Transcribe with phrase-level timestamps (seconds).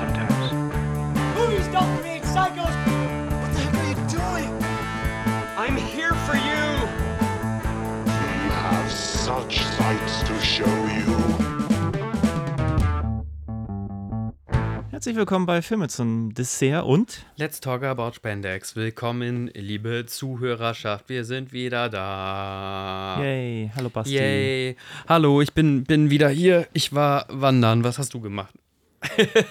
[0.00, 0.52] mad sometimes.
[1.36, 2.74] Movies don't create psychos.
[3.40, 4.50] What the heck are you doing?
[5.56, 6.62] I'm here for you!
[8.04, 11.04] We have such sights to show you.
[14.90, 18.74] Herzlich willkommen bei Filme zum Dessert und Let's talk about Spandex.
[18.74, 21.08] Willkommen, liebe Zuhörerschaft.
[21.08, 23.18] Wir sind wieder da.
[23.20, 24.14] Yay, hallo Basti.
[24.14, 24.76] Yay.
[25.06, 26.68] Hallo, ich bin, bin wieder hier.
[26.72, 27.84] Ich war wandern.
[27.84, 28.54] Was hast du gemacht?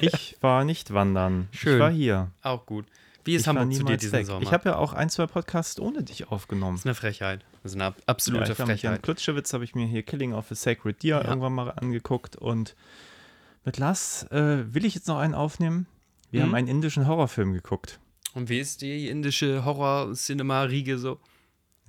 [0.02, 1.48] Ich war nicht wandern.
[1.52, 1.76] Schön.
[1.76, 2.32] Ich war hier.
[2.42, 2.86] Auch gut.
[3.26, 4.26] Wie ist Ich Hamburg zu dir diesen weg.
[4.26, 4.42] Sommer?
[4.42, 6.74] Ich habe ja auch ein, zwei Podcasts ohne dich aufgenommen.
[6.76, 7.46] das ist eine Frechheit.
[7.64, 9.04] Das ist eine ab- Ja, absolute ich war mit Frechheit.
[9.04, 11.28] Klutschewitz habe ich mir hier Killing of a Sacred Deer Ja.
[11.30, 12.76] irgendwann mal angeguckt und
[13.64, 15.86] mit Lars äh, will ich jetzt noch einen aufnehmen.
[16.32, 16.46] Wir Mhm.
[16.48, 18.00] haben einen indischen Horrorfilm geguckt.
[18.34, 21.20] Und wie ist die indische Horror-Cinema-Riege so?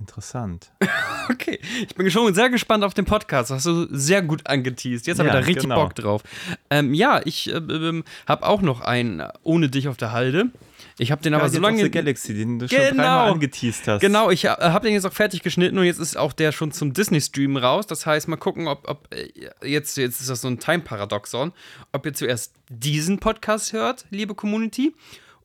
[0.00, 0.72] Interessant.
[1.30, 3.50] Okay, ich bin schon sehr gespannt auf den Podcast.
[3.50, 5.06] Hast du sehr gut angeteased.
[5.06, 5.76] Jetzt habe ich Ja, da richtig genau.
[5.82, 6.22] Bock drauf.
[6.68, 10.50] Ähm, ja, ich äh, ähm, habe auch noch einen äh, ohne dich auf der Halde.
[10.98, 12.90] Ich habe den aber so lange Galaxy, den du schon Genau.
[13.02, 14.00] dreimal angeteased hast.
[14.02, 16.72] Genau, ich ha- habe den jetzt auch fertig geschnitten und jetzt ist auch der schon
[16.72, 17.86] zum Disney-Stream raus.
[17.86, 19.30] Das heißt, mal gucken, ob, ob äh,
[19.66, 21.52] jetzt, jetzt ist das so ein Time-Paradoxon,
[21.92, 24.94] ob ihr zuerst diesen Podcast hört, liebe Community,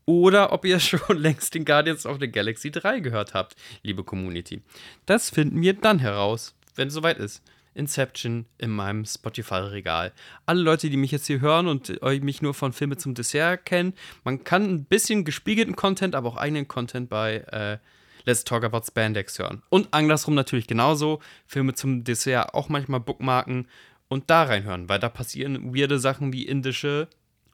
[0.09, 4.63] oder ob ihr schon längst den Guardians of the Galaxy 3 gehört habt, liebe Community.
[5.05, 7.43] Das finden wir dann heraus, wenn es soweit ist.
[7.75, 10.11] Inception in meinem Spotify-Regal.
[10.47, 13.67] Alle Leute, die mich jetzt hier hören und euch mich nur von Filme zum Dessert
[13.67, 13.93] kennen,
[14.23, 17.77] man kann ein bisschen gespiegelten Content, aber auch eigenen Content bei äh,
[18.25, 19.61] Let's Talk About Spandex hören.
[19.69, 21.19] Und andersrum natürlich genauso.
[21.45, 23.67] Filme zum Dessert auch manchmal bookmarken
[24.07, 27.07] und da reinhören, weil da passieren weirde Sachen wie indische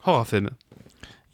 [0.06, 0.54] Horrorfilme.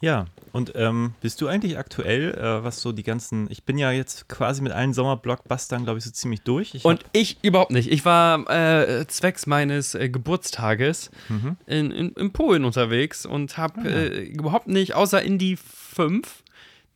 [0.02, 3.92] Ja, und ähm, bist du eigentlich aktuell, äh, was so die ganzen, ich bin ja
[3.92, 6.74] jetzt quasi mit allen Sommerblockbustern, glaube ich, so ziemlich durch.
[6.74, 7.88] Ich Und ich überhaupt nicht.
[7.90, 11.12] Ich war äh, zwecks meines äh, Geburtstages
[11.66, 16.42] in, in, in Polen unterwegs und habe äh, überhaupt nicht, außer Indie 5,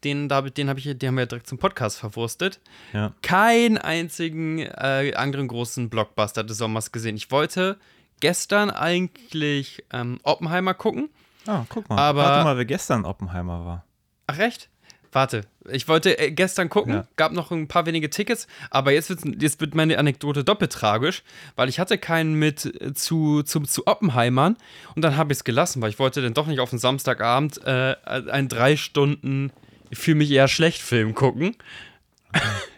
[0.02, 2.58] den, da- den, hab ich, den haben wir ja direkt zum Podcast verwurstet,
[2.92, 3.12] ja.
[3.22, 7.14] keinen einzigen äh, anderen großen Blockbuster des Sommers gesehen.
[7.16, 7.76] Ich wollte
[8.18, 11.08] gestern eigentlich ähm, Oppenheimer gucken.
[11.46, 11.98] Ah, guck mal.
[11.98, 13.84] Aber- Warte mal, wer gestern Oppenheimer war.
[14.26, 14.68] Ach, recht?
[15.12, 17.06] Warte, ich wollte äh, gestern gucken, Ja.
[17.16, 21.22] gab noch ein paar wenige Tickets, aber jetzt, wird's, jetzt wird meine Anekdote doppelt tragisch,
[21.54, 24.56] weil ich hatte keinen mit äh, zu, zu, zu Oppenheimern
[24.94, 27.64] und dann habe ich es gelassen, weil ich wollte dann doch nicht auf den Samstagabend
[27.64, 29.52] äh, einen drei Stunden
[29.90, 31.56] für mich eher schlecht Film gucken.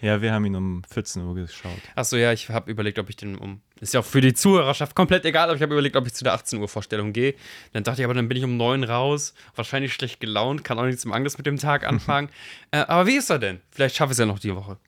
[0.00, 1.72] Ja, wir haben ihn um 14 Uhr geschaut.
[1.96, 3.60] Achso, ja, ich habe überlegt, ob ich den um.
[3.80, 6.24] Ist ja auch für die Zuhörerschaft komplett egal, aber ich habe überlegt, ob ich zu
[6.24, 7.34] der 18 Uhr Vorstellung gehe.
[7.72, 10.84] Dann dachte ich, aber dann bin ich um 9 raus, wahrscheinlich schlecht gelaunt, kann auch
[10.84, 12.28] nichts zum Angriff mit dem Tag anfangen.
[12.70, 13.60] äh, aber wie ist er denn?
[13.70, 14.78] Vielleicht schaffe ich es ja noch die Woche.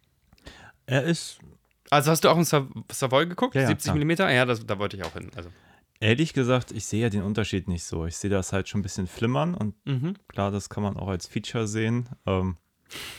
[0.86, 1.38] Er ist,
[1.90, 3.54] Also hast du auch in Sav Savoy geguckt?
[3.54, 4.04] Ja, ja, 70 klar.
[4.28, 4.34] mm?
[4.34, 5.30] Ja, das, da wollte ich auch hin.
[5.36, 5.50] Also.
[6.00, 8.06] ehrlich gesagt, ich sehe ja den Unterschied nicht so.
[8.06, 10.14] Ich sehe das halt schon ein bisschen flimmern und Mhm.
[10.28, 12.08] klar, das kann man auch als Feature sehen.
[12.26, 12.56] Ähm,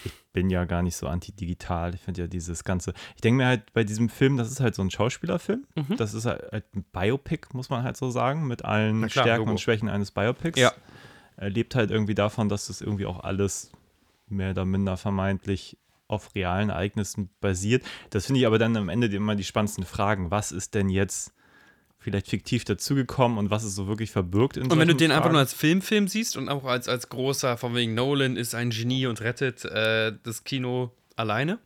[0.03, 1.93] ich bin ja gar nicht so anti-digital.
[1.95, 2.93] Ich finde ja dieses Ganze.
[3.15, 5.65] Ich denke mir halt bei diesem Film, das ist halt so ein Schauspielerfilm.
[5.75, 5.97] Mhm.
[5.97, 9.51] Das ist halt ein Biopic, muss man halt so sagen, mit allen klar, Stärken Logo.
[9.51, 10.59] und Schwächen eines Biopics.
[10.59, 10.71] Ja.
[11.37, 13.71] Er lebt halt irgendwie davon, dass das irgendwie auch alles
[14.27, 15.77] mehr oder minder vermeintlich
[16.07, 17.83] auf realen Ereignissen basiert.
[18.09, 20.29] Das finde ich aber dann am Ende immer die spannendsten Fragen.
[20.29, 21.33] Was ist denn jetzt
[22.01, 25.23] vielleicht fiktiv dazugekommen und was ist so wirklich verbirgt in Und wenn du den einfach
[25.25, 25.33] Fragen?
[25.33, 29.05] nur als Filmfilm siehst und auch als, als großer, von wegen Nolan ist ein Genie
[29.05, 31.59] und rettet äh, das Kino alleine.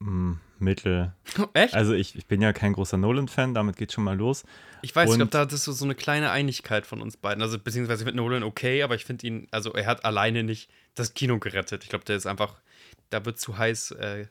[0.00, 1.12] Mm, Mittel.
[1.54, 1.74] Echt?
[1.74, 4.44] Also ich, ich bin ja kein großer Nolan-Fan, damit geht schon mal los.
[4.82, 7.40] Ich weiß, ich glaube, Und- da ist so, so eine kleine Einigkeit von uns beiden.
[7.42, 11.14] Also, beziehungsweise mit Nolan okay, aber ich finde ihn, also er hat alleine nicht das
[11.14, 11.84] Kino gerettet.
[11.84, 12.60] Ich glaube, der ist einfach,
[13.10, 14.26] da wird zu heiß äh,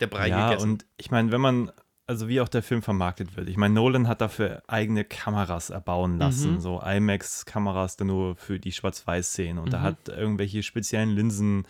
[0.00, 0.70] der Brei ja, gegessen.
[0.72, 1.72] und ich meine, wenn man,
[2.06, 6.18] also wie auch der Film vermarktet wird, ich meine, Nolan hat dafür eigene Kameras erbauen
[6.18, 6.60] lassen, Mhm.
[6.60, 9.84] so IMAX-Kameras dann nur für die Schwarz-Weiß-Szenen und er Mhm.
[9.84, 11.66] hat irgendwelche speziellen Linsen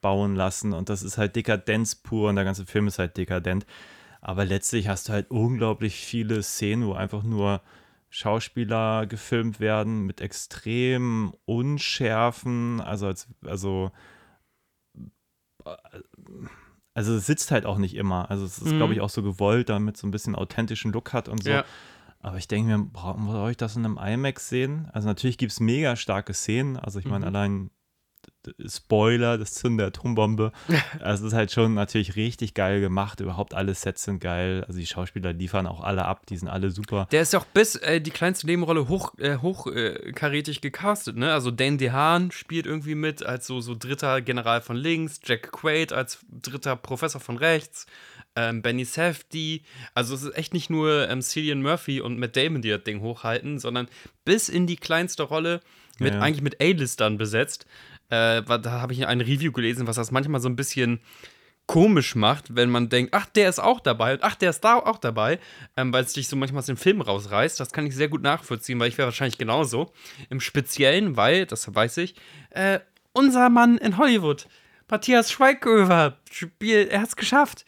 [0.00, 3.66] bauen lassen und das ist halt Dekadenz pur und der ganze Film ist halt dekadent.
[4.20, 7.60] Aber letztlich hast du halt unglaublich viele Szenen, wo einfach nur
[8.10, 13.90] Schauspieler gefilmt werden mit extremen Unschärfen, also als, also
[16.96, 18.30] also es sitzt halt auch nicht immer.
[18.30, 18.78] Also es ist, Mhm.
[18.78, 21.50] glaube ich, auch so gewollt, damit so ein bisschen authentischen Look hat und so.
[21.50, 21.64] Ja.
[22.20, 24.88] Aber ich denke mir, brauche brauch ich das in einem IMAX sehen?
[24.92, 26.76] Also natürlich gibt es mega starke Szenen.
[26.76, 27.36] Also ich meine, Mhm.
[27.36, 27.70] allein
[28.66, 30.52] Spoiler, das Zünden der Atombombe.
[31.00, 33.20] Also es ist halt schon natürlich richtig geil gemacht.
[33.20, 34.64] Überhaupt alle Sets sind geil.
[34.66, 36.26] Also die Schauspieler liefern auch alle ab.
[36.26, 37.06] Die sind alle super.
[37.12, 41.32] Der ist ja auch bis äh, die kleinste Nebenrolle hoch, äh, hochkarätig gecastet, ne?
[41.32, 45.92] Also Dan DeHaan spielt irgendwie mit als so, so dritter General von links, Jack Quaid
[45.92, 47.86] als dritter Professor von rechts.
[48.38, 49.62] ähm, Benny Safdie.
[49.94, 53.00] Also es ist echt nicht nur ähm, Cillian Murphy und Matt Damon, die das Ding
[53.00, 53.88] hochhalten, sondern
[54.24, 55.60] bis in die kleinste Rolle
[55.98, 56.20] mit Ja.
[56.20, 57.64] eigentlich mit A-Listern besetzt.
[58.10, 61.00] Äh, da habe ich ein Review gelesen, was das manchmal so ein bisschen
[61.66, 64.76] komisch macht, wenn man denkt, ach, der ist auch dabei und ach, der ist da
[64.76, 65.40] auch dabei,
[65.76, 67.58] ähm, weil es dich so manchmal aus dem Film rausreißt.
[67.58, 69.92] Das kann ich sehr gut nachvollziehen, weil ich wäre wahrscheinlich genauso.
[70.30, 72.14] Im Speziellen, weil, das weiß ich,
[72.50, 72.78] äh,
[73.12, 74.46] unser Mann in Hollywood,
[74.88, 77.64] Matthias Schweighöfer, spielt, er hat es geschafft.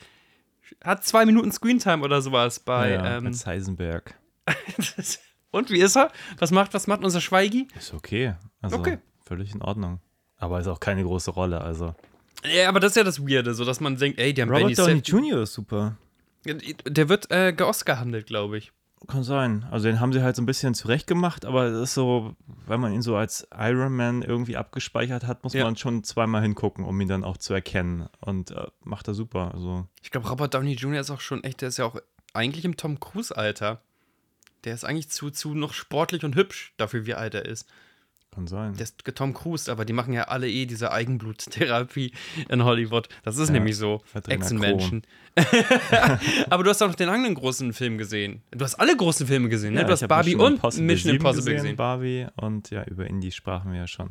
[0.84, 2.91] Hat zwei Minuten Screentime oder sowas bei.
[2.91, 4.14] ja, ähm, als Heisenberg.
[5.50, 6.12] und wie ist er?
[6.38, 7.67] Was macht, was macht unser Schweigi?
[7.76, 8.34] Ist okay.
[8.62, 8.99] Also Okay.
[9.25, 10.00] völlig in Ordnung.
[10.38, 11.61] Aber ist auch keine große Rolle.
[11.61, 11.94] Also
[12.44, 14.62] Ja, aber das ist ja das Weirde, so dass man denkt, ey, die haben Benny
[14.62, 15.43] Robert Downey Safdie- Jr.
[15.43, 15.96] ist super.
[16.87, 18.73] Der wird äh, geoscar-handelt, glaube ich.
[19.06, 19.64] Kann sein.
[19.70, 22.35] Also den haben sie halt so ein bisschen zurechtgemacht, aber das ist so,
[22.67, 25.64] wenn man ihn so als Iron Man irgendwie abgespeichert hat, muss Ja.
[25.64, 28.08] man schon zweimal hingucken, um ihn dann auch zu erkennen.
[28.20, 29.52] Und äh, macht er super.
[29.55, 31.00] Also Ich glaube, Robert Downey Jr.
[31.00, 31.96] ist auch schon echt, der ist ja auch
[32.34, 33.81] eigentlich im Tom Cruise-Alter.
[34.64, 37.69] Der ist eigentlich zu, zu noch sportlich und hübsch dafür, wie alt er ist.
[38.38, 38.75] Kann sein.
[38.75, 42.12] Der ist Tom Cruise, aber die machen ja alle eh diese Eigenbluttherapie
[42.49, 43.08] in Hollywood.
[43.25, 44.02] Das ist Ja, nämlich so.
[44.29, 45.02] Echsenmenschen.
[46.50, 48.43] aber du hast auch noch den anderen großen Film gesehen.
[48.50, 49.81] Du hast alle großen Filme gesehen, ne?
[49.81, 51.76] Ja, Du hast Barbie und Impossible Mission 7 Impossible gesehen.
[51.76, 54.11] Barbie und ja, über Indie sprachen wir ja schon.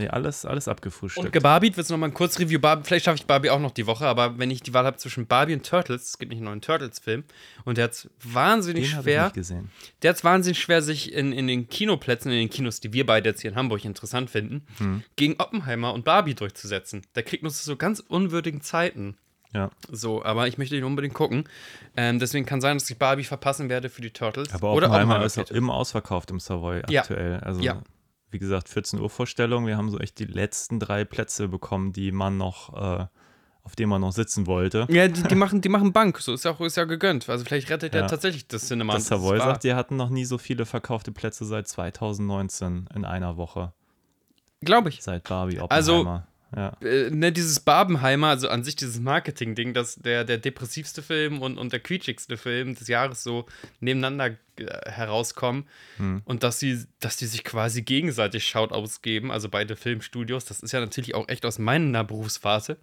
[0.00, 1.26] Nee, alles, alles abgefrühstückt.
[1.26, 2.58] Und gebarbiet wird es nochmal ein Kurzreview.
[2.58, 4.96] Barbie, vielleicht schaffe ich Barbie auch noch die Woche, aber wenn ich die Wahl habe
[4.96, 7.24] zwischen Barbie und Turtles, es gibt nicht einen neuen Turtles-Film,
[7.66, 9.24] und der hat es wahnsinnig Den habe ich schwer.
[9.24, 9.70] nicht gesehen.
[10.02, 13.04] Der hat es wahnsinnig schwer, sich in, in den Kinoplätzen, in den Kinos, die wir
[13.04, 15.02] beide jetzt hier in Hamburg interessant finden, Hm.
[15.16, 17.02] gegen Oppenheimer und Barbie durchzusetzen.
[17.14, 19.16] Der kriegt nur zu so ganz unwürdigen Zeiten.
[19.52, 19.70] Ja.
[19.90, 21.44] So, aber ich möchte ihn unbedingt gucken.
[21.96, 24.52] Ähm, deswegen kann sein, dass ich Barbie verpassen werde für die Turtles.
[24.54, 27.00] Aber Oder Oppenheimer Oppenheimer ist auch immer ausverkauft im Savoy Ja.
[27.00, 27.40] aktuell.
[27.40, 27.82] Also, Ja.
[28.30, 29.66] Wie gesagt, 14 Uhr Vorstellung.
[29.66, 33.06] Wir haben so echt die letzten drei Plätze bekommen, die man noch, äh,
[33.62, 34.86] auf denen man noch sitzen wollte.
[34.90, 36.18] Ja, die, die, machen, die machen Bank.
[36.18, 37.28] So ist ja auch ist ja gegönnt.
[37.28, 38.06] Also vielleicht rettet er Ja.
[38.06, 38.94] tatsächlich das Cinema.
[38.94, 43.36] Das Savoy sagt, die hatten noch nie so viele verkaufte Plätze seit 2019 in einer
[43.36, 43.72] Woche.
[44.62, 45.02] Glaube ich.
[45.02, 46.26] Seit Barbie Also- Oppenheimer.
[46.54, 46.76] Ja.
[46.82, 51.58] äh, ne, dieses Barbenheimer, also an sich dieses Marketing-Ding, dass der, der depressivste Film und,
[51.58, 53.46] und der quietschigste Film des Jahres so
[53.80, 55.66] nebeneinander äh, herauskommen
[56.24, 60.72] und dass sie, dass die sich quasi gegenseitig Schaut ausgeben, also beide Filmstudios, das ist
[60.72, 62.78] ja natürlich auch echt aus meiner Berufsphase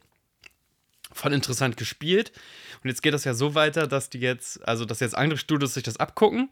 [1.11, 2.31] voll interessant gespielt.
[2.83, 5.73] Und jetzt geht das ja so weiter, dass die jetzt, also dass jetzt andere Studios
[5.73, 6.49] sich das abgucken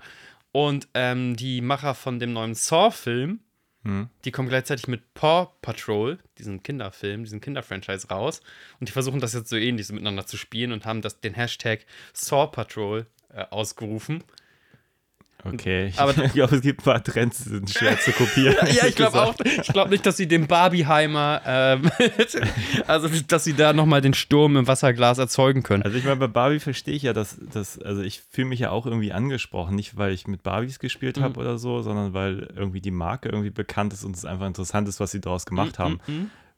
[0.51, 3.39] und ähm, die Macher von dem neuen Saw-Film,
[4.25, 8.41] die kommen gleichzeitig mit Paw Patrol, diesem Kinderfilm, diesem Kinderfranchise raus.
[8.79, 11.35] Und die versuchen das jetzt so ähnlich so miteinander zu spielen und haben das, den
[11.35, 14.23] Hashtag Saw Patrol äh, ausgerufen.
[15.45, 18.55] Okay, ich, Aber- ich glaube, es gibt ein paar Trends, die sind schwer zu kopieren.
[18.75, 19.35] Ja, ich glaube auch.
[19.45, 21.89] Ich glaube nicht, dass sie den Barbieheimer, ähm,
[22.87, 25.83] also dass sie da nochmal den Sturm im Wasserglas erzeugen können.
[25.83, 28.71] Also ich meine, bei Barbie verstehe ich ja, dass, dass also ich fühle mich ja
[28.71, 31.23] auch irgendwie angesprochen, nicht weil ich mit Barbies gespielt Mhm.
[31.23, 34.87] habe oder so, sondern weil irgendwie die Marke irgendwie bekannt ist und es einfach interessant
[34.87, 35.99] ist, was sie daraus gemacht Mhm, haben.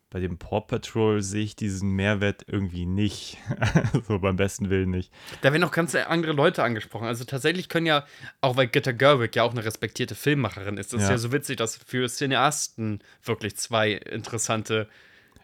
[0.09, 3.38] Bei dem Paw Patrol sehe ich diesen Mehrwert irgendwie nicht.
[4.07, 5.12] so beim besten Willen nicht.
[5.42, 7.07] Da werden auch ganz andere Leute angesprochen.
[7.07, 8.06] Also tatsächlich können ja,
[8.39, 11.15] auch weil Greta Gerwig ja auch eine respektierte Filmmacherin ist, das ist Ja.
[11.15, 14.87] ja so witzig, dass für Cineasten wirklich zwei interessante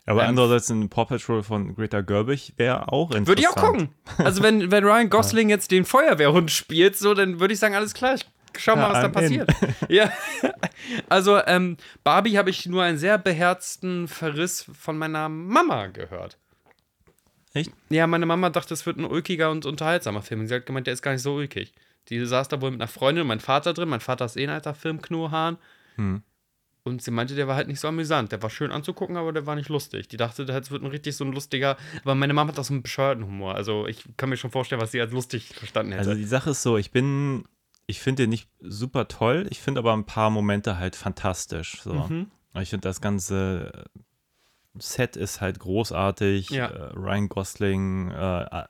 [0.05, 3.27] Aber Ähm, andererseits ein Paw Patrol von Greta Gerwig wäre auch interessant.
[3.27, 3.89] Würde ich auch gucken.
[4.17, 7.93] Also wenn, wenn Ryan Gosling jetzt den Feuerwehrhund spielt, so, dann würde ich sagen, alles
[7.93, 8.25] klar, ich
[8.57, 9.49] schau mal, was da passiert.
[9.89, 10.11] ja.
[11.07, 16.37] Also ähm, Barbie habe ich nur einen sehr beherzten Verriss von meiner Mama gehört.
[17.53, 17.71] Echt?
[17.89, 20.41] Ja, meine Mama dachte, es wird ein ulkiger und unterhaltsamer Film.
[20.41, 21.73] Und sie hat gemeint, der ist gar nicht so ulkig.
[22.09, 23.89] Die saß da wohl mit einer Freundin und mein Vater drin.
[23.89, 25.57] Mein Vater ist eh ein alter Filmknohahn.
[25.95, 26.23] Hm.
[26.85, 28.33] Und sie meinte, der war halt nicht so amüsant.
[28.33, 30.09] Der war schön anzugucken, aber der war nicht lustig.
[30.09, 31.77] Die dachte, es wird ein richtig so ein lustiger.
[32.01, 33.55] Aber meine Mama hat auch so einen bescheuerten Humor.
[33.55, 36.09] Also ich kann mir schon vorstellen, was sie als lustig verstanden hätte.
[36.09, 37.45] Also die Sache ist so, ich bin,
[37.85, 41.81] ich finde den nicht super toll, ich finde aber ein paar Momente halt fantastisch.
[41.81, 41.93] So.
[41.93, 42.31] Mhm.
[42.55, 43.85] Ich finde das ganze
[44.75, 46.49] Set ist halt großartig.
[46.49, 46.67] Ja.
[46.67, 48.13] Äh, Ryan Gosling, äh,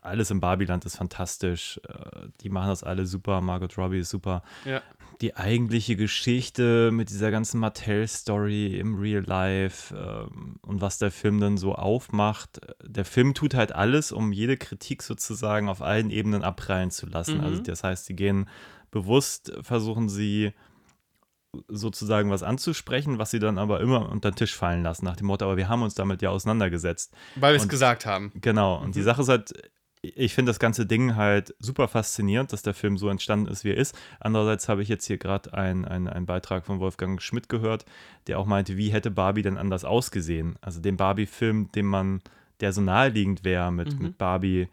[0.02, 1.80] alles im Barbieland ist fantastisch.
[1.88, 3.40] Äh, die machen das alle super.
[3.42, 4.44] Margot Robbie ist super.
[4.66, 4.82] ja.
[5.24, 11.40] Die eigentliche Geschichte mit dieser ganzen Mattel-Story im Real Life ähm, und was der Film
[11.40, 12.60] dann so aufmacht.
[12.86, 17.38] Der Film tut halt alles, um jede Kritik sozusagen auf allen Ebenen abprallen zu lassen.
[17.38, 17.44] Mhm.
[17.46, 18.50] Also das heißt, sie gehen
[18.92, 20.52] bewusst, versuchen sie
[21.70, 25.28] sozusagen was anzusprechen, was sie dann aber immer unter den Tisch fallen lassen, nach dem
[25.28, 27.14] Motto, aber wir haben uns damit ja auseinandergesetzt.
[27.36, 28.34] Weil wir es gesagt haben.
[28.42, 28.92] Genau, und Mhm.
[28.92, 29.54] die Sache ist halt,
[30.06, 33.70] ich finde das ganze Ding halt super faszinierend, dass der Film so entstanden ist, wie
[33.70, 33.98] er ist.
[34.20, 37.86] Andererseits habe ich jetzt hier gerade einen ein Beitrag von Wolfgang Schmidt gehört,
[38.28, 40.56] der auch meinte, wie hätte Barbie denn anders ausgesehen?
[40.62, 42.22] Also den Barbie-Film, den man,
[42.60, 44.04] der so naheliegend wäre mit, Mhm.
[44.04, 44.68] mit Barbie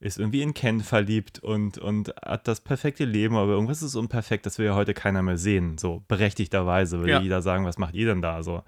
[0.00, 4.46] ist irgendwie in Ken verliebt und, und hat das perfekte Leben, aber irgendwas ist unperfekt,
[4.46, 5.78] das will ja heute keiner mehr sehen.
[5.78, 7.20] So berechtigterweise würde Ja.
[7.20, 8.42] jeder sagen, was macht ihr denn da?
[8.42, 8.64] So.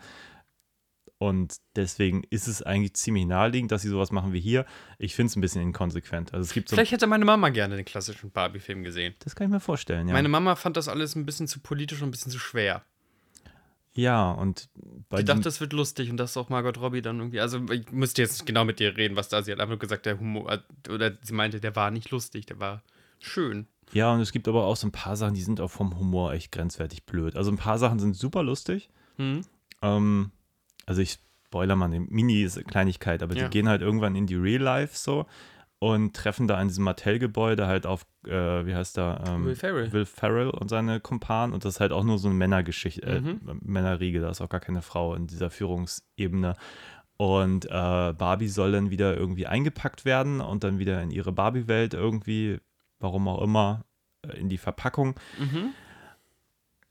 [1.19, 4.67] Und deswegen ist es eigentlich ziemlich naheliegend, dass sie sowas machen wie hier.
[4.99, 6.35] Ich finde es ein bisschen inkonsequent.
[6.35, 6.77] Also es gibt so.
[6.77, 9.15] Vielleicht hätte meine Mama gerne den klassischen Barbie-Film gesehen.
[9.21, 10.13] Das kann ich mir vorstellen, ja.
[10.15, 12.85] Meine Mama fand das alles ein bisschen zu politisch und ein bisschen zu schwer.
[13.97, 14.69] ja, und
[15.09, 17.41] bei diesem- dachte, es wird lustig und dass auch Margot Robbie dann irgendwie.
[17.41, 19.41] Also, ich müsste jetzt genau mit dir reden, was da.
[19.43, 20.51] Sie hat einfach nur gesagt, der Humor.
[20.53, 22.83] äh, Oder sie meinte, der war nicht lustig, der war
[23.21, 23.69] schön.
[23.93, 26.33] Ja, und es gibt aber auch so ein paar Sachen, die sind auch vom Humor
[26.33, 27.37] echt grenzwertig blöd.
[27.37, 28.89] Also ein paar Sachen sind super lustig.
[29.17, 29.43] Hm?
[29.81, 30.33] Ähm,
[30.87, 33.45] also ich spoiler mal eine Mini-Kleinigkeit, aber Ja.
[33.45, 35.27] die gehen halt irgendwann in die Real Life so
[35.79, 39.23] und treffen da in diesem Mattel-Gebäude halt auf, äh, wie heißt der?
[39.29, 39.93] Ähm, Will Ferrell.
[39.93, 43.21] Will Ferrell und seine Kumpanen und das ist halt auch nur so eine Männergeschichte, äh,
[43.21, 43.61] Mhm.
[43.63, 46.55] Männerriege, da ist auch gar keine Frau in dieser Führungsebene.
[47.17, 47.69] Und äh,
[48.19, 52.59] Barbie soll dann wieder irgendwie eingepackt werden und dann wieder in ihre Barbie-Welt irgendwie,
[52.99, 53.85] warum auch immer,
[54.27, 55.15] äh, in die Verpackung.
[55.39, 55.71] Mhm.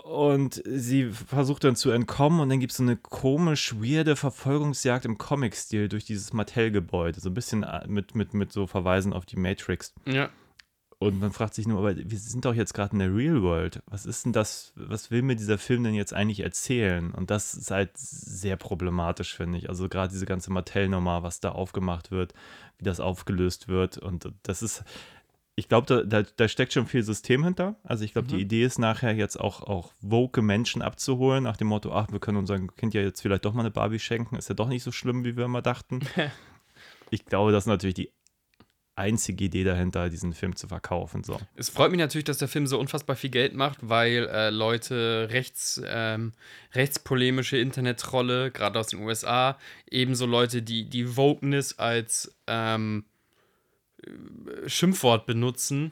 [0.04, 5.06] Und sie versucht dann zu entkommen und dann gibt es so eine komisch weirde Verfolgungsjagd
[5.06, 7.22] im Comic-Stil durch dieses Mattel-Gebäude.
[7.22, 9.94] So ein bisschen äh, mit, mit, mit so Verweisen auf die Matrix.
[10.06, 10.30] Ja.
[11.00, 13.82] Und man fragt sich nur, aber wir sind doch jetzt gerade in der Real World.
[13.86, 17.12] Was ist denn das, was will mir dieser Film denn jetzt eigentlich erzählen?
[17.12, 19.70] Und das ist halt sehr problematisch, finde ich.
[19.70, 22.34] Also gerade diese ganze Mattel-Nummer, was da aufgemacht wird,
[22.78, 23.98] wie das aufgelöst wird.
[23.98, 24.84] Und das ist,
[25.56, 27.76] ich glaube, da, da, da steckt schon viel System hinter.
[27.84, 31.68] Also ich glaube, die Idee ist nachher jetzt auch, auch woke Menschen abzuholen, nach dem
[31.68, 34.36] Motto, ach, wir können unserem Kind ja jetzt vielleicht doch mal eine Barbie schenken.
[34.36, 36.00] Ist ja doch nicht so schlimm, wie wir immer dachten.
[37.12, 38.12] ich glaube, das ist natürlich die
[38.96, 41.24] einzige Idee dahinter, diesen Film zu verkaufen.
[41.24, 41.40] So.
[41.56, 45.30] Es freut mich natürlich, dass der Film so unfassbar viel Geld macht, weil äh, Leute
[45.32, 46.34] rechts, ähm,
[46.74, 49.58] rechtspolemische Internet-Trolle, gerade aus den USA,
[49.90, 53.13] ebenso Leute, die die Wokeness als ähm, äh,
[54.68, 55.92] Schimpfwort benutzen,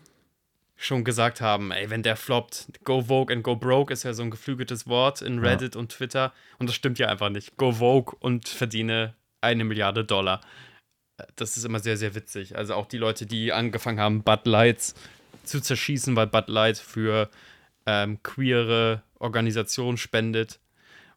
[0.76, 4.24] schon gesagt haben, ey, wenn der floppt, go Vogue and go broke ist ja so
[4.24, 7.56] ein geflügeltes Wort in Reddit und Twitter und das stimmt ja einfach nicht.
[7.58, 10.42] Go Vogue und verdiene eine Milliarde Dollar.
[11.36, 12.58] Das ist immer sehr, sehr witzig.
[12.58, 14.96] Also auch die Leute, die angefangen haben, Bud Lights
[15.44, 17.30] zu zerschießen, weil Bud Light für
[17.86, 20.60] ähm, queere Organisationen spendet.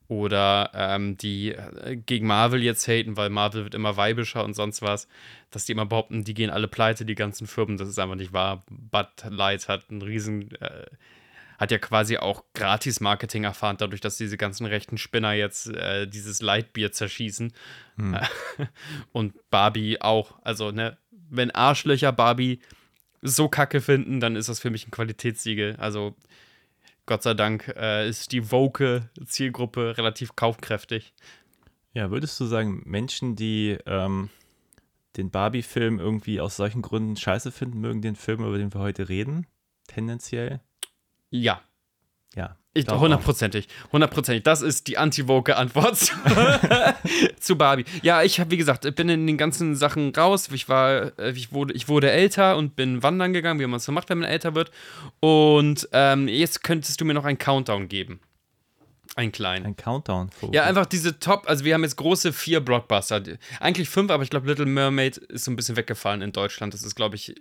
[0.06, 4.82] Oder ähm, die äh, gegen Marvel jetzt haten, weil Marvel wird immer weibischer und sonst
[4.82, 5.08] was.
[5.50, 7.78] Dass die immer behaupten, die gehen alle pleite, die ganzen Firmen.
[7.78, 8.64] Das ist einfach nicht wahr.
[8.68, 10.84] Bud Light hat einen riesen, äh,
[11.58, 16.42] hat ja quasi auch Gratis-Marketing erfahren, dadurch, dass diese ganzen rechten Spinner jetzt äh, dieses
[16.42, 17.52] Lightbier zerschießen.
[19.12, 20.38] Und Barbie auch.
[20.42, 20.98] Also, ne,
[21.30, 22.60] wenn Arschlöcher Barbie
[23.22, 25.76] so kacke finden, dann ist das für mich ein Qualitätssiegel.
[25.76, 26.14] Also,
[27.06, 31.14] Gott sei Dank äh, ist die woke Zielgruppe relativ kaufkräftig.
[31.92, 34.30] Ja, würdest du sagen, Menschen, die ähm,
[35.16, 39.08] den Barbie-Film irgendwie aus solchen Gründen scheiße finden, mögen den Film, über den wir heute
[39.08, 39.46] reden?
[39.86, 40.60] Tendenziell?
[41.30, 41.62] Ja,
[42.34, 42.56] Ja.
[42.76, 43.68] Ich, hundertprozentig.
[43.92, 44.42] Hundertprozentig.
[44.42, 46.12] Das ist die anti-woke Antwort zu,
[47.40, 47.84] zu Barbie.
[48.02, 50.48] Ja, ich habe, wie gesagt, bin in den ganzen Sachen raus.
[50.52, 53.84] Ich war, äh, ich wurde, ich wurde älter und bin wandern gegangen, wie man es
[53.84, 54.72] so macht, wenn man älter wird.
[55.20, 58.18] Und ähm, jetzt könntest du mir noch einen Countdown geben.
[59.14, 59.64] Einen kleinen.
[59.66, 60.30] Ein Countdown.
[60.50, 63.22] Ja, einfach diese Top, also wir haben jetzt große vier Blockbuster.
[63.60, 66.74] Eigentlich fünf, aber ich glaube, Little Mermaid ist so ein bisschen weggefallen in Deutschland.
[66.74, 67.36] Das ist, glaube ich,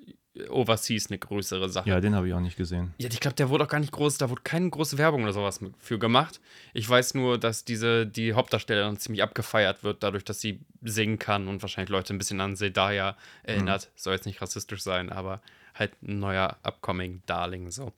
[0.50, 1.90] overseas eine größere Sache.
[1.90, 2.94] Ja, den habe ich auch nicht gesehen.
[2.98, 5.34] Ja, ich glaube, der wurde auch gar nicht groß, da wurde keine große Werbung oder
[5.34, 6.42] sowas für gemacht.
[6.74, 11.48] Ich weiß nur, dass diese, die Hauptdarstellerin ziemlich abgefeiert wird, dadurch, dass sie singen kann
[11.48, 13.92] und wahrscheinlich Leute ein bisschen an Zendaya erinnert.
[13.96, 15.42] Soll jetzt nicht rassistisch sein, aber
[15.76, 17.94] halt ein neuer upcoming Darling so.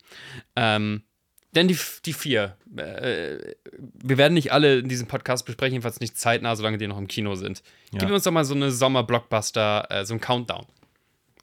[0.56, 1.04] Ähm,
[1.56, 3.38] denn die, die vier, äh,
[4.04, 7.08] wir werden nicht alle in diesem Podcast besprechen, jedenfalls nicht zeitnah, solange die noch im
[7.08, 7.64] Kino sind.
[7.94, 8.00] Ja.
[8.00, 10.66] Gib uns doch mal so eine Sommer-Blockbuster, äh, so ein Countdown.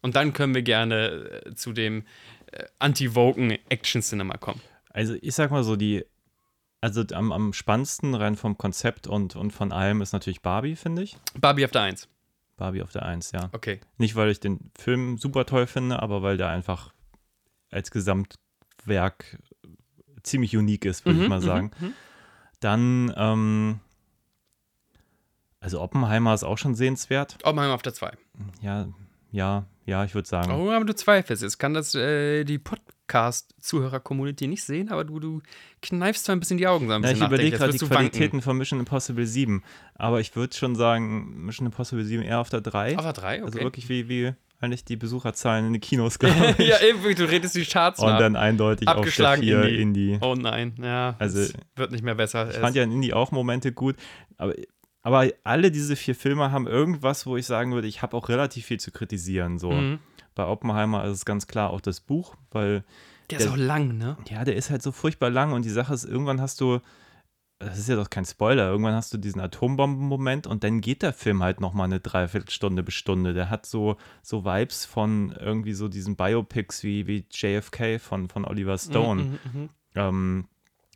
[0.02, 2.04] Und dann können wir gerne äh, zu dem
[2.50, 4.60] äh, anti-woken Action-Cinema kommen.
[4.90, 6.04] Also ich sag mal so, die,
[6.80, 11.02] also am, am spannendsten rein vom Konzept und, und von allem ist natürlich Barbie, finde
[11.02, 11.16] ich.
[11.40, 12.08] Barbie auf der 1.
[12.56, 13.48] Barbie auf der Eins, ja.
[13.52, 13.80] Okay.
[13.98, 16.92] Nicht, weil ich den Film super toll finde, aber weil der einfach
[17.70, 19.38] als Gesamtwerk
[20.22, 21.72] ziemlich unique ist, würde ich mal sagen.
[22.60, 23.80] Dann, ähm,
[25.58, 27.38] also Oppenheimer ist auch schon sehenswert.
[27.42, 28.12] Oppenheimer auf der 2.
[28.60, 28.88] Ja,
[29.32, 30.52] ja, ja, ich würde sagen.
[30.52, 31.42] Oh, aber du zweifelst.
[31.42, 35.40] Jetzt kann das äh, die Podcast-Zuhörer-Community nicht sehen, aber du, du
[35.80, 37.90] kneifst zwar ein bisschen die Augen so ein Ja, bisschen ich überlege gerade die du
[37.90, 37.96] wanken.
[38.10, 39.62] Qualitäten von Mission Impossible 7.
[39.94, 42.96] Aber ich würde schon sagen, Mission Impossible 7 eher auf der 3.
[42.98, 43.44] Auf der 3, okay.
[43.44, 46.68] Also wirklich wie, wie eigentlich die Besucherzahlen in den Kinos, glaube ich.
[46.68, 48.18] ja, eben, du redest die Charts Und nach.
[48.18, 50.12] dann eindeutig Abgeschlagen auf der 4 Indie.
[50.12, 50.18] Indie.
[50.24, 51.16] Oh nein, ja.
[51.18, 52.48] Also, es wird nicht mehr besser.
[52.50, 53.96] Ich fand ja in Indie auch Momente gut,
[54.38, 54.54] aber,
[55.02, 58.66] aber alle diese vier Filme haben irgendwas, wo ich sagen würde, ich habe auch relativ
[58.66, 59.58] viel zu kritisieren.
[59.58, 59.72] So.
[59.72, 59.98] Mhm.
[60.34, 62.84] Bei Oppenheimer ist es ganz klar auch das Buch, weil
[63.30, 64.16] Der ist auch lang, ne?
[64.30, 66.78] ja, der ist halt so furchtbar lang und die Sache ist, irgendwann hast du,
[67.58, 71.12] das ist ja doch kein Spoiler, irgendwann hast du diesen Atombomben-Moment und dann geht der
[71.12, 73.34] Film halt nochmal eine Dreiviertelstunde bis Stunde.
[73.34, 78.44] Der hat so, so Vibes von irgendwie so diesen Biopics wie, wie JFK von, von
[78.44, 79.38] Oliver Stone.
[79.94, 80.48] Ähm,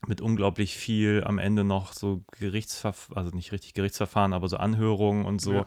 [0.08, 5.24] mit unglaublich viel am Ende noch so Gerichtsverfahren, also nicht richtig Gerichtsverfahren, aber so Anhörungen
[5.24, 5.52] und so.
[5.54, 5.66] Ja.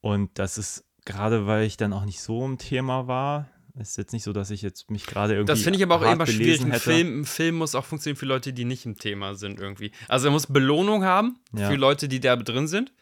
[0.00, 4.12] Und das ist gerade, weil ich dann auch nicht so im Thema war, ist jetzt
[4.12, 5.52] nicht so, dass ich jetzt mich gerade irgendwie.
[5.52, 6.62] Das finde ich aber auch immer schwierig.
[6.62, 6.72] Ein.
[6.74, 9.92] Film, ein Film muss auch funktionieren für Leute, die nicht im Thema sind irgendwie.
[10.08, 11.68] Also er muss Belohnung haben Ja.
[11.68, 12.92] für Leute, die da drin sind.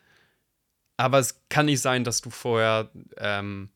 [0.96, 3.70] Aber es kann nicht sein, dass du vorher ähm,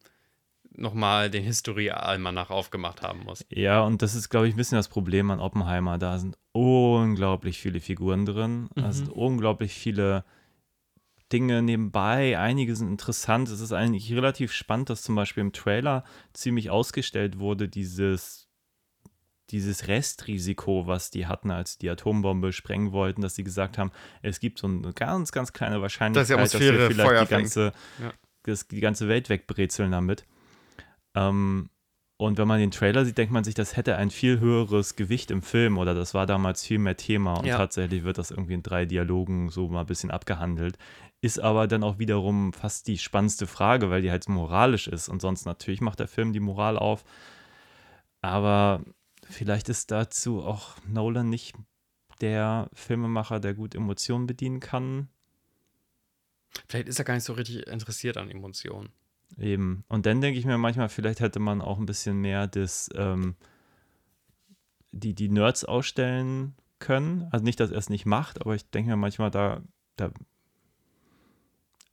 [0.74, 3.46] nochmal den History-Almanach aufgemacht haben musst.
[3.50, 5.98] Ja, und das ist, glaube ich, ein bisschen das Problem an Oppenheimer.
[5.98, 8.68] Da sind unglaublich viele Figuren drin.
[8.74, 8.92] Mhm.
[8.92, 10.24] sind unglaublich viele
[11.32, 12.38] Dinge nebenbei.
[12.38, 13.48] Einige sind interessant.
[13.48, 16.04] Es ist eigentlich relativ spannend, dass zum Beispiel im Trailer
[16.34, 18.48] ziemlich ausgestellt wurde, dieses,
[19.50, 24.40] dieses Restrisiko, was die hatten, als die Atombombe sprengen wollten, dass sie gesagt haben, es
[24.40, 28.12] gibt so eine ganz, ganz kleine Wahrscheinlichkeit, dass, Atmosphäre wir vielleicht Feuer die ganze, Ja.
[28.42, 30.26] das, die ganze Welt wegbrezeln damit.
[31.14, 31.70] Ähm,
[32.22, 35.30] und wenn man den Trailer sieht, denkt man sich, das hätte ein viel höheres Gewicht
[35.30, 37.56] im Film oder das war damals viel mehr Thema und Ja.
[37.56, 40.78] tatsächlich wird das irgendwie in drei Dialogen so mal ein bisschen abgehandelt.
[41.20, 45.20] Ist aber dann auch wiederum fast die spannendste Frage, weil die halt moralisch ist und
[45.20, 47.04] sonst natürlich macht der Film die Moral auf.
[48.20, 48.82] Aber
[49.28, 51.54] vielleicht ist dazu auch Nolan nicht
[52.20, 55.08] der Filmemacher, der gut Emotionen bedienen kann.
[56.68, 58.90] Vielleicht ist er gar nicht so richtig interessiert an Emotionen.
[59.38, 59.84] Eben.
[59.88, 63.34] Und dann denke ich mir manchmal, vielleicht hätte man auch ein bisschen mehr das, ähm,
[64.90, 67.28] die, die Nerds ausstellen können.
[67.30, 69.62] Also nicht, dass er es nicht macht, aber ich denke mir manchmal, da,
[69.96, 70.10] da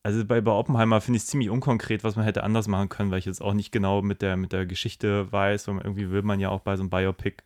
[0.03, 3.11] also bei, bei Oppenheimer finde ich es ziemlich unkonkret, was man hätte anders machen können,
[3.11, 5.67] weil ich jetzt auch nicht genau mit der, mit der Geschichte weiß.
[5.67, 7.43] Und irgendwie will man ja auch bei so einem Biopic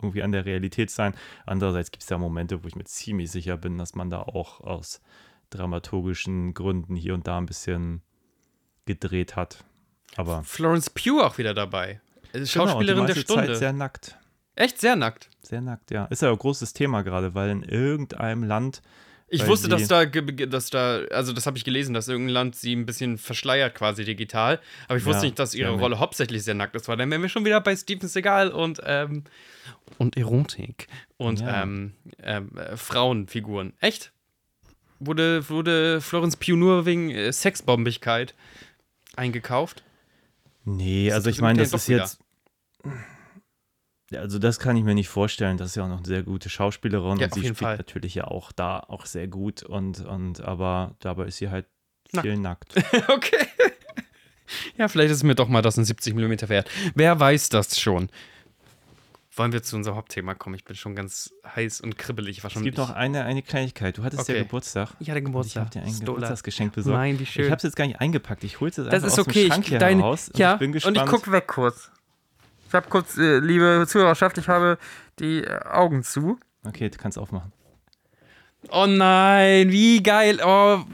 [0.00, 1.14] irgendwie an der Realität sein.
[1.46, 4.60] Andererseits gibt es ja Momente, wo ich mir ziemlich sicher bin, dass man da auch
[4.60, 5.00] aus
[5.50, 8.02] dramaturgischen Gründen hier und da ein bisschen
[8.86, 9.64] gedreht hat.
[10.16, 12.00] Aber Florence Pugh auch wieder dabei.
[12.32, 13.46] Genau, Schauspielerin die der Stunde.
[13.46, 14.16] Zeit sehr nackt.
[14.56, 15.28] Echt sehr nackt.
[15.42, 16.04] Sehr nackt, ja.
[16.06, 18.82] Ist ja ein großes Thema gerade, weil in irgendeinem Land.
[19.28, 22.74] Ich wusste, dass da, dass da, also das habe ich gelesen, dass irgendein Land sie
[22.76, 24.60] ein bisschen verschleiert quasi digital.
[24.86, 26.86] Aber ich wusste Ja, nicht, dass ihre ja, Rolle hauptsächlich sehr nackt ist.
[26.86, 29.24] Weil dann wären wir schon wieder bei Steven Seagal und, ähm,
[29.98, 31.62] und Erotik und Ja.
[31.62, 33.72] ähm, ähm, äh, Frauenfiguren.
[33.80, 34.12] Echt?
[35.00, 38.34] Wurde, wurde Florence Pugh nur wegen äh, Sexbombigkeit
[39.18, 39.82] eingekauft?
[40.64, 42.18] Nee, also ich meine, das ist jetzt.
[44.10, 45.56] Ja, Also das kann ich mir nicht vorstellen.
[45.56, 47.76] Das ist ja auch noch eine sehr gute Schauspielerin Ja, und sie spielt Fall.
[47.76, 51.66] natürlich ja auch da auch sehr gut und, und aber dabei ist sie halt
[52.12, 52.26] Nackt.
[52.26, 52.74] viel nackt.
[53.08, 53.46] okay.
[54.76, 56.70] Ja, vielleicht ist mir doch mal das ein 70 mm wert.
[56.94, 58.10] Wer weiß das schon?
[59.36, 60.54] Wollen wir zu unserem Hauptthema kommen?
[60.54, 62.44] Ich bin schon ganz heiß und kribbelig.
[62.44, 63.98] War Es schon gibt noch eine, eine Kleinigkeit.
[63.98, 64.44] Du hattest ja Okay.
[64.44, 64.90] Geburtstag.
[65.00, 65.60] Ich hatte Und Ich Geburtstag.
[65.62, 66.06] habe dir ein Stola.
[66.12, 66.98] Geburtstagsgeschenk besorgt.
[66.98, 67.44] Nein, wie schön.
[67.44, 68.44] Ich habe es jetzt gar nicht eingepackt.
[68.44, 69.42] Ich hole es einfach ist aus okay.
[69.44, 70.28] dem Schrank hier ich, dein, raus.
[70.28, 70.98] Und ja, ich bin gespannt.
[70.98, 71.90] und ich guck weg kurz.
[72.68, 74.78] Ich habe kurz, äh, liebe Zuhörerschaft, ich habe
[75.18, 76.38] die äh, Augen zu.
[76.66, 77.52] okay, du kannst aufmachen.
[78.70, 80.40] Oh nein, wie geil.
[80.44, 80.84] Oh,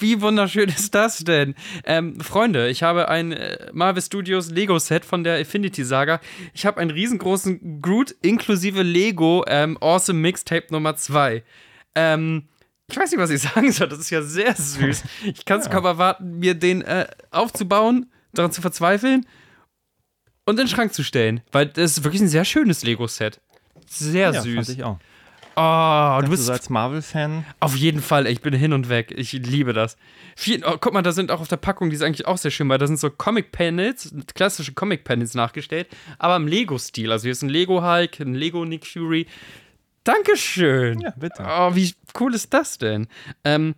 [0.00, 1.54] wie wunderschön ist das denn?
[1.84, 6.20] Ähm, Freunde, ich habe ein äh, Marvel Studios Lego-Set von der Infinity Saga.
[6.54, 11.42] Ich habe einen riesengroßen Groot inklusive Lego ähm, Awesome Mixtape Nummer 2.
[11.94, 12.48] Ähm,
[12.90, 13.88] ich weiß nicht, was ich sagen soll.
[13.88, 15.04] Das ist ja sehr süß.
[15.24, 19.26] Ich kann es kaum erwarten, mir den äh, aufzubauen, daran zu verzweifeln
[20.44, 21.40] und in den Schrank zu stellen.
[21.52, 23.40] Weil das ist wirklich ein sehr schönes Lego-Set.
[23.86, 24.54] Sehr Ja, süß.
[24.54, 24.98] fand ich auch.
[25.60, 27.44] Oh, du Du bist bist als Marvel-Fan.
[27.58, 29.12] auf jeden Fall, ich bin hin und weg.
[29.16, 29.96] Ich liebe das.
[30.36, 32.50] Viel, oh, guck mal, da sind auch auf der Packung, die ist eigentlich auch sehr
[32.50, 37.10] schön, weil da sind so Comic-Panels, klassische Comic-Panels nachgestellt, aber im Lego-Stil.
[37.10, 39.26] Also hier ist ein Lego-Hulk, ein Lego-Nick Fury.
[40.04, 41.00] Dankeschön.
[41.00, 41.44] Ja, bitte.
[41.46, 43.08] Oh, wie cool ist das denn?
[43.44, 43.74] Ähm,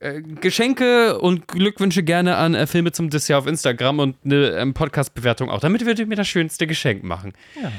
[0.00, 4.74] äh, Geschenke und Glückwünsche gerne an äh, Filme zum Dessert auf Instagram und eine ähm,
[4.74, 7.32] Podcast-Bewertung auch, damit wir mir das schönste Geschenk machen.
[7.60, 7.72] Ja.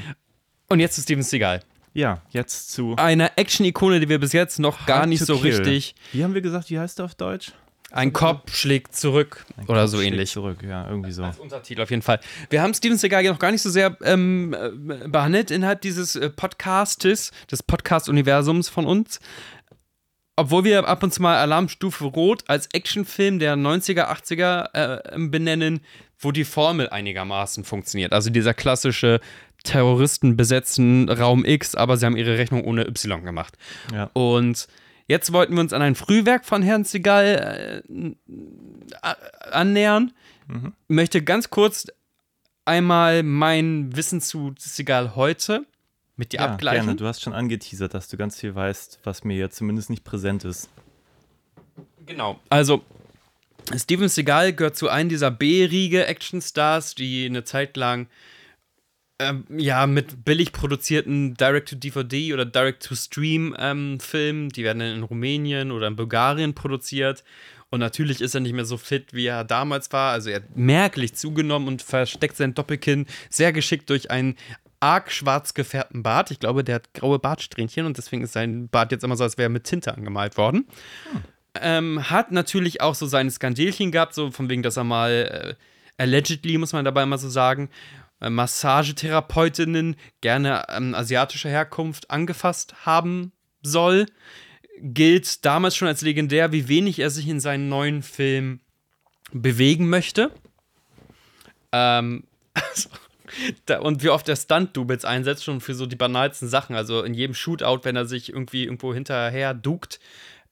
[0.68, 1.60] Und jetzt zu Steven Seagal.
[1.94, 5.56] Ja, jetzt zu Einer Action-Ikone, die wir bis jetzt noch gar nicht so Kill.
[5.56, 7.52] richtig Wie haben wir gesagt, wie heißt der auf Deutsch?
[7.92, 10.32] Ein Kopf schlägt zurück oder so Schlägt ähnlich.
[10.32, 11.22] Zurück, ja, irgendwie so.
[11.22, 12.18] Als Untertitel auf jeden Fall.
[12.50, 16.16] Wir haben Steven Seagal ja noch gar nicht so sehr ähm, äh, behandelt innerhalb dieses
[16.16, 19.20] äh, Podcastes, des Podcast-Universums von uns.
[20.34, 25.80] Obwohl wir ab und zu mal Alarmstufe Rot als Actionfilm der 90er, 80er äh, benennen,
[26.18, 28.12] wo die Formel einigermaßen funktioniert.
[28.12, 29.20] Also dieser klassische
[29.62, 33.56] Terroristen besetzen Raum X, aber sie haben ihre Rechnung ohne Y gemacht.
[33.92, 34.10] Ja.
[34.12, 34.68] Und
[35.06, 38.14] jetzt wollten wir uns an ein Frühwerk von Herrn Seagal äh,
[39.50, 40.12] annähern.
[40.88, 41.86] Möchte ganz kurz
[42.66, 45.64] einmal mein Wissen zu Seagal heute
[46.16, 46.84] mit dir Ja, abgleichen.
[46.86, 46.96] gerne.
[46.96, 50.44] Du hast schon angeteasert, dass du ganz viel weißt, was mir jetzt zumindest nicht präsent
[50.44, 50.68] ist.
[52.06, 52.38] Genau.
[52.50, 52.82] Also,
[53.76, 58.08] Steven Seagal gehört zu einem dieser B-Riege Actionstars, die eine Zeit lang
[59.20, 65.96] ähm, ja mit billig produzierten Direct-to-DVD oder Direct-to-Stream-Filmen, die werden dann in Rumänien oder in
[65.96, 67.24] Bulgarien produziert.
[67.70, 70.12] Und natürlich ist er nicht mehr so fit, wie er damals war.
[70.12, 74.36] Also er hat merklich zugenommen und versteckt sein Doppelkinn sehr geschickt durch einen
[74.78, 76.30] arg schwarz gefärbten Bart.
[76.30, 79.38] Ich glaube, der hat graue Bartsträhnchen und deswegen ist sein Bart jetzt immer so, als
[79.38, 80.66] wäre er mit Tinte angemalt worden.
[81.60, 86.02] Ähm, hat natürlich auch so seine Skandelchen gehabt, so von wegen, dass er mal äh,
[86.02, 87.70] allegedly, muss man dabei mal so sagen,
[88.20, 94.06] äh, Massagetherapeutinnen gerne ähm, asiatischer Herkunft angefasst haben soll.
[94.80, 98.60] Gilt damals schon als legendär, wie wenig er sich in seinen neuen Film
[99.32, 100.32] bewegen möchte.
[101.72, 102.88] Ähm, also,
[103.66, 106.76] da, und wie oft er Stunt-Doubles einsetzt, schon für so die banalsten Sachen.
[106.76, 110.00] Also in jedem Shootout, wenn er sich irgendwie irgendwo hinterher duckt,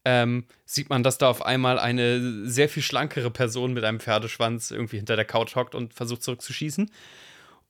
[0.05, 4.71] ähm, sieht man, dass da auf einmal eine sehr viel schlankere Person mit einem Pferdeschwanz
[4.71, 6.91] irgendwie hinter der Couch hockt und versucht zurückzuschießen.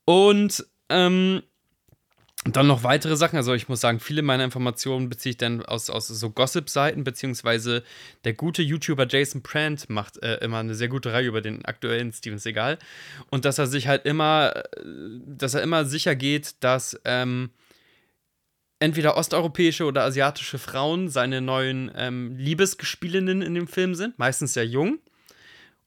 [0.05, 1.43] Und ähm,
[2.45, 3.37] dann noch weitere Sachen.
[3.37, 7.83] Also ich muss sagen, viele meiner Informationen beziehe ich dann aus, aus so Gossip-Seiten, beziehungsweise
[8.25, 12.11] der gute YouTuber Jason Brandt macht äh, immer eine sehr gute Reihe über den aktuellen
[12.11, 12.79] Steven Seagal.
[13.29, 14.61] Und dass er sich halt immer, äh,
[15.25, 17.51] dass er immer sicher geht, dass ähm,
[18.83, 24.65] entweder osteuropäische oder asiatische Frauen seine neuen ähm, Liebesgespielinnen in dem Film sind, meistens sehr
[24.65, 24.99] jung.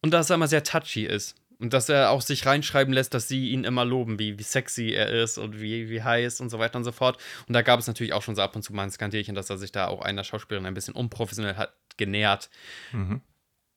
[0.00, 1.36] Und dass er immer sehr touchy ist.
[1.58, 4.92] Und dass er auch sich reinschreiben lässt, dass sie ihn immer loben, wie, wie sexy
[4.92, 7.18] er ist und wie, wie heiß und so weiter und so fort.
[7.46, 9.50] Und da gab es natürlich auch schon so ab und zu mal ein Skandälchen, dass
[9.50, 12.48] er sich da auch einer Schauspielerin ein bisschen unprofessionell hat genähert.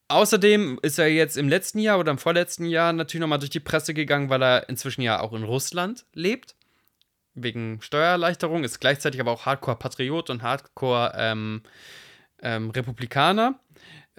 [0.07, 3.59] Außerdem ist er jetzt im letzten Jahr oder im vorletzten Jahr natürlich nochmal durch die
[3.59, 6.55] Presse gegangen, weil er inzwischen ja auch in Russland lebt.
[7.35, 11.61] Wegen Steuererleichterung, ist gleichzeitig aber auch Hardcore-Patriot und Hardcore ähm,
[12.41, 12.71] ähm.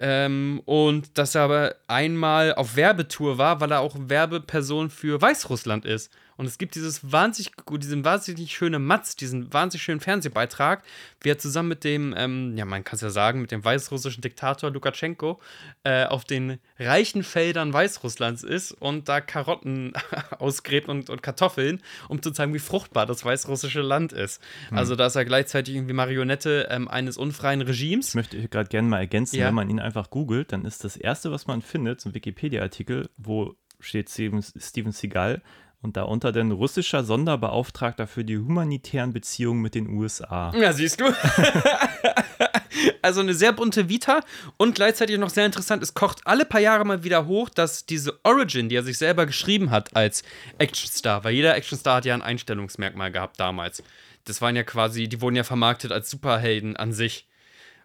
[0.03, 5.85] Ähm, und dass er aber einmal auf Werbetour war, weil er auch Werbeperson für Weißrussland
[5.85, 6.11] ist.
[6.41, 10.81] Und es gibt dieses wahnsinnig, diesen wahnsinnig schönen Matz, diesen wahnsinnig schönen Fernsehbeitrag,
[11.21, 14.21] wie er zusammen mit dem, ähm, ja, man kann es ja sagen, mit dem weißrussischen
[14.21, 15.39] Diktator Lukaschenko
[15.83, 19.93] äh, auf den reichen Feldern Weißrusslands ist und da Karotten
[20.39, 24.41] ausgräbt und, und Kartoffeln, um zu zeigen, wie fruchtbar das weißrussische Land ist.
[24.71, 28.07] Also, da ist er gleichzeitig irgendwie Marionette ähm, eines unfreien Regimes.
[28.09, 29.45] Ich möchte gerade gerne mal ergänzen, Ja.
[29.45, 33.11] wenn man ihn einfach googelt, dann ist das erste, was man findet, so ein Wikipedia-Artikel,
[33.15, 35.43] wo steht Steven, Steven Seagal
[35.81, 40.53] und darunter dann russischer Sonderbeauftragter für die humanitären Beziehungen mit den USA.
[40.55, 41.05] Ja, siehst du.
[43.01, 44.21] also eine sehr bunte Vita
[44.57, 48.19] und gleichzeitig noch sehr interessant, es kocht alle paar Jahre mal wieder hoch, dass diese
[48.23, 50.23] Origin, die er sich selber geschrieben hat als
[50.59, 53.83] Actionstar, weil jeder Actionstar hat ja ein Einstellungsmerkmal gehabt damals.
[54.25, 57.27] Das waren ja quasi, die wurden ja vermarktet als Superhelden an sich.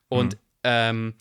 [0.09, 1.15] Und ähm,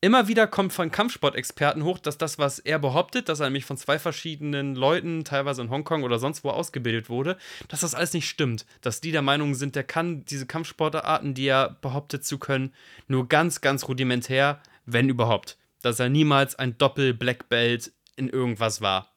[0.00, 3.76] immer wieder kommt von Kampfsportexperten hoch, dass das, was er behauptet, dass er nämlich von
[3.76, 7.36] zwei verschiedenen Leuten, teilweise in Hongkong oder sonst wo ausgebildet wurde,
[7.68, 8.64] dass das alles nicht stimmt.
[8.80, 12.72] Dass die der Meinung sind, der kann diese Kampfsportarten, die er behauptet zu können,
[13.08, 15.58] nur ganz, ganz rudimentär, wenn überhaupt.
[15.82, 19.12] Dass er niemals ein Doppel-Black Belt in irgendwas war.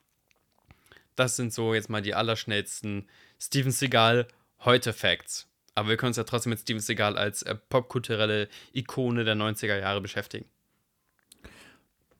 [1.15, 3.07] Das sind so jetzt mal die allerschnellsten
[3.39, 4.27] Steven Seagal
[4.59, 5.47] heute Facts.
[5.75, 9.79] Aber wir können uns ja trotzdem mit Steven Seagal als äh, popkulturelle Ikone der 90er
[9.79, 10.45] Jahre beschäftigen.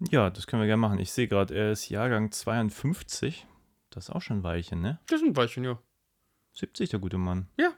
[0.10, 1.00] Ja, das können wir gerne machen.
[1.00, 3.46] Ich sehe gerade, er ist Jahrgang 52.
[3.90, 5.00] Das ist auch schon ein Weilchen, ne?
[5.08, 5.78] Das ist ein Weilchen, ja.
[6.54, 7.48] 70, der gute Mann.
[7.60, 7.72] Ja.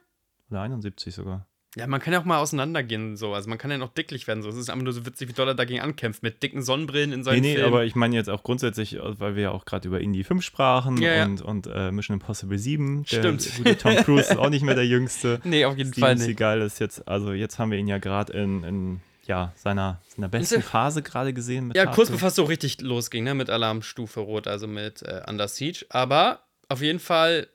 [0.50, 1.48] Oder 71 sogar.
[1.76, 3.34] Ja, man kann ja auch mal auseinandergehen, so.
[3.34, 4.44] Also man kann ja noch dicklich werden.
[4.44, 4.50] So.
[4.50, 7.20] Es ist einfach nur so witzig, wie doll er dagegen ankämpft, mit dicken Sonnenbrillen in
[7.22, 7.68] Nee, seinen nee, Filmen.
[7.68, 10.98] aber ich meine jetzt auch grundsätzlich, weil wir ja auch gerade über Indie 5 sprachen
[10.98, 11.26] Ja, ja.
[11.26, 13.06] und, und äh, Mission Impossible 7.
[13.12, 13.52] Der Stimmt.
[13.58, 15.42] gute Tom Cruise ist auch nicht mehr der Jüngste.
[15.46, 16.26] nee, auf jeden Steven Fall nicht.
[16.26, 20.30] Seagal ist jetzt, also jetzt haben wir ihn ja gerade in, in ja, seiner, seiner
[20.30, 21.72] besten Phase gerade gesehen.
[21.76, 25.48] Ja, kurz bevor es so richtig losging, ne, mit Alarmstufe Rot, also mit äh, Under
[25.48, 25.86] Siege.
[25.90, 27.48] Aber auf jeden Fall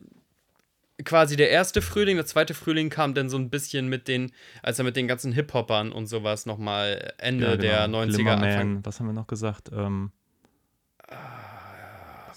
[1.05, 4.79] quasi der erste Frühling, der zweite Frühling kam dann so ein bisschen mit den, als
[4.81, 7.63] er mit den ganzen Hip-Hoppern und sowas nochmal Ende Ja, genau.
[7.63, 8.85] der 90er, Glimmerman, Anfang.
[8.85, 9.71] was haben wir noch gesagt?
[9.73, 10.11] Ähm,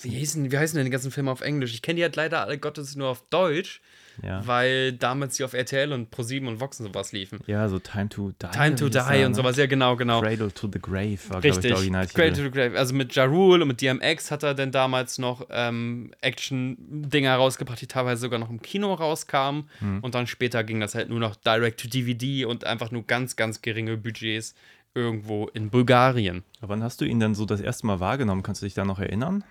[0.02, 1.74] Wie heißen, wie heißen denn die ganzen Filme auf Englisch?
[1.74, 3.82] Ich kenne die halt leider alle Gottes nur auf Deutsch,
[4.24, 4.45] ja.
[4.45, 7.39] weil damals die auf RTL und Pro7 und Vox und sowas liefen.
[7.47, 8.47] ja, so Time to Die.
[8.47, 9.36] Time to Die er, und ne?
[9.36, 10.21] sowas, ja genau, genau.
[10.21, 11.69] Cradle to the Grave war, glaube ich, Richtig.
[11.69, 12.19] der Originaltitel.
[12.19, 12.78] Cradle to the Grave.
[12.78, 17.82] Also mit Ja Rule und mit DMX hat er dann damals noch ähm, Action-Dinger rausgebracht,
[17.82, 19.69] die teilweise sogar noch im Kino rauskamen.
[19.80, 20.00] Hm.
[20.02, 23.36] Und dann später ging das halt nur noch direct to DVD und einfach nur ganz,
[23.36, 24.56] ganz geringe Budgets
[24.93, 26.43] irgendwo in Bulgarien.
[26.60, 28.43] Wann hast du ihn denn so das erste Mal wahrgenommen?
[28.43, 29.43] Kannst du dich da noch erinnern?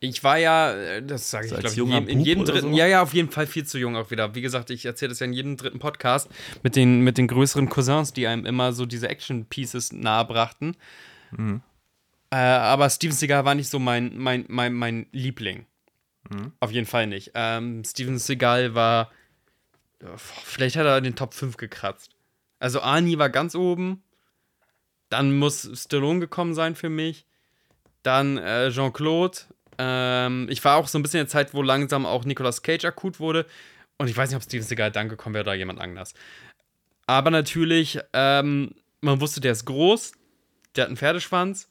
[0.00, 2.76] Ich war ja, äh, das sage ich, So glaube ich, in in jedem dritten, so?
[2.76, 4.34] ja, ja, auf jeden Fall viel zu jung auch wieder.
[4.34, 6.28] Wie gesagt, ich erzähle das ja in jedem dritten Podcast
[6.62, 10.76] mit den, mit den größeren Cousins, die einem immer so diese Action-Pieces nahebrachten.
[11.32, 11.62] Mhm.
[12.30, 15.66] Äh, aber Steven Seagal war nicht so mein, mein, mein, mein Liebling.
[16.30, 16.52] Mhm.
[16.60, 17.32] Auf jeden Fall nicht.
[17.34, 19.10] Ähm, Steven Seagal war,
[20.00, 22.10] äh, vielleicht hat er den Top 5 gekratzt.
[22.60, 24.02] Also Arnie war ganz oben.
[25.08, 27.24] Dann muss Stallone gekommen sein für mich.
[28.02, 29.38] Dann äh, Jean-Claude.
[29.78, 32.84] Ähm, ich war auch so ein bisschen in der Zeit, wo langsam auch Nicolas Cage
[32.84, 33.46] akut wurde.
[33.96, 36.14] Und ich weiß nicht, ob Steven Seagal dann gekommen wäre oder jemand anders.
[37.06, 40.12] Aber natürlich, ähm, man wusste, der ist groß,
[40.76, 41.68] der hat einen Pferdeschwanz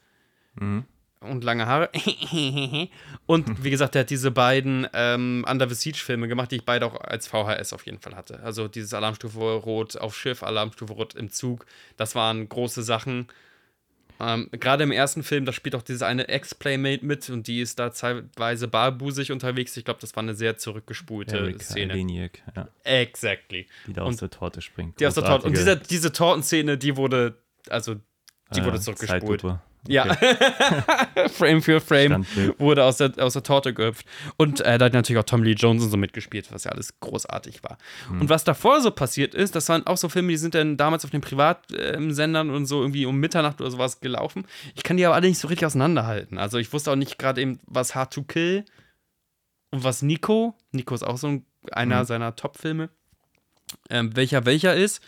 [1.21, 1.89] und lange Haare.
[3.25, 6.85] und wie gesagt, der hat diese beiden ähm, Under the Siege-Filme gemacht, die ich beide
[6.85, 8.39] auch als VHS auf jeden Fall hatte.
[8.43, 11.65] Also dieses Alarmstufe Rot auf Schiff, Alarmstufe Rot im Zug.
[11.97, 13.27] Das waren große Sachen.
[14.19, 17.77] Ähm, Gerade im ersten Film, da spielt auch diese eine Ex-Playmate mit und die ist
[17.79, 19.77] da zeitweise barbusig unterwegs.
[19.77, 21.93] Ich glaube, das war eine sehr zurückgespulte Erika Szene.
[21.93, 23.67] Eleniak, ja, Exactly.
[23.85, 24.99] die da aus Und der Torte springt.
[24.99, 25.47] die aus der Torte.
[25.47, 27.37] Und diese, diese Tortenszene, die wurde,
[27.69, 27.95] also,
[28.55, 29.41] die äh, wurde zurückgespult.
[29.41, 29.61] Zeitlupe.
[29.87, 30.15] Ja,
[31.29, 32.59] Frame für Frame Standbild.
[32.59, 34.05] wurde aus der, aus der Torte gehüpft.
[34.35, 36.99] Und äh, da hat natürlich auch Tom Lee Jones und so mitgespielt, was ja alles
[36.99, 37.77] großartig war.
[38.09, 41.05] Und was davor so passiert ist, das waren auch so Filme, die sind dann damals
[41.05, 44.45] auf den Privatsendern und so irgendwie um Mitternacht oder sowas gelaufen.
[44.75, 46.37] Ich kann die aber alle nicht so richtig auseinanderhalten.
[46.37, 48.65] Also ich wusste auch nicht gerade eben, was Hard to Kill
[49.71, 52.89] und was Nico, Nico ist auch so ein, einer seiner Top-Filme,
[53.89, 55.01] ähm, welcher welcher ist.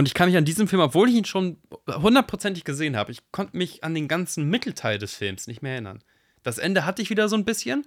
[0.00, 3.20] Und ich kann mich an diesen Film, obwohl ich ihn schon hundertprozentig gesehen habe, ich
[3.32, 6.02] konnte mich an den ganzen Mittelteil des Films nicht mehr erinnern.
[6.42, 7.86] Das Ende hatte ich wieder so ein bisschen.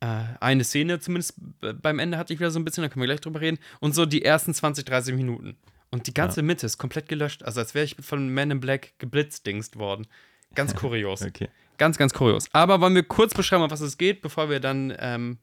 [0.00, 0.06] Äh,
[0.40, 1.36] eine Szene zumindest
[1.80, 3.58] beim Ende hatte ich wieder so ein bisschen, da können wir gleich drüber reden.
[3.80, 5.56] Und so die ersten 20, 30 Minuten.
[5.90, 7.44] Und die ganze Mitte ist komplett gelöscht.
[7.44, 10.06] Also als wäre ich von Man in Black geblitzdingst worden.
[10.54, 11.22] Ganz kurios.
[11.22, 11.48] Okay.
[11.78, 12.44] Ganz, ganz kurios.
[12.52, 15.38] Aber wollen wir kurz beschreiben, um was es geht, bevor wir dann ähm,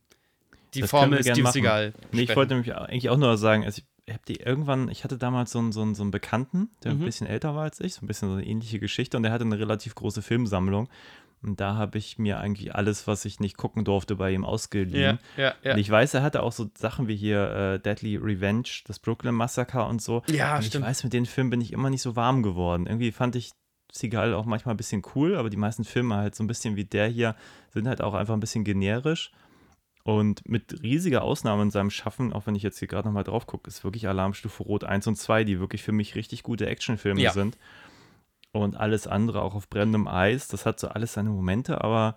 [0.76, 1.52] die Das Formel Steve.
[1.52, 5.04] Seagal Nee, ich wollte nämlich eigentlich auch nur sagen, also ich habe die irgendwann, ich
[5.04, 7.02] hatte damals so einen, so einen, so einen Bekannten, der Mhm.
[7.02, 9.32] ein bisschen älter war als ich, so ein bisschen so eine ähnliche Geschichte und der
[9.32, 10.90] hatte eine relativ große Filmsammlung.
[11.44, 15.20] Und da habe ich mir eigentlich alles, was ich nicht gucken durfte, bei ihm ausgeliehen.
[15.38, 15.74] Ja, ja, ja.
[15.74, 19.36] Und ich weiß, er hatte auch so Sachen wie hier äh, Deadly Revenge, das Brooklyn
[19.36, 20.24] Massaker und so.
[20.28, 20.84] Ja, und stimmt.
[20.84, 22.88] Ich weiß, mit den Filmen bin ich immer nicht so warm geworden.
[22.88, 23.52] Irgendwie fand ich
[23.92, 26.86] Seagal auch manchmal ein bisschen cool, aber die meisten Filme halt so ein bisschen wie
[26.86, 27.36] der hier
[27.72, 29.32] sind halt auch einfach ein bisschen generisch.
[30.08, 33.46] Und mit riesiger Ausnahme in seinem Schaffen, auch wenn ich jetzt hier gerade nochmal drauf
[33.46, 37.20] gucke, ist wirklich Alarmstufe Rot 1 und 2, die wirklich für mich richtig gute Actionfilme
[37.20, 37.34] Ja.
[37.34, 37.58] sind.
[38.54, 42.16] Und alles andere auch auf brennendem Eis, das hat so alles seine Momente, aber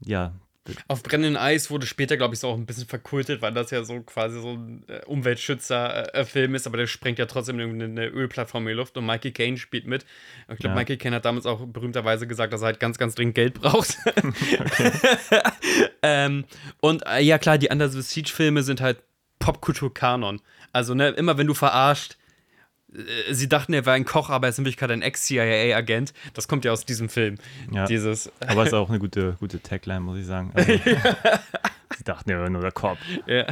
[0.00, 0.32] ja,
[0.88, 3.84] Auf brennendem Eis wurde später, glaube ich, so auch ein bisschen verkultet, weil das ja
[3.84, 8.68] so quasi so ein äh, Umweltschützer-Film ist, aber der sprengt ja trotzdem eine, Ölplattform in
[8.68, 10.06] die Luft und Michael Caine spielt mit.
[10.50, 10.74] Ich glaube, Ja.
[10.74, 13.98] Michael Caine hat damals auch berühmterweise gesagt, dass er halt ganz, ganz dringend Geld braucht.
[16.02, 16.44] ähm,
[16.80, 19.02] und äh, ja, klar, die Under the Siege-Filme sind halt
[19.40, 20.40] Popkultur-Kanon.
[20.72, 22.16] Also, ne, immer wenn du verarscht, äh,
[23.30, 26.12] sie dachten, er wäre ein Koch, aber er ist in Wirklichkeit ein Ex-CIA-Agent.
[26.34, 27.36] Das kommt ja aus diesem Film.
[27.72, 27.86] Ja.
[27.86, 30.52] Dieses, aber ist auch eine gute, gute Tagline, muss ich sagen.
[31.94, 33.46] Also, Sie dachten, er wäre nur der Cop, Ja.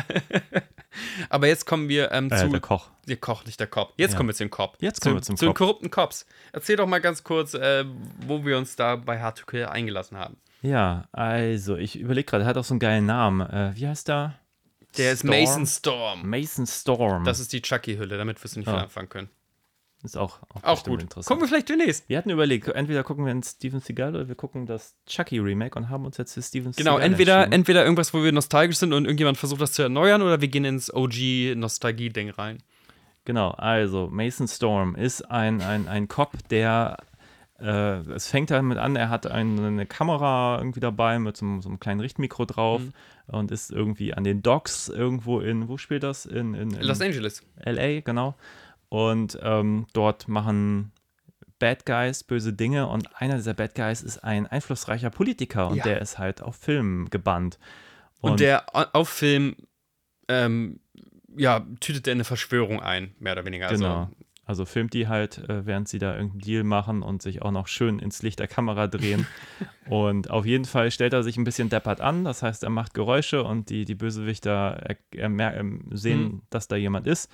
[1.30, 2.48] Aber jetzt kommen wir ähm, äh, zu.
[2.48, 2.90] der Koch.
[3.06, 3.92] Der Koch, nicht der Cop.
[3.96, 4.16] Jetzt Ja.
[4.16, 4.76] kommen wir zu den Cop.
[4.80, 5.56] Jetzt zu, kommen wir zum zu den Cop.
[5.58, 6.26] korrupten Cops.
[6.52, 7.84] Erzähl doch mal ganz kurz, äh,
[8.26, 10.36] wo wir uns da bei Hard to Kill eingelassen haben.
[10.60, 13.48] Ja, also ich überlege gerade, er hat auch so einen geilen Namen.
[13.48, 14.34] Äh, wie heißt der?
[14.98, 15.30] Der ist Storm?
[15.30, 16.28] Mason Storm.
[16.28, 17.24] Mason Storm.
[17.24, 18.82] Das ist die Chucky-Hülle, damit wirst du nicht viel Ah.
[18.82, 19.28] anfangen können.
[20.04, 21.00] ist auch, auch, Auch gut.
[21.00, 21.28] interessant.
[21.28, 22.08] Gucken wir vielleicht demnächst.
[22.08, 25.78] Wir hatten überlegt, entweder gucken wir ein Steven Seagal oder wir gucken das Chucky Remake
[25.78, 27.52] und haben uns jetzt für Steven Genau, Seagal entweder, entschieden.
[27.52, 30.64] entweder irgendwas, wo wir nostalgisch sind und irgendjemand versucht, das zu erneuern, oder wir gehen
[30.64, 32.58] ins OG-Nostalgie-Ding rein.
[33.24, 36.96] Genau, also Mason Storm ist ein, ein, ein Cop, der
[37.62, 41.62] äh, es fängt damit an, er hat eine, eine Kamera irgendwie dabei mit so, einem-
[41.62, 42.92] so einem kleinen Richtmikro drauf Mhm.
[43.28, 46.26] und ist irgendwie an den Docks irgendwo in, wo spielt das?
[46.26, 47.42] In, in, in Los Angeles.
[47.64, 48.34] LA, genau.
[48.88, 50.92] Und ähm, dort machen
[51.58, 55.84] Bad Guys böse Dinge und einer dieser Bad Guys ist ein einflussreicher Politiker und Ja.
[55.84, 57.58] der ist halt auf Film gebannt.
[58.20, 59.56] Und, der au- auf Film,
[60.28, 60.80] ähm,
[61.36, 63.68] ja, tütet er eine Verschwörung ein, mehr oder weniger.
[63.68, 63.96] Also, Genau.
[64.00, 64.10] Also
[64.64, 67.98] filmt die halt, äh, während sie da irgendeinen Deal machen und sich auch noch schön
[67.98, 69.26] ins Licht der Kamera drehen.
[69.86, 72.24] und auf jeden Fall stellt er sich ein bisschen deppert an.
[72.24, 76.42] Das heißt, er macht Geräusche und die, die Bösewichter er, er, mer- ähm, sehen, Mhm.
[76.50, 77.30] dass da jemand ist.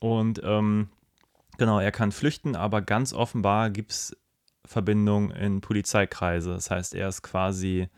[0.00, 0.88] Und ähm,
[1.58, 4.16] genau, er kann flüchten, aber ganz offenbar gibt es
[4.64, 6.50] Verbindungen in Polizeikreise.
[6.50, 7.88] Das heißt, er ist quasi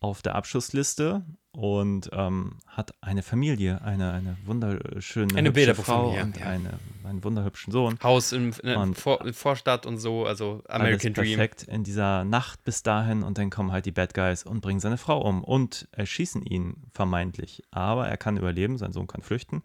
[0.00, 6.46] auf der Abschussliste und ähm, hat eine Familie, eine, eine wunderschöne Eine Frau und ja.
[6.46, 7.98] eine, einen wunderhübschen Sohn.
[8.02, 11.36] Haus in, in, Vor, Vorstadt und so, also American Dream.
[11.36, 14.80] perfekt in dieser Nacht bis dahin und dann kommen halt die Bad Guys und bringen
[14.80, 17.62] seine Frau um und erschießen ihn vermeintlich.
[17.72, 19.62] Aber er kann überleben, sein Sohn kann flüchten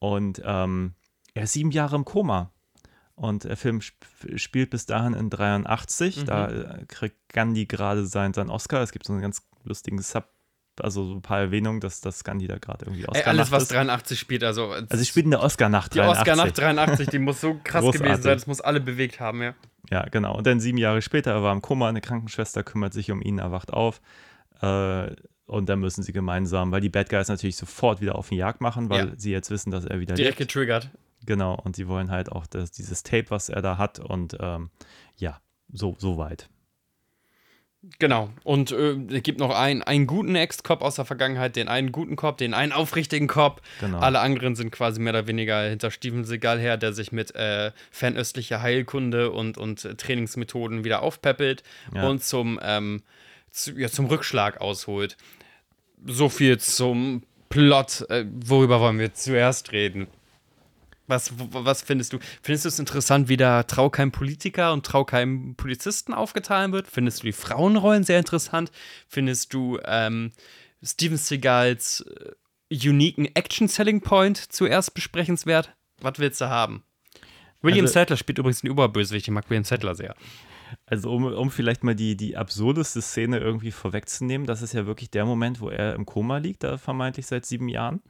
[0.00, 0.94] und ähm,
[1.34, 2.50] er ist sieben Jahre im Koma.
[3.14, 3.96] Und der Film sp
[4.36, 6.24] spielt bis dahin in 83.
[6.24, 6.54] Da Mhm.
[6.82, 8.82] äh, kriegt Gandhi gerade seinen, seinen Oscar.
[8.82, 10.28] Es gibt so einen ganz lustigen Sub,
[10.82, 13.64] also so ein paar Erwähnungen, dass, dass Gandhi da gerade irgendwie Oscar Ey, alles, was
[13.64, 13.72] ist.
[13.72, 14.70] 83 spielt, also.
[14.70, 18.22] Also ich spiele in der Oscar-Nacht die Oscar-Nacht 83, die muss so krass gewesen Großartig.
[18.24, 19.54] sein, das muss alle bewegt haben, ja.
[19.90, 20.36] Ja, genau.
[20.36, 23.38] Und dann sieben Jahre später, er war im Koma, eine Krankenschwester kümmert sich um ihn,
[23.38, 24.00] er wacht auf.
[24.60, 25.14] Äh,
[25.46, 28.60] und dann müssen sie gemeinsam, weil die Bad Guys natürlich sofort wieder auf die Jagd
[28.60, 29.12] machen, weil Ja.
[29.16, 30.50] sie jetzt wissen, dass er wieder Direkt lebt.
[30.50, 30.90] getriggert.
[31.24, 31.54] Genau.
[31.54, 34.00] Und sie wollen halt auch das, dieses Tape, was er da hat.
[34.00, 34.70] Und ähm,
[35.16, 35.40] ja,
[35.72, 36.48] so, so weit.
[37.98, 38.30] Genau.
[38.44, 42.16] Und äh, es gibt noch einen, einen guten Ex-Cop aus der Vergangenheit, den einen guten
[42.16, 43.62] Cop, den einen aufrichtigen Cop.
[43.80, 43.98] Genau.
[43.98, 47.72] Alle anderen sind quasi mehr oder weniger hinter Steven Seagal her, der sich mit äh,
[47.90, 51.62] fernöstlicher Heilkunde und, und äh, Trainingsmethoden wieder aufpäppelt
[51.94, 52.08] Ja.
[52.08, 53.02] und zum, ähm,
[53.50, 55.16] zu, ja, zum Rückschlag ausholt.
[56.04, 58.04] So viel zum Plot.
[58.10, 60.08] Äh, worüber wollen wir zuerst reden?
[61.06, 62.18] Was, was findest du?
[62.42, 66.88] Findest du es interessant, wie da Trau keinem Politiker und Trau keinem Polizisten aufgeteilt wird?
[66.88, 68.72] Findest du die Frauenrollen sehr interessant?
[69.08, 70.32] Findest du ähm,
[70.82, 72.04] Steven Seagals
[72.70, 75.74] äh, uniken Action-Selling Point zuerst besprechenswert?
[76.00, 76.82] Was willst du haben?
[77.62, 80.14] William Also- Sattler spielt übrigens den Überbösewicht, ich mag William Sattler sehr.
[80.84, 85.10] Also um, um vielleicht mal die, die absurdeste Szene irgendwie vorwegzunehmen, das ist ja wirklich
[85.10, 88.02] der Moment, wo er im Koma liegt, da vermeintlich seit sieben Jahren.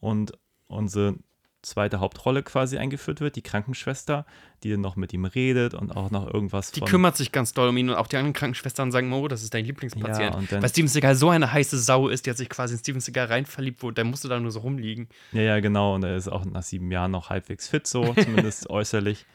[0.00, 0.32] Und
[0.66, 1.16] unsere
[1.62, 4.24] zweite Hauptrolle quasi eingeführt wird, die Krankenschwester,
[4.62, 7.68] die dann noch mit ihm redet und auch noch irgendwas Die kümmert sich ganz doll
[7.68, 10.18] um ihn und auch die anderen Krankenschwestern sagen, oh, das ist dein Lieblingspatient.
[10.32, 12.74] Ja, und dann- Weil Steven Seagal so eine heiße Sau ist, die hat sich quasi
[12.74, 15.08] in Steven Seagal rein verliebt, wo der musste da nur so rumliegen.
[15.32, 15.94] Ja, ja, genau.
[15.94, 19.26] Und er ist auch nach sieben Jahren noch halbwegs fit, so zumindest äußerlich.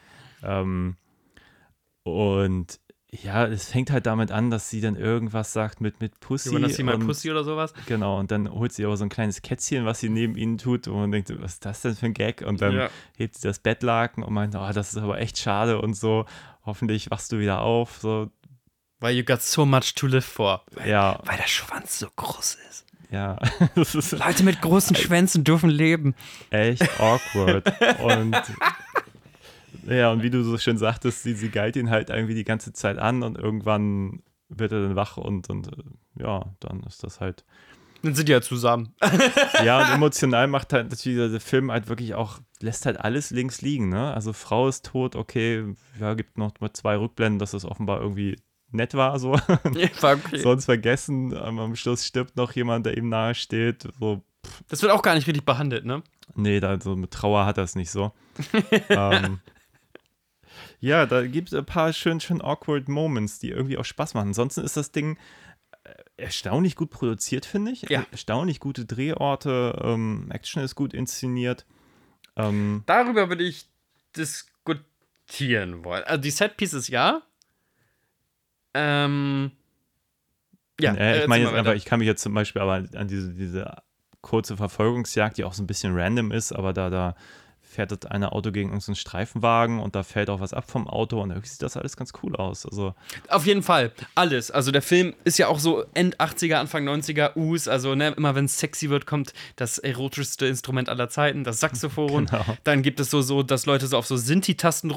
[0.42, 0.96] Ähm,
[2.02, 2.78] und
[3.22, 6.52] ja, es fängt halt damit an, dass sie dann irgendwas sagt mit, mit Pussy.
[6.52, 7.72] Wanna see my und, pussy oder sowas?
[7.86, 10.88] Genau, und dann holt sie aber so ein kleines Kätzchen, was sie neben ihnen tut.
[10.88, 12.42] Und man denkt, was ist das denn für ein Gag?
[12.42, 12.90] Und dann Ja.
[13.16, 16.24] hebt sie das Bettlaken und meint, oh, das ist aber echt schade und so.
[16.64, 17.98] Hoffentlich wachst du wieder auf.
[18.00, 18.30] So,
[19.00, 20.62] Weil you got so much to live for.
[20.84, 22.84] ja, Weil der Schwanz so groß ist.
[23.10, 23.38] ja.
[23.76, 26.14] Leute mit großen Schwänzen dürfen leben.
[26.50, 27.72] echt awkward.
[28.02, 28.36] und
[29.88, 32.72] ja, und wie du so schön sagtest, sie, sie geilt ihn halt irgendwie die ganze
[32.72, 37.20] Zeit an und irgendwann wird er dann wach und, und äh, ja, dann ist das
[37.20, 37.44] halt.
[38.02, 38.94] Dann sind die ja zusammen.
[39.64, 43.62] Ja, und emotional macht halt natürlich der Film halt wirklich auch, lässt halt alles links
[43.62, 44.12] liegen, ne?
[44.12, 45.64] Also Frau ist tot, okay,
[45.98, 48.36] ja, gibt noch mal zwei Rückblenden, dass das offenbar irgendwie
[48.70, 49.32] nett war, so.
[50.00, 50.38] War okay.
[50.38, 54.22] Sonst vergessen, am am Schluss stirbt noch jemand, der ihm nahe steht, so,
[54.68, 56.02] Das wird auch gar nicht richtig behandelt, ne?
[56.34, 58.12] Nee, da, so mit Trauer hat er es nicht so.
[58.90, 59.40] ähm,
[60.80, 64.28] ja, da gibt es ein paar schön, schön awkward Moments, die irgendwie auch Spaß machen.
[64.28, 65.18] Ansonsten ist das Ding
[65.84, 67.82] äh, erstaunlich gut produziert, finde ich.
[67.82, 68.06] Ja.
[68.10, 71.66] Erstaunlich gute Drehorte, ähm, Action ist gut inszeniert.
[72.36, 73.66] Ähm, Darüber würde ich
[74.16, 76.04] diskutieren wollen.
[76.04, 77.22] Also die Setpieces ja.
[78.74, 79.52] Ähm.
[80.78, 83.32] Ja, äh, ich meine jetzt einfach, ich kann mich jetzt zum Beispiel aber an diese,
[83.32, 83.82] diese
[84.20, 87.14] kurze Verfolgungsjagd, die auch so ein bisschen random ist, aber da, da
[87.76, 91.20] fährt das eine Auto gegen irgendeinen Streifenwagen und da fällt auch was ab vom Auto
[91.20, 92.66] und irgendwie sieht das alles ganz cool aus.
[92.66, 92.94] Also
[93.28, 93.92] Auf jeden Fall.
[94.14, 94.50] Alles.
[94.50, 97.68] Also der Film ist ja auch so End 80er, Anfang 90er Us.
[97.68, 102.26] Also ne, immer wenn es sexy wird, kommt das erotischste Instrument aller Zeiten, das Saxophon.
[102.36, 102.44] Genau.
[102.64, 104.90] Dann gibt es so, so, dass Leute so auf so Sinti-Tasten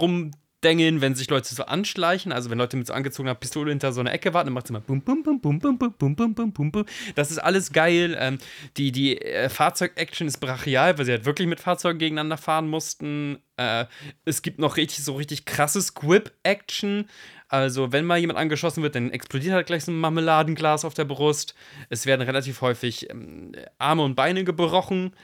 [0.60, 2.32] rumdengeln, wenn sich Leute so anschleichen.
[2.32, 4.70] Also wenn Leute mit so angezogener Pistole hinter so einer Ecke warten, dann macht es
[4.70, 6.86] immer bum, bum, bum, bum, bum, bum, bum, bum, bum, bum.
[7.16, 8.16] Das ist alles geil.
[8.20, 8.38] Ähm,
[8.78, 13.40] die die äh, Fahrzeug-Action ist brachial, weil sie halt wirklich mit Fahrzeugen gegeneinander fahren mussten.
[13.58, 13.86] Äh,
[14.26, 17.10] es gibt noch richtig so richtig krasse Squib-Action.
[17.52, 21.06] Also, wenn mal jemand angeschossen wird, dann explodiert halt gleich so ein Marmeladenglas auf der
[21.06, 21.56] Brust.
[21.90, 25.16] Es werden relativ häufig ähm, Arme und Beine gebrochen äh,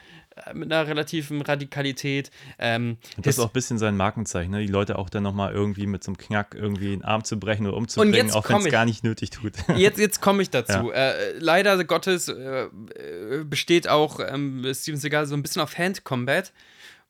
[0.53, 2.29] mit einer relativen Radikalität.
[2.59, 4.61] Ähm, Und das ist auch ein bisschen sein Markenzeichen, ne?
[4.61, 7.65] die Leute auch dann nochmal irgendwie mit so einem Knack irgendwie einen Arm zu brechen
[7.65, 9.53] oder umzubringen, auch wenn es gar nicht nötig tut.
[9.75, 10.91] Jetzt, jetzt komme ich dazu.
[10.91, 16.51] Äh, leider Gottes äh, äh, besteht auch ähm, Steven Seagal so ein bisschen auf Hand-Combat.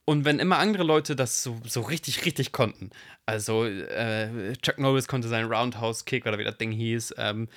[0.06, 2.92] Und wenn immer andere Leute das so, so richtig, richtig konnten,
[3.26, 7.48] also äh, Chuck Norris konnte seinen Roundhouse-Kick oder wie das Ding hieß, ähm,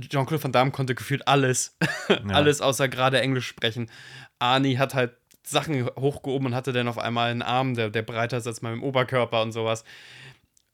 [0.00, 1.76] Jean-Claude Van Damme konnte gefühlt alles.
[2.28, 3.90] alles außer gerade Englisch sprechen.
[4.38, 5.12] Arnie hat halt
[5.42, 8.80] Sachen hochgehoben und hatte dann auf einmal einen Arm, der, der breiter ist als mein
[8.80, 9.84] Oberkörper und sowas.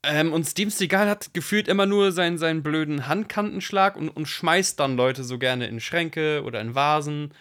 [0.04, 4.80] Ähm, und Steven Seagal hat gefühlt immer nur seinen, seinen blöden Handkantenschlag und, und schmeißt
[4.80, 7.32] dann Leute so gerne in Schränke oder in Vasen.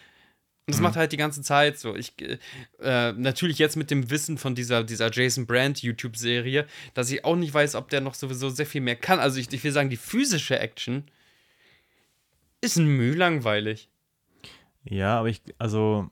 [0.66, 1.96] Und das macht er halt die ganze Zeit so.
[1.96, 2.14] Ich,
[2.80, 7.34] äh, natürlich jetzt mit dem Wissen von dieser, dieser Jason Brand YouTube-Serie, dass ich auch
[7.34, 9.18] nicht weiß, ob der noch sowieso sehr viel mehr kann.
[9.18, 11.04] Also ich, ich will sagen, die physische Action
[12.62, 13.90] ist ein Mühe langweilig.
[14.84, 16.08] Ja, aber ich, also,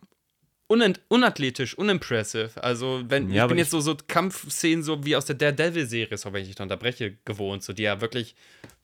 [0.69, 2.51] Unent, unathletisch, unimpressive.
[2.63, 6.17] Also, wenn Ja, ich bin ich- jetzt so, so Kampfszenen, so wie aus der Daredevil-Serie,
[6.17, 8.37] so wenn ich dich unterbreche, gewohnt, so die ja wirklich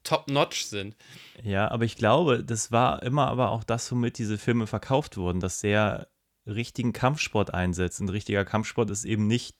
[0.03, 0.97] top-notch sind.
[1.45, 5.39] ja, aber ich glaube, das war immer aber auch das, womit diese Filme verkauft wurden,
[5.41, 6.09] dass der
[6.47, 8.01] richtigen Kampfsport einsetzt.
[8.01, 9.57] Ein richtiger Kampfsport ist eben nicht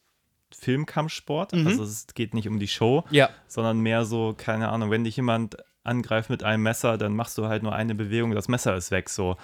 [0.57, 3.31] Filmkampfsport, also es geht nicht um die Show, Ja.
[3.49, 7.47] sondern mehr so, keine Ahnung, wenn dich jemand angreift mit einem Messer, dann machst du
[7.47, 9.37] halt nur eine Bewegung, das Messer ist weg, so.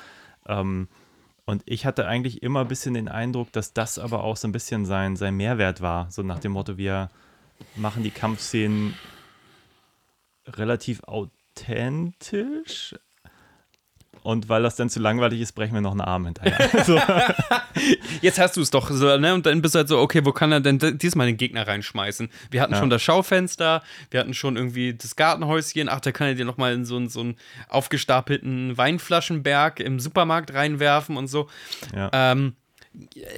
[0.47, 0.88] Ähm,
[1.45, 4.53] und ich hatte eigentlich immer ein bisschen den Eindruck, dass das aber auch so ein
[4.53, 7.11] bisschen sein, sein Mehrwert war, so nach dem Motto, wir
[7.76, 8.95] machen die Kampfszenen
[10.47, 12.95] relativ authentisch.
[14.23, 16.85] Und weil das dann zu langweilig ist, brechen wir noch einen Arm hinterher.
[16.85, 17.01] so.
[18.20, 19.35] Jetzt hast du es doch so, ne?
[19.35, 22.29] Und dann bist du halt so, okay, wo kann er denn diesmal den Gegner reinschmeißen?
[22.51, 22.79] Wir hatten Ja.
[22.79, 25.89] schon das Schaufenster, wir hatten schon irgendwie das Gartenhäuschen.
[25.89, 27.37] Ach, da kann er dir nochmal in so, einen- so einen
[27.68, 31.49] aufgestapelten Weinflaschenberg im Supermarkt reinwerfen und so.
[31.95, 32.11] Ja.
[32.12, 32.55] Ähm,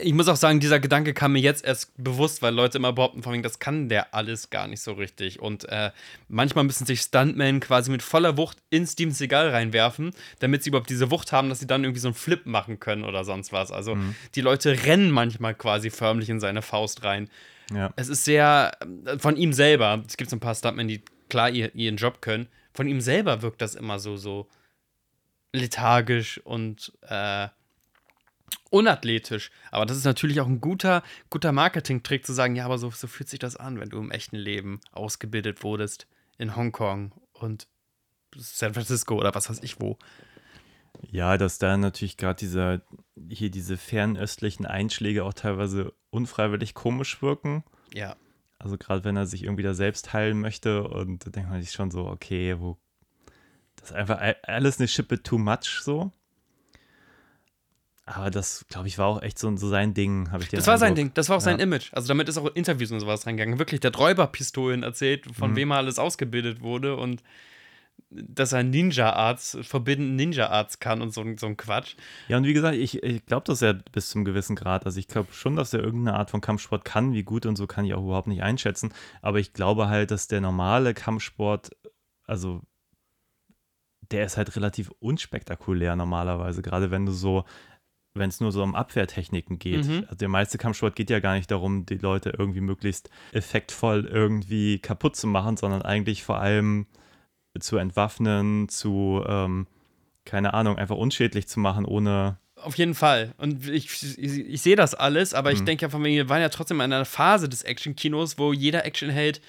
[0.02, 3.22] ich muss auch sagen, dieser Gedanke kam mir jetzt erst bewusst, weil Leute immer behaupten,
[3.22, 5.40] von wegen, das kann der alles gar nicht so richtig.
[5.40, 5.92] Und äh,
[6.28, 10.90] manchmal müssen sich Stuntmen quasi mit voller Wucht in Steven Seagal reinwerfen, damit sie überhaupt
[10.90, 13.70] diese Wucht haben, dass sie dann irgendwie so einen Flip machen können oder sonst was.
[13.70, 13.96] Also
[14.34, 17.30] die Leute rennen manchmal quasi förmlich in seine Faust rein.
[17.72, 17.92] ja.
[17.96, 20.02] Es ist sehr äh, von ihm selber.
[20.09, 22.48] Es gibt so ein paar Stuntmen, die klar ihr, ihren Job können.
[22.72, 24.48] Von ihm selber wirkt das immer so, so
[25.52, 27.46] lethargisch und äh,
[28.70, 29.50] unathletisch.
[29.70, 33.07] Aber das ist natürlich auch ein guter, guter Marketing-Trick zu sagen, ja, aber so, so
[33.07, 36.07] fühlt sich das an, wenn du im echten Leben ausgebildet wurdest
[36.38, 37.68] in Hongkong und
[38.36, 39.98] San Francisco oder was weiß ich wo.
[41.11, 42.80] Ja, dass da natürlich gerade dieser,
[43.28, 47.64] hier diese fernöstlichen Einschläge auch teilweise unfreiwillig komisch wirken.
[47.92, 48.16] Ja.
[48.59, 51.72] Also gerade wenn er sich irgendwie da selbst heilen möchte und da denkt man sich
[51.72, 52.78] schon so, okay, wo
[53.76, 56.12] das ist einfach alles eine Schippe too much so.
[58.07, 60.66] Aber das, glaube ich, war auch echt so, so sein Ding, habe ich dir Das
[60.66, 61.90] war sein Ding, das war auch sein Image.
[61.94, 63.59] Also damit ist auch in Interviews und sowas reingegangen.
[63.59, 65.57] Wirklich, der hat Räuberpistolen erzählt, von Mhm.
[65.57, 67.22] wem er alles ausgebildet wurde und
[68.11, 71.94] dass er Ninja-Arts, Forbidden Ninja-Arts kann und so, ein- so ein Quatsch.
[72.28, 74.84] Ja, und wie gesagt, ich, ich glaube das ja bis zum gewissen Grad.
[74.84, 77.12] Also ich glaube schon, dass er irgendeine Art von Kampfsport kann.
[77.14, 78.92] Wie gut und so kann ich auch überhaupt nicht einschätzen.
[79.22, 81.70] Aber ich glaube halt, dass der normale Kampfsport,
[82.26, 82.61] also
[84.11, 86.62] der ist halt relativ unspektakulär normalerweise.
[86.62, 87.44] Gerade wenn du so,
[88.14, 89.86] wenn es nur so um Abwehrtechniken geht.
[89.86, 90.04] Mhm.
[90.04, 94.78] Also der meiste Kampfsport geht ja gar nicht darum, die Leute irgendwie möglichst effektvoll irgendwie
[94.78, 96.86] kaputt zu machen, sondern eigentlich vor allem
[97.58, 99.66] zu entwaffnen, zu, ähm,
[100.24, 103.34] keine Ahnung, einfach unschädlich zu machen, ohne Auf jeden Fall.
[103.36, 105.66] Und ich, ich, ich sehe das alles, aber ich Mhm.
[105.66, 109.40] denke ja wir waren ja trotzdem in einer Phase des Action-Kinos, wo jeder Actionheld,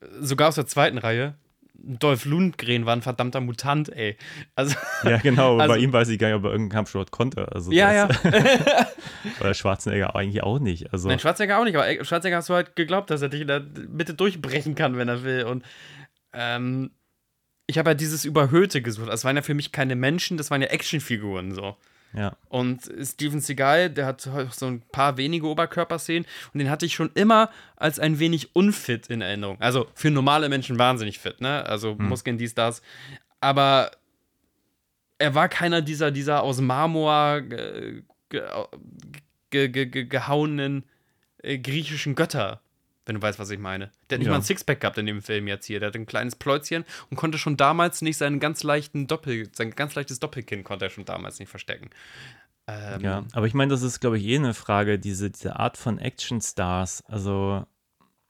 [0.00, 1.34] äh, sogar aus der zweiten Reihe,
[1.86, 4.16] Dolph Lundgren war ein verdammter Mutant, ey.
[4.54, 5.58] Also, Ja, genau.
[5.58, 7.50] Also- bei ihm weiß ich gar nicht, ob er irgendeinen Kampfsport konnte.
[7.52, 8.32] Also ja, das, ja.
[9.40, 10.92] Oder Schwarzenegger eigentlich auch nicht.
[10.92, 13.48] Also, Nein, Schwarzenegger auch nicht, aber Schwarzenegger hast du halt geglaubt, dass er dich in
[13.48, 15.44] der Mitte durchbrechen kann, wenn er will.
[15.44, 15.64] Und
[16.32, 16.90] ähm,
[17.66, 19.08] ich habe ja dieses Überhöhte gesucht.
[19.08, 21.76] Das waren ja für mich keine Menschen, das waren ja Actionfiguren so.
[22.14, 22.36] Ja.
[22.48, 27.10] Und Steven Seagal, der hat so ein paar wenige Oberkörperszenen und den hatte ich schon
[27.14, 29.60] immer als ein wenig unfit in Erinnerung.
[29.60, 31.66] Also für normale Menschen wahnsinnig fit, ne?
[31.66, 32.82] Also Muskeln, dies, das.
[33.40, 33.90] Aber
[35.18, 38.02] er war keiner dieser, dieser aus Marmor ge,
[39.50, 40.84] ge, ge, gehauenen
[41.38, 42.60] äh, griechischen Götter.
[43.06, 43.90] Wenn du weißt, was ich meine.
[44.08, 44.32] Der hat nicht Ja.
[44.32, 45.78] mal ein Sixpack gehabt in dem Film jetzt hier.
[45.78, 49.72] Der hat ein kleines Pläuzchen und konnte schon damals nicht seinen ganz leichten Doppel, sein
[49.72, 51.90] ganz leichtes Doppelkinn konnte er schon damals nicht verstecken.
[52.66, 53.24] Ähm, ja.
[53.34, 57.04] Aber ich meine, das ist, glaube ich, eh eine Frage, diese, diese Art von Actionstars.
[57.06, 57.66] Also,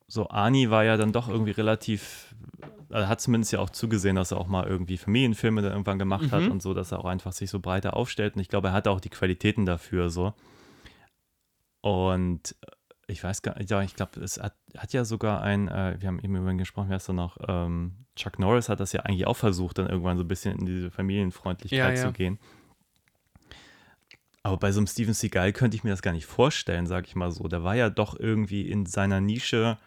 [0.08, 2.34] so Ani war ja dann doch irgendwie relativ,
[2.90, 6.32] er hat zumindest ja auch zugesehen, dass er auch mal irgendwie Familienfilme dann irgendwann gemacht
[6.32, 6.50] hat Mhm.
[6.50, 8.34] und so, dass er auch einfach sich so breiter aufstellt.
[8.34, 10.34] Und ich glaube, er hatte auch die Qualitäten dafür so.
[11.80, 12.56] Und
[13.06, 16.08] ich weiß gar nicht, ja, ich glaube, es hat, hat ja sogar ein, äh, wir
[16.08, 17.36] haben eben über ihn gesprochen, wer ist da noch?
[17.46, 20.66] Ähm, Chuck Norris hat das ja eigentlich auch versucht, dann irgendwann so ein bisschen in
[20.66, 22.06] diese Familienfreundlichkeit Ja, ja.
[22.08, 22.38] zu gehen.
[24.42, 27.16] Aber bei so einem Steven Seagal könnte ich mir das gar nicht vorstellen, sag ich
[27.16, 27.48] mal so.
[27.48, 29.78] Der war ja doch irgendwie in seiner Nische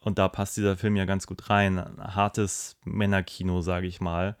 [0.00, 1.78] und da passt dieser Film ja ganz gut rein.
[1.78, 4.36] Ein hartes Männerkino, sage ich mal,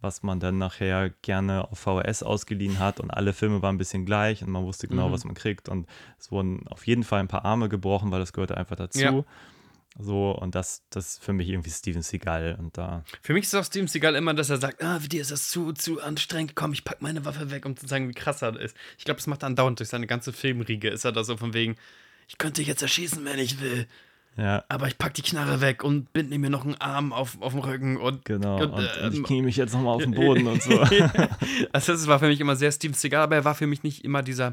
[0.00, 4.04] was man dann nachher gerne auf VHS ausgeliehen hat und alle Filme waren ein bisschen
[4.06, 5.12] gleich und man wusste genau, Mhm.
[5.12, 5.86] was man kriegt und
[6.18, 9.00] es wurden auf jeden Fall ein paar Arme gebrochen, weil das gehörte einfach dazu.
[9.00, 9.24] Ja.
[9.98, 12.56] So, und das, das ist für mich irgendwie Steven Seagal.
[12.58, 15.22] Und da, Für mich ist auch Steven Seagal immer, dass er sagt, ah, für dir
[15.22, 18.12] ist das zu, zu anstrengend, komm, ich pack meine Waffe weg, um zu sagen, wie
[18.12, 18.76] krass er ist.
[18.98, 20.90] Ich glaube, das macht er andauernd durch seine ganze Filmriege.
[20.90, 21.76] Ist er da so von wegen,
[22.28, 23.86] ich könnte dich jetzt erschießen, wenn ich will,
[24.36, 27.52] ja, aber ich pack die Knarre weg und binde mir noch einen Arm auf, auf
[27.52, 28.60] den Rücken und genau.
[28.60, 30.78] Und, und ähm, ich knie mich jetzt nochmal auf den Boden und so.
[31.72, 34.22] also das war für mich immer sehr Seagal, aber er war für mich nicht immer
[34.22, 34.52] dieser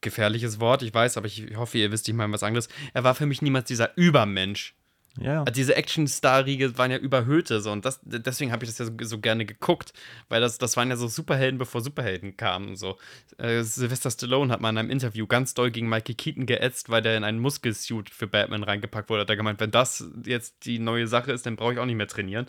[0.00, 2.68] gefährliches Wort, ich weiß, aber ich hoffe, ihr wisst, ich meine was anderes.
[2.94, 4.74] Er war für mich niemals dieser Übermensch.
[5.20, 8.92] Ja, Diese Action-Star-Riege waren ja überhöhte so und das, deswegen habe ich das ja so,
[9.00, 9.92] so gerne geguckt,
[10.28, 12.76] weil das, das waren ja so Superhelden, bevor Superhelden kamen.
[12.76, 12.98] So.
[13.38, 17.02] Äh, Sylvester Stallone hat mal in einem Interview ganz doll gegen Michael Keaton geätzt, weil
[17.02, 19.22] der in einen Muskelsuit für Batman reingepackt wurde.
[19.22, 21.96] Hat er gemeint, wenn das jetzt die neue Sache ist, dann brauche ich auch nicht
[21.96, 22.46] mehr trainieren.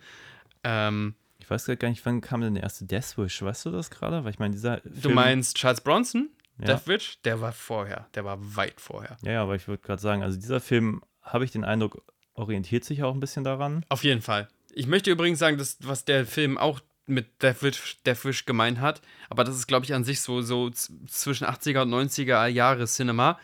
[0.63, 3.41] Ähm, ich weiß gar nicht, wann kam denn der erste Death Wish?
[3.41, 4.23] Weißt du das gerade?
[4.23, 4.81] Weil ich meine, dieser.
[4.81, 6.29] du Film, meinst Charles Bronson?
[6.59, 6.65] Ja.
[6.65, 7.21] Death Witch?
[7.23, 8.07] Der war vorher.
[8.15, 9.17] Der war weit vorher.
[9.21, 12.01] Ja, ja, aber ich würde gerade sagen, also dieser Film, habe ich den Eindruck,
[12.37, 13.83] orientiert sich auch ein bisschen daran.
[13.89, 14.47] Auf jeden Fall.
[14.73, 19.43] Ich möchte übrigens sagen, dass was der Film auch mit Deathwish, Deathwish gemeint hat, aber
[19.43, 23.39] das ist, glaube ich, an sich so, so zwischen 80er und 90er Jahre Cinema.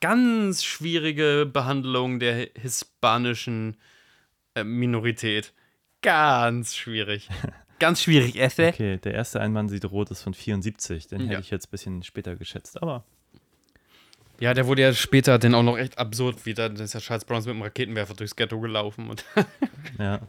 [0.00, 3.76] Ganz schwierige Behandlung der hispanischen
[4.54, 5.54] äh, Minorität.
[6.02, 7.28] Ganz schwierig.
[7.78, 8.68] Ganz schwierig, Esse.
[8.68, 11.08] Okay, der erste Ein Mann sieht rot ist von 74.
[11.08, 11.26] Den Ja.
[11.28, 13.04] hätte ich jetzt ein bisschen später geschätzt, aber
[14.40, 16.68] Ja, der wurde ja später dann auch noch echt absurd wieder.
[16.68, 19.08] Da ist ja Charles Bronson mit dem Raketenwerfer durchs Ghetto gelaufen.
[19.10, 19.24] Und
[19.98, 20.20] ja.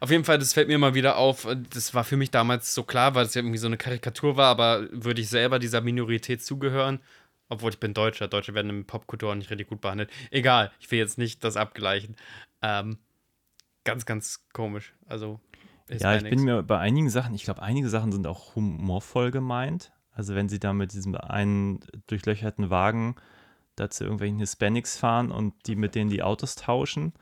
[0.00, 1.46] Auf jeden Fall, das fällt mir immer wieder auf.
[1.70, 4.48] Das war für mich damals so klar, weil es ja irgendwie so eine Karikatur war,
[4.48, 7.00] aber würde ich selber dieser Minorität zugehören?
[7.48, 8.26] Obwohl ich bin Deutscher.
[8.26, 10.10] Deutsche werden im Popkultur auch nicht richtig gut behandelt.
[10.30, 12.16] Egal, ich will jetzt nicht das abgleichen.
[12.62, 12.98] Ähm,
[13.84, 14.94] ganz, ganz komisch.
[15.06, 15.40] Also,
[15.88, 16.30] Ja, ich Hispanics.
[16.30, 19.92] bin mir bei einigen Sachen, ich glaube, einige Sachen sind auch humorvoll gemeint.
[20.14, 23.16] Also wenn sie da mit diesem einen durchlöcherten Wagen
[23.76, 27.12] da zu irgendwelchen Hispanics fahren und die mit denen die Autos tauschen.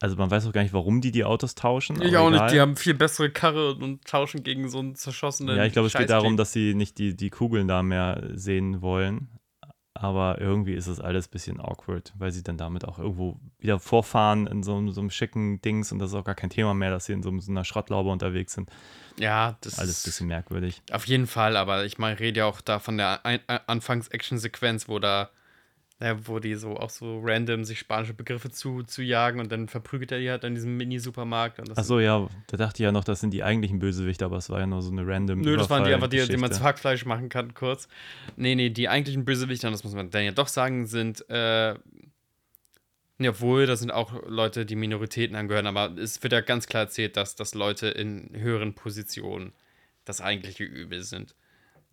[0.00, 2.00] Also man weiß auch gar nicht, warum die die Autos tauschen.
[2.00, 2.38] Ich auch nicht.
[2.38, 2.52] egal.
[2.52, 5.56] Die haben viel bessere Karre und tauschen gegen so einen zerschossenen.
[5.56, 8.80] Ja, ich glaube, es geht darum, dass sie nicht die, die Kugeln da mehr sehen
[8.80, 9.28] wollen.
[9.94, 13.80] Aber irgendwie ist es alles ein bisschen awkward, weil sie dann damit auch irgendwo wieder
[13.80, 16.74] vorfahren in so, einem- so einem schicken Dings und das ist auch gar kein Thema
[16.74, 18.70] mehr, dass sie in so, so einer Schrottlaube unterwegs sind.
[19.18, 20.80] Ja, das Alles ein ist bisschen merkwürdig.
[20.92, 24.98] Auf jeden Fall, aber ich meine, rede ja auch da von der Ein Anfangs-Action-Sequenz, wo
[25.00, 25.30] da,
[26.02, 29.68] ja, wo die so auch so random sich spanische Begriffe zu, zu jagen und dann
[29.68, 31.58] verprügelt er die halt in diesem Mini-Supermarkt.
[31.58, 34.38] und das Achso, ja, da dachte ich ja noch, das sind die eigentlichen Bösewichte, aber
[34.38, 36.52] es war ja nur so eine random Nö, das waren die einfach die, die man
[36.52, 37.86] zu Hackfleisch machen kann, kurz.
[38.36, 41.74] Nee, nee, die eigentlichen Bösewichter, das muss man dann ja doch sagen, sind, äh,
[43.18, 46.84] ja, obwohl, da sind auch Leute, die Minoritäten angehören, aber es wird ja ganz klar
[46.84, 49.52] erzählt, dass, dass Leute in höheren Positionen
[50.06, 51.34] das eigentliche Übel sind.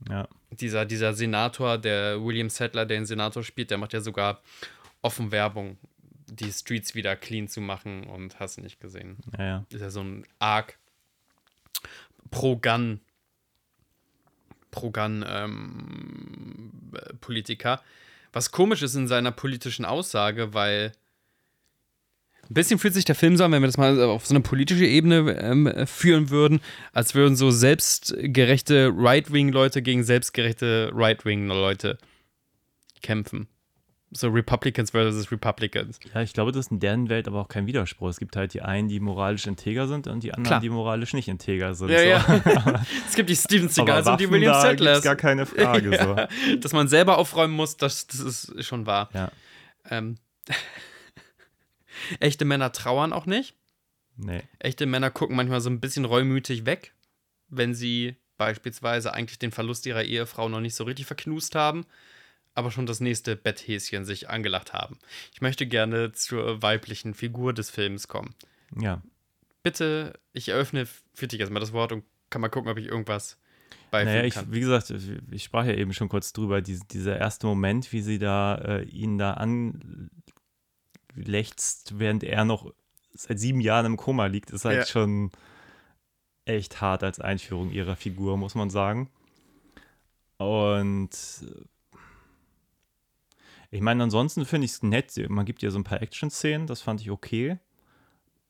[0.09, 4.41] Ja, dieser, dieser Senator, der William Settler, der den Senator spielt, der macht ja sogar
[5.01, 5.77] offen Werbung,
[6.27, 9.17] die Streets wieder clean zu machen und hast du nicht gesehen.
[9.37, 9.65] ja, ja.
[9.69, 10.77] Ist ja so ein arg
[12.31, 12.99] pro-Gun
[14.71, 17.81] pro-Gun ähm, äh, Politiker.
[18.33, 20.91] Was komisch ist in seiner politischen Aussage, weil
[22.49, 24.41] ein bisschen fühlt sich der Film so an, wenn wir das mal auf so eine
[24.41, 26.59] politische Ebene ähm, äh, führen würden,
[26.93, 31.97] als würden so selbstgerechte Right-Wing-Leute gegen selbstgerechte Right-Wing-Leute
[33.01, 33.47] kämpfen.
[34.11, 35.99] So Republicans versus Republicans.
[36.13, 38.07] Ja, ich glaube, das ist in deren Welt aber auch kein Widerspruch.
[38.07, 40.59] Es gibt halt die einen, die moralisch integer sind und die anderen, Klar.
[40.61, 41.89] die moralisch nicht integer sind.
[41.89, 42.05] Ja, so.
[42.05, 42.81] ja.
[43.07, 45.01] es gibt die Steven Seagals und die William Settlers.
[45.01, 45.89] gibt's gar keine Frage.
[45.97, 46.27] Ja.
[46.61, 49.09] Dass man selber aufräumen muss, das, das ist schon wahr.
[49.11, 49.19] So.
[49.19, 49.31] Ja,
[49.89, 50.15] Ähm,
[52.19, 53.55] echte Männer trauern auch nicht.
[54.15, 54.41] nee.
[54.59, 56.93] Echte Männer gucken manchmal so ein bisschen reumütig weg,
[57.49, 61.85] wenn sie beispielsweise eigentlich den Verlust ihrer Ehefrau noch nicht so richtig verknust haben,
[62.53, 64.97] aber schon das nächste Betthäschen sich angelacht haben.
[65.33, 68.35] Ich möchte gerne zur weiblichen Figur des Films kommen.
[68.79, 69.01] Ja,
[69.63, 73.37] Bitte, ich eröffne für dich erstmal das Wort und kann mal gucken, ob ich irgendwas
[73.91, 74.51] beifügen Naja, ich, kann.
[74.53, 74.93] wie gesagt,
[75.31, 78.83] ich sprach ja eben schon kurz drüber, diese, dieser erste Moment, wie sie da äh,
[78.83, 79.33] ihn da
[81.18, 82.74] anlächzt, während er noch
[83.13, 84.86] seit sieben Jahren im Koma liegt, ist halt Ja.
[84.86, 85.32] schon
[86.45, 89.09] echt hart als Einführung ihrer Figur, muss man sagen.
[90.38, 91.09] Und
[91.41, 91.97] äh,
[93.70, 95.13] ich meine, ansonsten finde ich es nett.
[95.30, 97.59] Man gibt ja so ein paar Action-Szenen, das fand ich okay.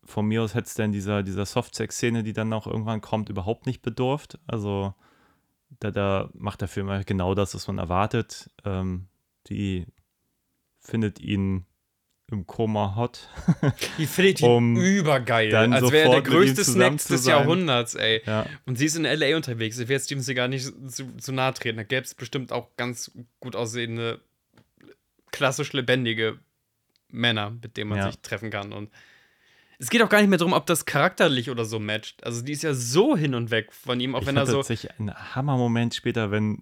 [0.03, 3.65] Von mir aus hätte es dann dieser, dieser Softsex-Szene, die dann noch irgendwann kommt, überhaupt
[3.65, 4.37] nicht bedurft.
[4.47, 4.93] Also
[5.79, 8.49] da, da macht der Film halt genau das, was man erwartet.
[8.63, 9.07] Ähm,
[9.47, 9.85] die
[10.79, 11.65] findet ihn
[12.29, 13.29] im Koma hot.
[13.97, 15.49] Die findet um übergeil.
[15.49, 17.25] dann als wäre er der größte Snack des.
[17.25, 18.21] Jahrhunderts, ey.
[18.25, 19.35] Ja, Und sie ist in L.A.
[19.37, 19.79] unterwegs.
[19.79, 21.77] Ich will jetzt Steven Seagal nicht zu, zu nahe treten.
[21.77, 24.19] Da gäbe es bestimmt auch ganz gut aussehende,
[25.31, 26.37] klassisch lebendige
[27.09, 28.11] Männer, mit denen man Ja.
[28.11, 28.73] sich treffen kann.
[28.73, 28.89] Und
[29.79, 32.23] es geht auch gar nicht mehr darum, ob das charakterlich oder so matcht.
[32.25, 34.57] Also die ist ja so hin und weg von ihm, auch ich wenn er so.
[34.57, 36.59] tatsächlich ein Hammermoment später, wenn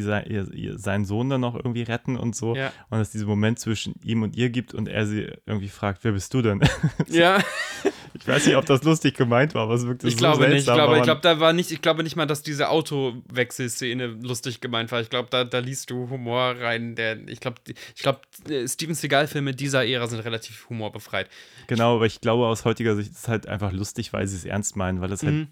[0.00, 2.54] sie sein, ihr, ihr, seinen Sohn dann noch irgendwie retten und so.
[2.54, 2.72] Ja.
[2.90, 6.12] Und es diesen Moment zwischen ihm und ihr gibt und er sie irgendwie fragt, wer
[6.12, 6.60] bist du denn?
[7.08, 7.38] Ja,
[8.14, 10.58] ich weiß nicht, ob das lustig gemeint war, aber es wirkte ich so glaube nicht.
[10.58, 14.06] Ich seltsam, glaube, ich glaube, da war nicht, ich glaube nicht mal, dass diese Autowechselszene
[14.22, 15.00] lustig gemeint war.
[15.00, 18.94] Ich glaube, da, da liest du Humor rein, der, ich glaube, ich glaube, äh, Steven
[18.94, 21.28] Seagal-Filme dieser Ära sind relativ humorbefreit.
[21.66, 24.44] Genau, aber ich glaube, aus heutiger Sicht ist es halt einfach lustig, weil sie es
[24.44, 25.26] ernst meinen, weil es Mhm.
[25.26, 25.48] halt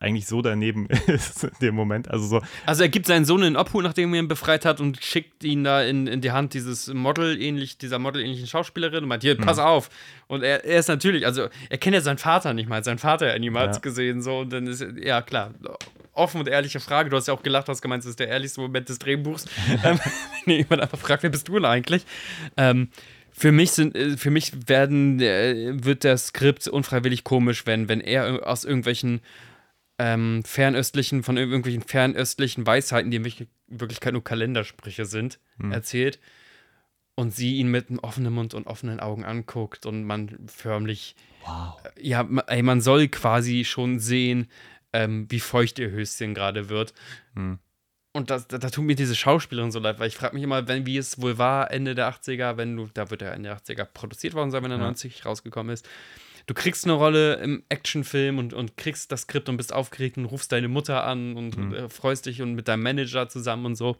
[0.00, 2.10] eigentlich so daneben ist in dem Moment.
[2.10, 5.02] Also so, Also er gibt seinen Sohn in Obhut, nachdem er ihn befreit hat und
[5.02, 9.22] schickt ihn da in, in die Hand dieses Model ähnlich, dieser Model-ähnlichen Schauspielerin und meint,
[9.22, 9.90] hier, pass auf.
[10.26, 13.26] Und er, er ist natürlich, also er kennt ja seinen Vater nicht mal, sein Vater
[13.32, 13.80] ja niemals Ja.
[13.80, 15.52] gesehen, so und dann ist, ja klar,
[16.12, 18.60] offen und ehrliche Frage, du hast ja auch gelacht, hast gemeint, das ist der ehrlichste
[18.60, 19.46] Moment des Drehbuchs,
[19.84, 19.98] ähm,
[20.44, 22.04] wenn jemand einfach fragt, wer bist du denn eigentlich?
[22.56, 22.88] Ähm,
[23.36, 28.00] für mich sind, äh, für mich werden, äh, wird der Skript unfreiwillig komisch, wenn, wenn
[28.00, 29.20] er aus irgendwelchen
[29.98, 35.38] ähm, fernöstlichen, von ir- irgendwelchen fernöstlichen Weisheiten, die in Wirk- Wirklichkeit nur Kalendersprüche sind,
[35.70, 36.18] erzählt.
[37.16, 41.14] Und sie ihn mit einem offenen Mund und offenen Augen anguckt und man förmlich,
[41.46, 41.76] wow.
[42.00, 44.48] ja, ma- ey, man soll quasi schon sehen,
[44.92, 46.92] ähm, wie feucht ihr Höschen gerade wird.
[48.12, 50.86] Und das, da, tut mir diese Schauspielerin so leid, weil ich frage mich immer, wenn,
[50.86, 53.84] wie es wohl war, Ende der 80er, wenn du, da wird ja Ende der 80er
[53.84, 54.84] produziert worden sein, wenn er Ja.
[54.84, 55.88] 90 rausgekommen ist.
[56.46, 60.26] Du kriegst eine Rolle im Actionfilm und, und kriegst das Skript und bist aufgeregt und
[60.26, 63.96] rufst deine Mutter an und äh, freust dich und mit deinem Manager zusammen und so.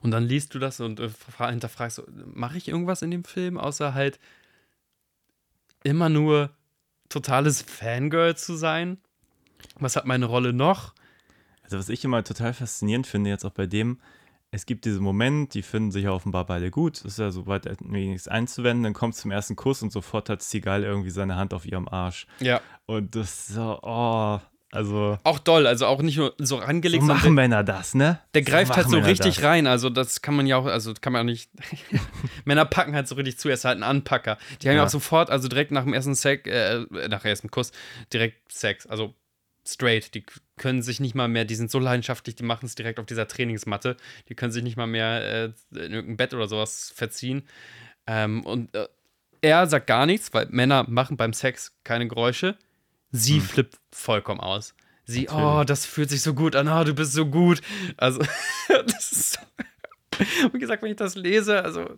[0.00, 3.58] Und dann liest du das und äh, fra- hinterfragst, mache ich irgendwas in dem Film,
[3.58, 4.18] außer halt
[5.82, 6.50] immer nur
[7.08, 8.98] totales Fangirl zu sein?
[9.78, 10.94] Was hat meine Rolle noch?
[11.62, 14.00] Also was ich immer total faszinierend finde, jetzt auch bei dem,
[14.54, 18.28] es gibt diesen Moment, die finden sich ja offenbar beide gut, ist ja soweit nichts
[18.28, 21.66] einzuwenden, dann kommt es zum ersten Kuss und sofort hat Seagal irgendwie seine Hand auf
[21.66, 22.26] ihrem Arsch.
[22.38, 22.60] Ja.
[22.86, 24.38] Und das ist so, oh,
[24.70, 28.20] also Auch doll, also auch nicht nur so so angelegt, machen sondern Männer das, ne?
[28.32, 29.44] der, der greift halt so Männer richtig das.
[29.44, 29.66] rein.
[29.66, 31.50] Also das kann man ja auch, also kann man auch nicht.
[32.44, 34.38] Männer packen halt so richtig zu, er ist halt ein Anpacker.
[34.62, 34.86] Die haben ja Ja.
[34.86, 37.72] auch sofort, also direkt nach dem ersten Sex, äh, nach dem ersten Kuss,
[38.12, 38.86] direkt Sex.
[38.86, 39.14] Also
[39.66, 40.14] straight.
[40.14, 40.24] Die
[40.56, 43.28] können sich nicht mal mehr, die sind so leidenschaftlich, die machen es direkt auf dieser
[43.28, 43.96] Trainingsmatte.
[44.28, 47.46] Die können sich nicht mal mehr äh, in irgendein Bett oder sowas verziehen.
[48.06, 48.88] Ähm, und äh,
[49.40, 52.56] er sagt gar nichts, weil Männer machen beim Sex keine Geräusche.
[53.10, 54.74] Sie flippt vollkommen aus.
[55.04, 55.36] Sie, Hm.
[55.36, 55.60] Natürlich.
[55.60, 57.60] oh, das fühlt sich so gut an, oh, du bist so gut.
[57.96, 58.20] Also,
[58.68, 59.40] das ist so.
[60.52, 61.96] Wie gesagt, wenn ich das lese, also.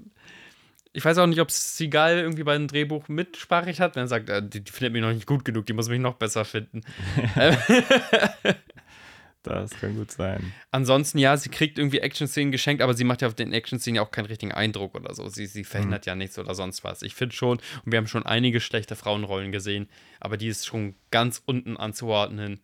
[0.97, 4.30] Ich weiß auch nicht, ob Seagal irgendwie bei einem Drehbuch mitsprachig hat, wenn er sagt,
[4.30, 6.80] äh, die, die findet mich noch nicht gut genug, die muss mich noch besser finden.
[9.42, 10.53] Das kann gut sein.
[10.72, 14.03] Ansonsten, ja, sie kriegt irgendwie Action-Szenen geschenkt, aber sie macht ja auf den Action-Szenen ja
[14.03, 15.28] auch keinen richtigen Eindruck oder so.
[15.28, 17.03] Sie, sie verhindert ja nichts oder sonst was.
[17.03, 19.88] Ich finde schon, und wir haben schon einige schlechte Frauenrollen gesehen,
[20.18, 22.61] aber die ist schon ganz unten anzuordnen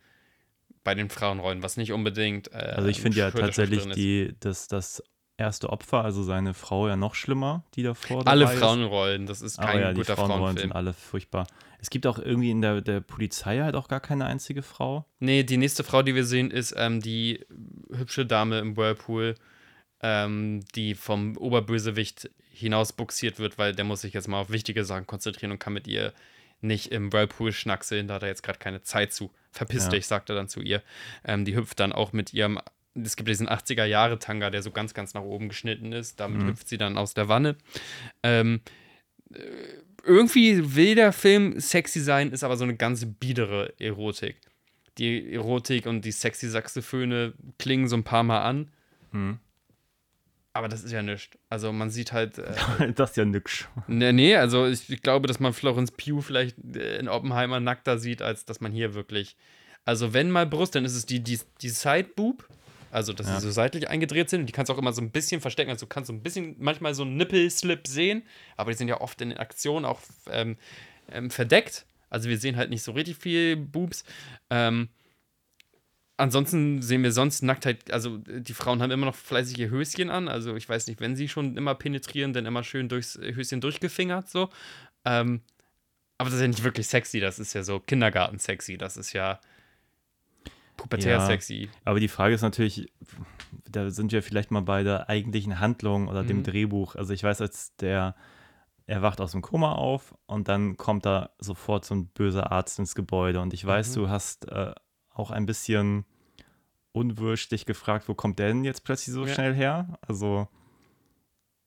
[0.83, 2.51] bei den Frauenrollen, was nicht unbedingt.
[2.51, 5.01] Äh, Also ich finde ja tatsächlich die, das, das
[5.37, 8.47] erste Opfer, also seine Frau ja noch schlimmer, die davor Alle.
[8.47, 10.69] Frauenrollen, das ist kein ja, die guter Frauenrollen Frauenfilm.
[10.69, 11.47] sind alle furchtbar.
[11.79, 15.05] Es gibt auch irgendwie in der, der Polizei halt auch gar keine einzige Frau.
[15.19, 17.45] Nee, die nächste Frau, die wir sehen, ist ähm, die
[17.91, 19.35] hübsche Dame im Whirlpool,
[20.01, 24.85] ähm, die vom Oberbösewicht hinaus buxiert wird, weil der muss sich jetzt mal auf wichtige
[24.85, 26.13] Sachen konzentrieren und kann mit ihr
[26.61, 29.31] nicht im Whirlpool schnackseln, da hat er jetzt gerade keine Zeit zu.
[29.51, 29.89] Verpiss Ja.
[29.89, 30.81] dich, sagt er dann zu ihr.
[31.25, 32.59] Ähm, die hüpft dann auch mit ihrem,
[32.95, 36.19] es gibt diesen 80er-Jahre-Tanga, der so ganz, ganz nach oben geschnitten ist.
[36.19, 37.55] Damit hüpft sie dann aus der Wanne.
[38.21, 38.61] Ähm,
[39.33, 39.39] äh,
[40.03, 44.35] irgendwie will der Film sexy sein, ist aber so eine ganz biedere Erotik.
[44.97, 48.71] Die Erotik und die sexy Saxophone klingen so ein paar Mal an.
[49.11, 49.39] Hm.
[50.55, 51.35] Aber das ist ja nichts.
[51.49, 52.37] Also man sieht halt.
[52.37, 53.67] Äh, das ist ja nix.
[53.87, 57.97] nee, nee, also ich, ich glaube, dass man Florence Pugh vielleicht äh, in Oppenheimer nackter
[57.97, 59.35] sieht, als dass man hier wirklich.
[59.83, 62.47] Also wenn mal Brust, dann ist es die, die, die Side-Boob.
[62.93, 63.39] Also, dass Ja.
[63.39, 64.41] sie so seitlich eingedreht sind.
[64.41, 65.71] Und die kannst du auch immer so ein bisschen verstecken.
[65.71, 68.23] Also, du kannst so ein bisschen manchmal so einen Nippelslip sehen.
[68.55, 70.57] Aber die sind ja oft in Aktionen auch ähm,
[71.11, 71.85] ähm, verdeckt.
[72.09, 74.03] Also, wir sehen halt nicht so richtig viel Boobs.
[74.49, 74.89] Ähm,
[76.17, 77.91] ansonsten sehen wir sonst Nacktheit.
[77.91, 80.27] Also, die Frauen haben immer noch fleißig ihr Höschen an.
[80.27, 84.29] Also, ich weiß nicht, wenn sie schon immer penetrieren, dann immer schön durchs Höschen durchgefingert.
[84.29, 84.49] So.
[85.05, 85.41] Ähm,
[86.19, 87.19] aber das ist ja nicht wirklich sexy.
[87.19, 88.77] Das ist ja so Kindergarten-sexy.
[88.77, 89.39] Das ist ja
[90.83, 91.25] pubertär Ja.
[91.25, 91.69] sexy.
[91.85, 92.91] Aber die Frage ist natürlich,
[93.69, 96.43] da sind wir vielleicht mal bei der eigentlichen Handlung oder dem Mhm.
[96.43, 96.95] Drehbuch.
[96.95, 98.15] Also ich weiß, als der,
[98.85, 102.79] er wacht aus dem Koma auf und dann kommt da sofort so ein böser Arzt
[102.79, 103.39] ins Gebäude.
[103.41, 104.01] Und ich weiß, Mhm.
[104.01, 104.73] du hast äh,
[105.09, 106.05] auch ein bisschen
[106.91, 109.33] unwirsch dich gefragt, wo kommt der denn jetzt plötzlich so Ja.
[109.33, 109.97] schnell her?
[110.07, 110.47] Also,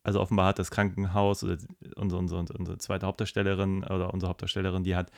[0.03, 1.57] also offenbar hat das Krankenhaus oder
[1.97, 5.11] unsere, unsere, unsere zweite Hauptdarstellerin oder unsere Hauptdarstellerin, die hat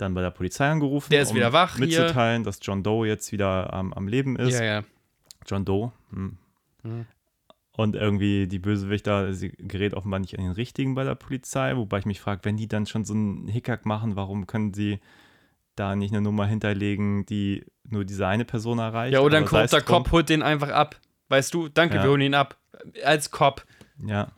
[0.00, 1.86] dann bei der Polizei angerufen, Der ist wieder wach hier.
[1.86, 4.58] mitzuteilen, dass John Doe jetzt wieder am, am Leben ist.
[4.58, 4.82] Ja, ja.
[5.46, 5.92] John Doe.
[6.12, 6.38] Hm.
[6.82, 7.06] Mhm.
[7.72, 11.98] Und irgendwie die Bösewichter, sie gerät offenbar nicht an den richtigen bei der Polizei, wobei
[11.98, 15.00] ich mich frage, wenn die dann schon so einen Hickhack machen, warum können sie
[15.76, 19.14] da nicht eine Nummer hinterlegen, die nur diese eine Person erreicht?
[19.14, 19.86] Ja, oder ein sei es korrupter.
[19.86, 21.00] Cop holt den einfach ab.
[21.28, 22.02] Weißt du, danke, Ja.
[22.02, 22.58] wir holen ihn ab.
[23.04, 23.64] Als Cop.
[24.04, 24.28] Ja,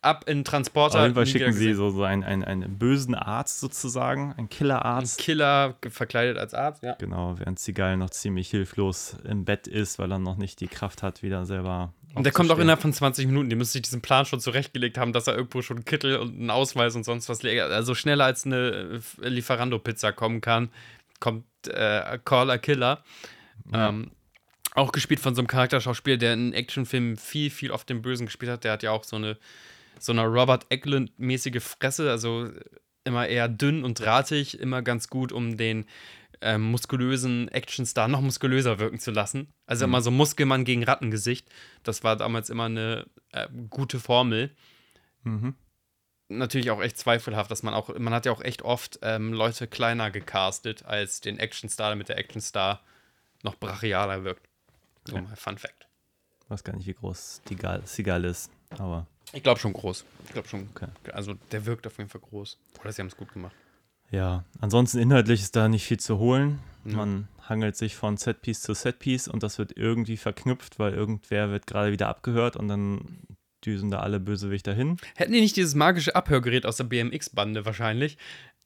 [0.00, 0.98] Ab in Transporter.
[0.98, 4.48] auf jeden Fall schicken sie so, so einen, einen, einen bösen Arzt sozusagen, einen Ein
[4.48, 5.18] Killerarzt.
[5.18, 6.94] Killer ge- verkleidet als Arzt, ja.
[6.94, 11.02] Genau, während Seagal noch ziemlich hilflos im Bett ist, weil er noch nicht die Kraft
[11.02, 11.92] hat, wieder selber.
[12.14, 13.48] Und der kommt auch innerhalb von 20 Minuten.
[13.48, 16.38] Die müssen sich diesen Plan schon zurechtgelegt haben, dass er irgendwo schon einen Kittel und
[16.38, 17.60] einen Ausweis und sonst was legt.
[17.62, 20.68] Also schneller als eine äh, Lieferando-Pizza kommen kann,
[21.20, 23.02] kommt äh, Call a Killer.
[23.72, 24.10] Ähm,
[24.74, 28.50] auch gespielt von so einem Charakterschauspieler, der in Actionfilmen viel, viel oft den Bösen gespielt
[28.50, 28.64] hat.
[28.64, 29.36] Der hat ja auch so eine,
[30.02, 32.50] so eine Robert Eglund-mäßige Fresse, also
[33.04, 35.86] immer eher dünn und drahtig, immer ganz gut, um den
[36.40, 39.52] ähm, muskulösen Actionstar noch muskulöser wirken zu lassen.
[39.66, 41.48] Also immer so Muskelmann gegen Rattengesicht.
[41.84, 44.50] Das war damals immer eine äh, gute Formel.
[45.22, 45.54] Mhm.
[46.28, 49.66] Natürlich auch echt zweifelhaft, dass man auch, man hat ja auch echt oft ähm, Leute
[49.66, 52.82] kleiner gecastet als den Actionstar, damit der Actionstar
[53.42, 54.48] noch brachialer wirkt.
[55.06, 55.22] So Ja.
[55.22, 55.86] mal Fun Fact.
[56.48, 60.04] weiß gar nicht, wie groß Seagal, Seagal ist, aber Ich glaube schon groß.
[60.26, 60.68] Ich glaube schon.
[60.74, 60.88] Okay.
[61.12, 62.58] Also der wirkt auf jeden Fall groß.
[62.80, 63.54] Oder sie haben es gut gemacht.
[64.10, 66.58] Ja, ansonsten inhaltlich ist da nicht viel zu holen.
[66.84, 66.96] Ja.
[66.96, 71.66] Man hangelt sich von Setpiece zu Setpiece und das wird irgendwie verknüpft, weil irgendwer wird
[71.66, 73.20] gerade wieder abgehört und dann
[73.64, 74.96] düsen da alle Bösewichter hin.
[75.16, 78.18] Hätten die nicht dieses magische Abhörgerät aus der BMX-Bande wahrscheinlich?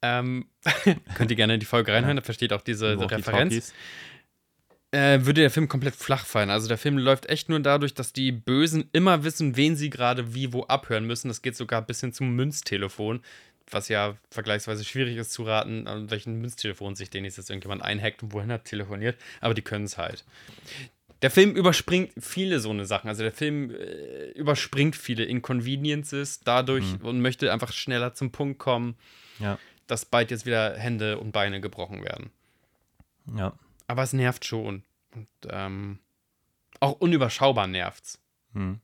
[0.02, 0.46] Ähm,
[1.14, 3.54] könnt ihr gerne in die Folge reinhören, da versteht auch diese Wo auch die Referenz.
[3.54, 3.72] Talkies-
[4.92, 6.50] äh, würde der Film komplett flach fallen.
[6.50, 10.34] Also der Film läuft echt nur dadurch, dass die Bösen immer wissen, wen sie gerade
[10.34, 11.28] wie wo abhören müssen.
[11.28, 13.20] Das geht sogar bis hin zum Münztelefon,
[13.70, 18.22] was ja vergleichsweise schwierig ist zu raten, an welchen Münztelefon sich den jetzt irgendjemand einhackt
[18.22, 19.16] und wohin er telefoniert.
[19.40, 20.24] Aber die können es halt.
[21.22, 23.08] Der Film überspringt viele so eine Sachen.
[23.08, 28.96] Also der Film äh, überspringt viele Inconveniences dadurch und möchte einfach schneller zum Punkt kommen,
[29.40, 32.30] Ja, dass bald jetzt wieder Hände und Beine gebrochen werden.
[33.36, 33.52] ja.
[33.86, 34.82] Aber es nervt schon.
[35.14, 35.98] Und ähm,
[36.80, 38.20] auch unüberschaubar nervt's.
[38.52, 38.80] Hm.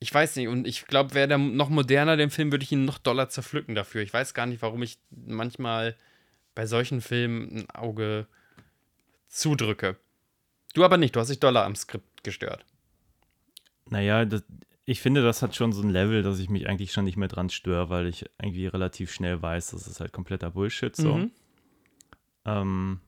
[0.00, 2.84] Ich weiß nicht, und ich glaube, wäre der noch moderner, den Film, würde ich ihn
[2.84, 4.02] noch doller zerpflücken dafür.
[4.02, 5.96] Ich weiß gar nicht, warum ich manchmal
[6.54, 8.26] bei solchen Filmen ein Auge
[9.26, 9.96] zudrücke.
[10.74, 12.64] Du aber nicht, du hast dich doller am Skript gestört.
[13.86, 14.44] Naja, das,
[14.84, 17.28] ich finde, das hat schon so ein Level, dass ich mich eigentlich schon nicht mehr
[17.28, 21.14] dran störe, weil ich irgendwie relativ schnell weiß, das ist halt kompletter Bullshit so.
[21.14, 21.30] Mhm.
[22.44, 23.00] Ähm,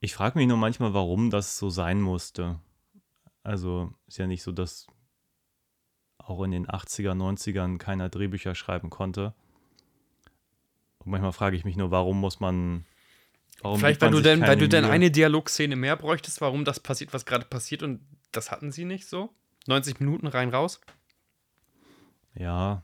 [0.00, 2.60] ich frage mich nur manchmal, warum das so sein musste.
[3.42, 4.86] Also ist ja nicht so, dass
[6.18, 9.34] auch in den 80er, 90ern keiner Drehbücher schreiben konnte.
[10.98, 12.84] Und manchmal frage ich mich nur, warum muss man.
[13.62, 17.14] Warum Vielleicht, weil du, denn, weil du denn eine Dialogszene mehr bräuchtest, warum das passiert,
[17.14, 18.00] was gerade passiert, und
[18.32, 19.30] das hatten sie nicht so.
[19.66, 20.80] 90 Minuten rein raus.
[22.34, 22.82] Ja.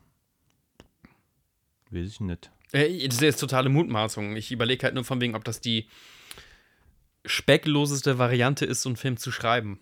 [1.90, 2.50] Weiß ich nicht.
[2.72, 4.34] Äh, Das ist totale Mutmaßung.
[4.36, 5.88] Ich überlege halt nur von wegen, ob das die
[7.24, 9.78] speckloseste Variante ist, so einen Film zu schreiben.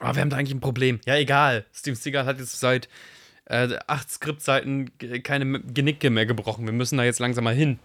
[0.00, 1.00] Aber wir haben da eigentlich ein Problem.
[1.06, 1.66] Ja, egal.
[1.72, 2.88] Steven Seagal hat jetzt seit
[3.46, 4.90] äh, acht Skriptseiten
[5.22, 6.66] keine Genicke mehr gebrochen.
[6.66, 7.78] Wir müssen da jetzt langsam mal hin.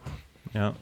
[0.53, 0.75] Ja.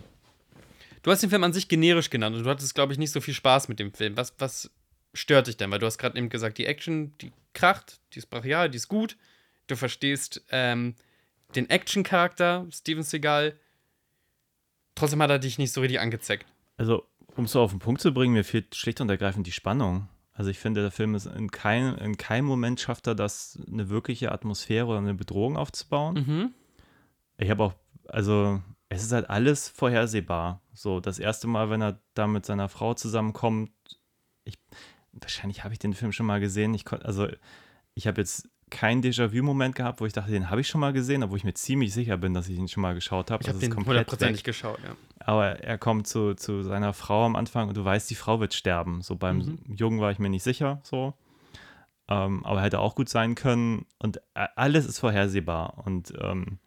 [1.03, 3.21] Du hast den Film an sich generisch genannt und du hattest, glaube ich, nicht so
[3.21, 4.17] viel Spaß mit dem Film.
[4.17, 4.69] Was, was
[5.13, 5.71] stört dich denn?
[5.71, 8.87] Weil du hast gerade eben gesagt, die Action, die kracht, die ist brachial, die ist
[8.87, 9.17] gut.
[9.67, 10.95] Du verstehst ähm,
[11.55, 13.57] den Action-Charakter, Steven Seagal.
[14.95, 16.45] Trotzdem hat er dich nicht so richtig angezeckt.
[16.77, 19.51] Also, um es so auf den Punkt zu bringen, mir fehlt schlicht und ergreifend die
[19.51, 20.07] Spannung.
[20.33, 23.89] Also ich finde, der Film ist in, kein, in keinem Moment schafft er das, eine
[23.89, 26.15] wirkliche Atmosphäre oder eine Bedrohung aufzubauen.
[26.15, 26.53] Mhm.
[27.37, 27.73] Ich habe auch,
[28.07, 30.61] also es ist halt alles vorhersehbar.
[30.73, 33.71] So, das erste Mal, wenn er da mit seiner Frau zusammenkommt,
[34.43, 34.55] ich,
[35.11, 36.73] wahrscheinlich habe ich den Film schon mal gesehen.
[36.73, 37.27] Ich kon, also
[37.93, 41.21] ich habe jetzt keinen Déjà-vu-Moment gehabt, wo ich dachte, den habe ich schon mal gesehen,
[41.21, 43.43] obwohl ich mir ziemlich sicher bin, dass ich ihn schon mal geschaut habe.
[43.43, 44.95] Ich habe Also ist den hundertprozentig geschaut, ja.
[45.19, 48.55] Aber er kommt zu, zu seiner Frau am Anfang und du weißt, die Frau wird
[48.55, 49.01] sterben.
[49.01, 49.59] So beim Mhm.
[49.75, 51.13] Jungen war ich mir nicht sicher, so.
[52.07, 53.85] Ähm, aber hätte auch gut sein können.
[53.99, 55.83] Und alles ist vorhersehbar.
[55.85, 56.57] Und, ähm,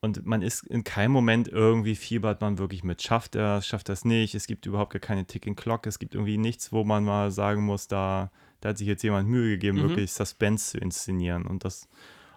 [0.00, 3.02] und man ist in keinem Moment irgendwie fiebert man wirklich mit.
[3.02, 4.34] Schafft er es, schafft er es nicht?
[4.34, 5.86] Es gibt überhaupt gar keine Ticking Clock.
[5.86, 8.30] Es gibt irgendwie nichts, wo man mal sagen muss, da,
[8.62, 9.82] da hat sich jetzt jemand Mühe gegeben, Mhm.
[9.90, 11.44] wirklich Suspense zu inszenieren.
[11.46, 11.88] Und das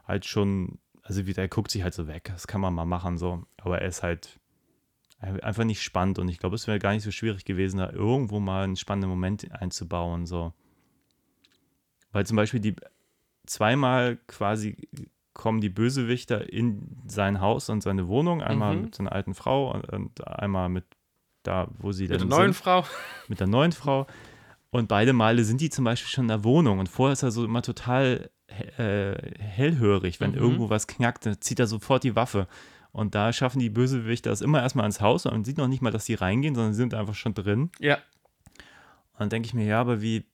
[0.05, 2.26] halt schon, also wie der guckt sich halt so weg.
[2.34, 3.43] Das kann man mal machen, so.
[3.57, 4.39] Aber er ist halt
[5.21, 8.39] einfach nicht spannend und ich glaube, es wäre gar nicht so schwierig gewesen, da irgendwo
[8.39, 10.53] mal einen spannenden Moment einzubauen, so.
[12.11, 12.76] Weil zum Beispiel die,
[13.45, 14.78] zweimal quasi
[15.34, 18.82] kommen die Bösewichter in sein Haus und seine Wohnung, einmal Mhm.
[18.84, 20.86] mit seiner alten Frau und, und einmal mit
[21.43, 22.86] da, wo sie Mit der dann neuen sind, Frau.
[23.28, 24.07] mit der neuen Frau.
[24.76, 26.80] Und beide Male sind die zum Beispiel schon in der Wohnung.
[26.80, 28.30] Und vorher ist er so immer total
[28.78, 30.19] äh, hellhörig.
[30.19, 30.38] Wenn Mhm.
[30.38, 32.49] irgendwo was knackt, dann zieht er sofort die Waffe.
[32.91, 35.82] Und da schaffen die Bösewichter es immer erstmal ins Haus und man sieht noch nicht
[35.82, 37.71] mal, dass die reingehen, sondern sie sind einfach schon drin.
[37.80, 37.95] Ja.
[39.13, 40.26] Und dann denke ich mir, ja, aber wie.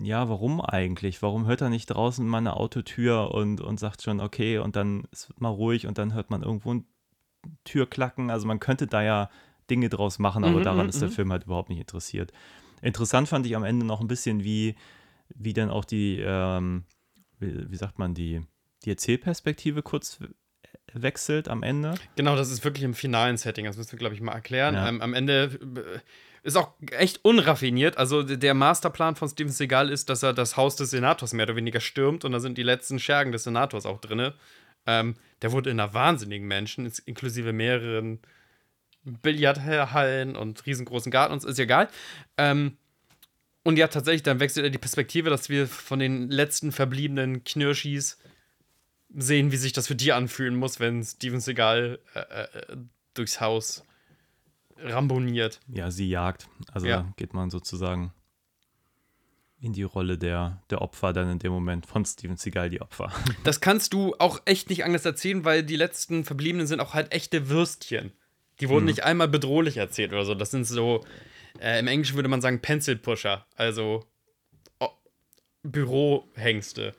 [0.00, 1.20] Ja, warum eigentlich?
[1.20, 5.08] Warum hört er nicht draußen mal eine Autotür und, und sagt schon, okay, und dann
[5.10, 6.84] ist mal ruhig und dann hört man irgendwo ein
[7.64, 8.30] Türklacken?
[8.30, 9.30] Also man könnte da ja
[9.70, 11.12] Dinge draus machen, aber Mhm, daran ist der mhm.
[11.12, 12.32] Film halt überhaupt nicht interessiert.
[12.80, 14.74] Interessant fand ich am Ende noch ein bisschen, wie,
[15.28, 16.84] wie dann auch die, ähm,
[17.38, 18.40] wie, wie sagt man, die,
[18.84, 20.18] die Erzählperspektive kurz
[20.92, 21.94] wechselt am Ende.
[22.16, 23.64] Genau, das ist wirklich im finalen Setting.
[23.64, 24.74] Das müssen wir, glaube ich, mal erklären.
[24.74, 24.88] Ja.
[24.88, 26.00] Ähm, am Ende äh,
[26.42, 27.98] ist auch echt unraffiniert.
[27.98, 31.56] Also der Masterplan von Steven Seagal ist, dass er das Haus des Senators mehr oder
[31.56, 34.32] weniger stürmt und da sind die letzten Schergen des Senators auch drin.
[34.86, 38.18] Ähm, der wurde in einer wahnsinnigen Menschen, inklusive mehreren
[39.04, 41.88] Billardhallen und riesengroßen Garten, uns ist egal.
[42.38, 42.76] Ähm,
[43.64, 48.18] und ja, tatsächlich, dann wechselt er die Perspektive, dass wir von den letzten verbliebenen Knirschis
[49.14, 52.76] sehen, wie sich das für die anfühlen muss, wenn Steven Seagal äh, äh,
[53.14, 53.84] durchs Haus
[54.78, 55.60] ramboniert.
[55.68, 56.48] Ja, sie jagt.
[56.72, 57.12] Also Ja.
[57.16, 58.12] geht man sozusagen
[59.60, 63.12] in die Rolle der, der Opfer dann in dem Moment von Steven Seagal die Opfer.
[63.44, 67.12] Das kannst du auch echt nicht anders erzählen, weil die letzten Verbliebenen sind auch halt
[67.12, 68.12] echte Würstchen.
[68.62, 70.34] Die wurden nicht einmal bedrohlich erzählt oder so.
[70.34, 71.04] Das sind so,
[71.60, 74.04] äh, im Englischen würde man sagen Pencil Pusher, also
[74.80, 74.88] oh,
[75.62, 76.94] Bürohengste.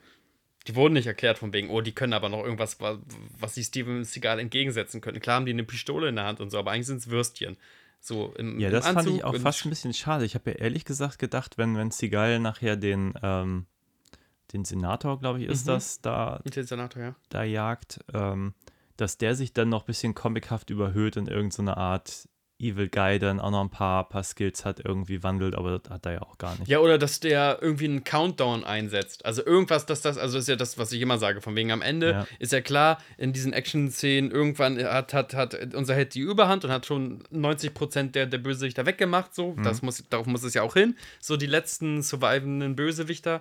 [0.66, 2.98] Die wurden nicht erklärt von wegen, oh, die können aber noch irgendwas, wa-
[3.38, 5.20] was sie Steven Seagal entgegensetzen könnten.
[5.20, 7.56] Klar haben die eine Pistole in der Hand und so, aber eigentlich sind es Würstchen.
[8.00, 10.24] So im, Ja, im das fand Anzug ich auch fast ein bisschen schade.
[10.24, 13.66] Ich habe ja ehrlich gesagt gedacht, wenn, wenn Seagal nachher den, ähm,
[14.52, 15.70] den Senator, glaube ich, ist Mhm.
[15.72, 17.14] das, da, Senator, ja.
[17.28, 18.54] da jagt, ähm,
[18.96, 22.28] dass der sich dann noch ein bisschen comichaft überhöht in irgendeine Art
[22.60, 26.06] Evil Guy, dann auch noch ein paar, paar Skills hat, irgendwie wandelt, aber das hat
[26.06, 26.68] er ja auch gar nicht.
[26.68, 29.26] Ja, oder dass der irgendwie einen Countdown einsetzt.
[29.26, 31.82] Also irgendwas, dass das, also ist ja das, was ich immer sage, von wegen am
[31.82, 32.26] Ende Ja.
[32.38, 36.70] ist ja klar, in diesen Action-Szenen irgendwann hat, hat, hat unser Held die Überhand und
[36.70, 39.56] hat schon 90% der, der Bösewichter weggemacht, so.
[39.64, 40.96] Das muss, darauf muss es ja auch hin.
[41.20, 43.40] So die letzten survivenden Bösewichter.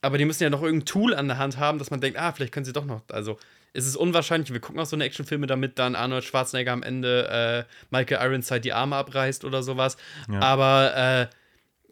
[0.00, 2.32] Aber die müssen ja noch irgendein Tool an der Hand haben, dass man denkt, ah,
[2.32, 3.02] vielleicht können sie doch noch.
[3.12, 3.38] Also,
[3.72, 7.66] es ist unwahrscheinlich, wir gucken auch so eine Actionfilme, damit dann Arnold Schwarzenegger am Ende
[7.68, 9.96] äh, Michael Ironside die Arme abreißt oder sowas.
[10.30, 10.40] Ja.
[10.40, 11.28] Aber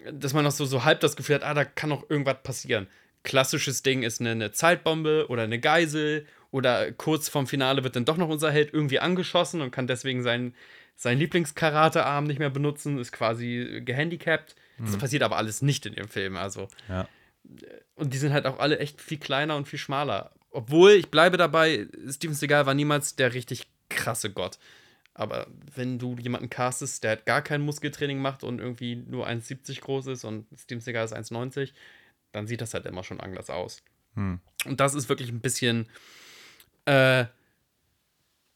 [0.05, 2.43] äh, dass man noch so, so halb das Gefühl hat, ah, da kann noch irgendwas
[2.43, 2.89] passieren.
[3.23, 8.05] Klassisches Ding ist eine, eine Zeitbombe oder eine Geisel oder kurz vorm Finale wird dann
[8.05, 10.55] doch noch unser Held irgendwie angeschossen und kann deswegen seinen,
[10.97, 14.55] seinen Lieblingskaratearm nicht mehr benutzen, ist quasi gehandicapt.
[14.81, 16.69] Das passiert aber alles nicht in dem Film, also.
[16.89, 17.09] Ja.
[17.97, 20.31] Und die sind halt auch alle echt viel kleiner und viel schmaler.
[20.59, 24.59] Obwohl, ich bleibe dabei, Steven Seagal war niemals der richtig krasse Gott.
[25.15, 25.47] Aber
[25.77, 30.09] wenn du jemanden castest, der halt gar kein Muskeltraining macht und irgendwie nur 1,70 groß
[30.09, 31.71] ist und Steven Seagal ist 1,90,
[32.33, 33.85] dann sieht das halt immer schon anders aus.
[34.15, 34.41] Hm.
[34.65, 35.87] Und das ist wirklich ein bisschen,
[36.87, 37.27] äh,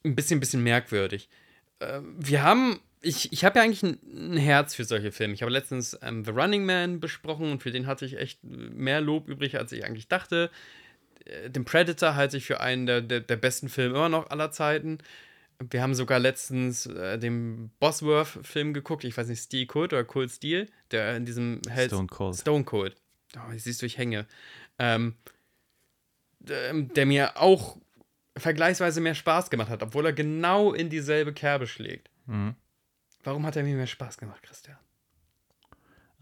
[0.04, 1.28] ein bisschen, bisschen merkwürdig.
[1.78, 5.34] Äh, wir haben, ich, ich habe ja eigentlich ein, ein Herz für solche Filme.
[5.34, 9.00] Ich habe letztens ähm, The Running Man besprochen und für den hatte ich echt mehr
[9.00, 10.50] Lob übrig, als ich eigentlich dachte.
[11.24, 14.50] Äh, Den Predator halte ich für einen der, der, der besten Filme immer noch aller
[14.50, 14.98] Zeiten.
[15.70, 19.04] Wir haben sogar letztens äh, den Bosworth-Film geguckt.
[19.04, 22.36] Ich weiß nicht, Steel Cold oder Cold Steel, der in diesem Hell- Stone Cold.
[22.36, 22.96] Stone Cold.
[23.36, 24.26] Oh, ich siehst du, ich hänge.
[24.78, 25.14] Ähm,
[26.48, 27.78] ähm, der mir auch
[28.36, 32.10] vergleichsweise mehr Spaß gemacht hat, obwohl er genau in dieselbe Kerbe schlägt.
[32.26, 32.54] Mhm.
[33.22, 34.78] Warum hat er mir mehr Spaß gemacht, Christian?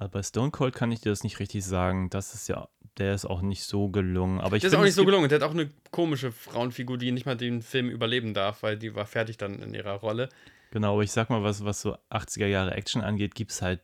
[0.01, 2.09] Also bei Stone Cold kann ich dir das nicht richtig sagen.
[2.09, 4.41] Das ist ja, der ist auch nicht so gelungen.
[4.41, 5.29] Aber ich Der ist auch nicht so gelungen.
[5.29, 8.95] Der hat auch eine komische Frauenfigur, die nicht mal den Film überleben darf, weil die
[8.95, 10.31] war fertig dann in ihrer Rolle.
[10.71, 13.81] Genau, aber ich sag mal, was, was so 80er Jahre Action angeht, gibt es halt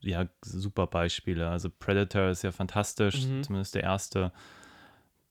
[0.00, 1.48] ja super Beispiele.
[1.50, 3.42] Also Predator ist ja fantastisch, Mhm.
[3.42, 4.32] zumindest der erste.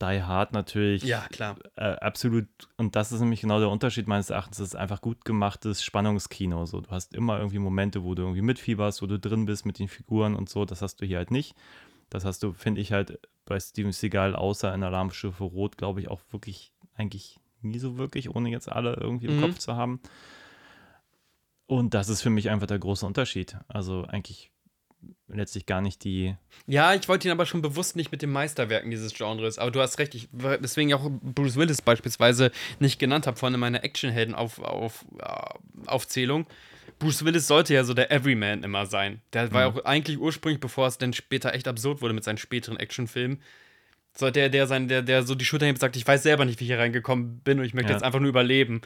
[0.02, 1.04] Die Hard natürlich.
[1.30, 1.58] klar.
[1.76, 2.48] Äh, absolut.
[2.78, 4.58] Und das ist nämlich genau der Unterschied meines Erachtens.
[4.58, 6.66] Das ist einfach gut gemachtes Spannungskino.
[6.66, 9.80] So, du hast immer irgendwie Momente, wo du irgendwie mitfieberst, wo du drin bist mit
[9.80, 10.66] den Figuren und so.
[10.66, 11.56] Das hast du hier halt nicht.
[12.10, 16.10] Das hast du, finde ich, halt bei Steven Seagal außer in Alarmstufe Rot, glaube ich,
[16.10, 19.42] auch wirklich eigentlich nie so wirklich, ohne jetzt alle irgendwie im Mhm.
[19.42, 20.00] Kopf zu haben.
[21.66, 23.58] Und das ist für mich einfach der große Unterschied.
[23.68, 24.52] Also eigentlich
[25.28, 26.36] letztlich gar nicht die.
[26.66, 29.58] Ja, ich wollte ihn aber schon bewusst nicht mit den Meisterwerken dieses Genres.
[29.60, 33.60] Aber du hast recht, ich, deswegen auch Bruce Willis beispielsweise nicht genannt habe, vorhin in
[33.60, 34.70] meiner Actionhelden-Aufzählung.
[34.74, 36.48] Auf, auf, äh, Aufzählung.
[37.00, 39.22] Bruce Willis sollte ja so der Everyman immer sein.
[39.34, 42.38] Der war ja auch eigentlich ursprünglich, bevor es dann später echt absurd wurde mit seinen
[42.38, 43.40] späteren Actionfilmen,
[44.18, 46.46] so der, der, sein, der, der so die Schulter hebt und sagt, ich weiß selber
[46.46, 47.98] nicht, wie ich hier reingekommen bin und ich möchte Ja.
[47.98, 48.82] jetzt einfach nur überleben.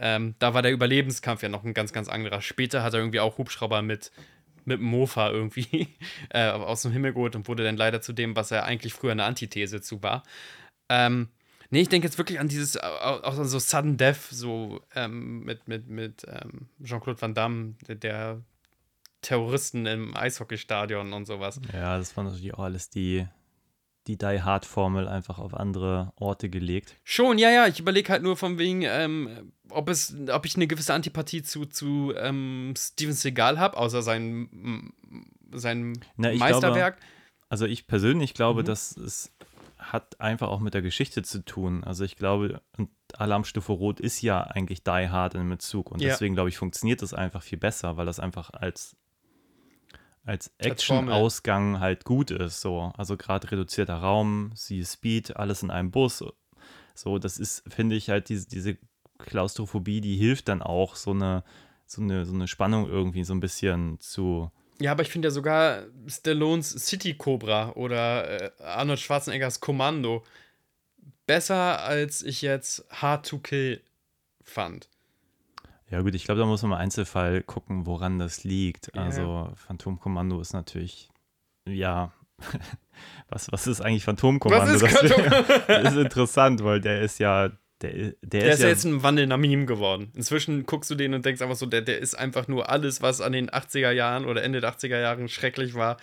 [0.00, 2.40] Ähm, da war der Überlebenskampf ja noch ein ganz, ganz anderer.
[2.40, 4.10] Später hat er irgendwie auch Hubschrauber mit,
[4.66, 5.88] mit dem Mofa irgendwie
[6.30, 9.12] äh, aus dem Himmel geholt und wurde dann leider zu dem, was er eigentlich früher
[9.12, 10.22] eine Antithese zu war.
[10.88, 11.28] Ähm,
[11.70, 15.44] nee, ich denke jetzt wirklich an dieses, au- auch an so Sudden Death, so ähm,
[15.44, 18.40] mit, mit, mit ähm, Jean-Claude Van Damme, der,
[19.22, 21.58] Terroristen im Eishockeystadion und sowas.
[21.72, 23.26] Ja, das war natürlich auch alles die,
[24.06, 26.96] die Die Hard-Formel einfach auf andere Orte gelegt.
[27.04, 27.66] Schon, ja, ja.
[27.66, 31.64] Ich überlege halt nur von wegen, ähm, ob, es, ob ich eine gewisse Antipathie zu,
[31.66, 34.92] zu ähm, Steven Seagal habe, außer sein, m-
[35.52, 36.98] sein Na, Meisterwerk.
[37.48, 38.66] Also ich persönlich glaube, Mhm.
[38.66, 39.32] dass es
[39.78, 41.84] hat einfach auch mit der Geschichte zu tun.
[41.84, 42.88] Also ich glaube, und
[43.18, 46.08] Alarmstufe Rot ist ja eigentlich Die Hard in Bezug und Ja.
[46.10, 48.96] deswegen glaube ich, funktioniert das einfach viel besser, weil das einfach als
[50.24, 50.52] als.
[50.58, 52.60] Action-Ausgang halt gut ist.
[52.60, 52.92] So.
[52.96, 56.24] Also gerade reduzierter Raum, sie Speed, alles in einem Bus.
[56.94, 58.78] So, das ist, finde ich, halt diese, diese
[59.18, 61.44] Klaustrophobie, die hilft dann auch, so eine,
[61.86, 64.50] so eine, so eine Spannung irgendwie so ein bisschen zu.
[64.80, 70.24] Ja, aber ich finde ja sogar Stallones City Cobra oder äh, Arnold Schwarzeneggers Kommando
[71.26, 73.80] besser, als ich jetzt Hard to Kill
[74.42, 74.88] fand.
[75.90, 78.90] Ja, gut, ich glaube, da muss man im Einzelfall gucken, woran das liegt.
[78.94, 79.02] Ja.
[79.02, 81.10] Also, Phantomkommando ist natürlich,
[81.68, 82.12] ja,
[83.28, 84.72] was, was ist eigentlich Phantomkommando?
[84.72, 87.50] Ist das, das ist interessant, weil der ist ja,
[87.82, 90.10] der, der, Der ist ja jetzt ein wandelnder Meme geworden.
[90.14, 93.20] Inzwischen guckst du den und denkst einfach so, der, der ist einfach nur alles, was
[93.20, 95.98] an den 80er Jahren oder Ende der 80er Jahren schrecklich war,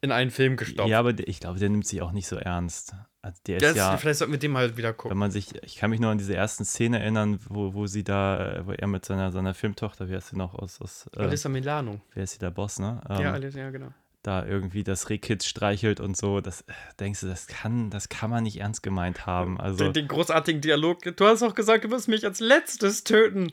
[0.00, 0.88] in einen Film gestopft.
[0.88, 2.94] ja, aber ich glaube, der nimmt sich auch nicht so ernst.
[3.20, 5.18] Also der ist das, ja, vielleicht sollten wir den mal wieder wenn gucken.
[5.18, 8.58] man sich, ich kann mich nur an diese ersten Szene erinnern, wo, wo sie da,
[8.58, 12.00] äh, wo er mit seiner, seiner Filmtochter, wie heißt sie noch aus, aus äh, Milano.
[12.14, 13.00] wer ist sie, der Boss, ne?
[13.10, 13.88] Ähm, ja, Alyssa, ja, genau.
[14.22, 18.30] da irgendwie das Rehkitz streichelt und so, das äh, denkst du, das kann, das kann
[18.30, 19.58] man nicht ernst gemeint haben.
[19.60, 21.00] Also Den, den großartigen Dialog.
[21.16, 23.52] Du hast doch gesagt, du wirst mich als letztes töten.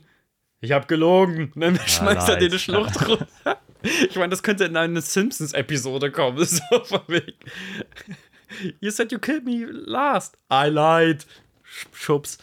[0.60, 1.52] Ich hab gelogen.
[1.54, 2.42] Und dann schmeißt er leid.
[2.42, 3.26] dir eine Schlucht runter.
[4.08, 6.38] Ich meine, das könnte in eine Simpsons-Episode kommen.
[6.44, 7.34] So von wegen.
[8.80, 10.36] You said you killed me last.
[10.52, 11.24] I lied.
[11.64, 12.38] Sch- Schubs.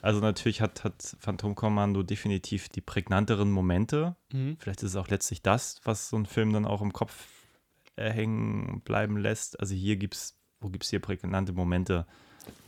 [0.00, 4.14] Also natürlich hat, hat Phantomkommando definitiv die prägnanteren Momente.
[4.32, 4.56] Mhm.
[4.60, 7.26] Vielleicht ist es auch letztlich das, was so ein Film dann auch im Kopf
[7.96, 9.58] äh, hängen bleiben lässt.
[9.60, 12.06] Also hier gibt's, wo gibt es hier prägnante Momente?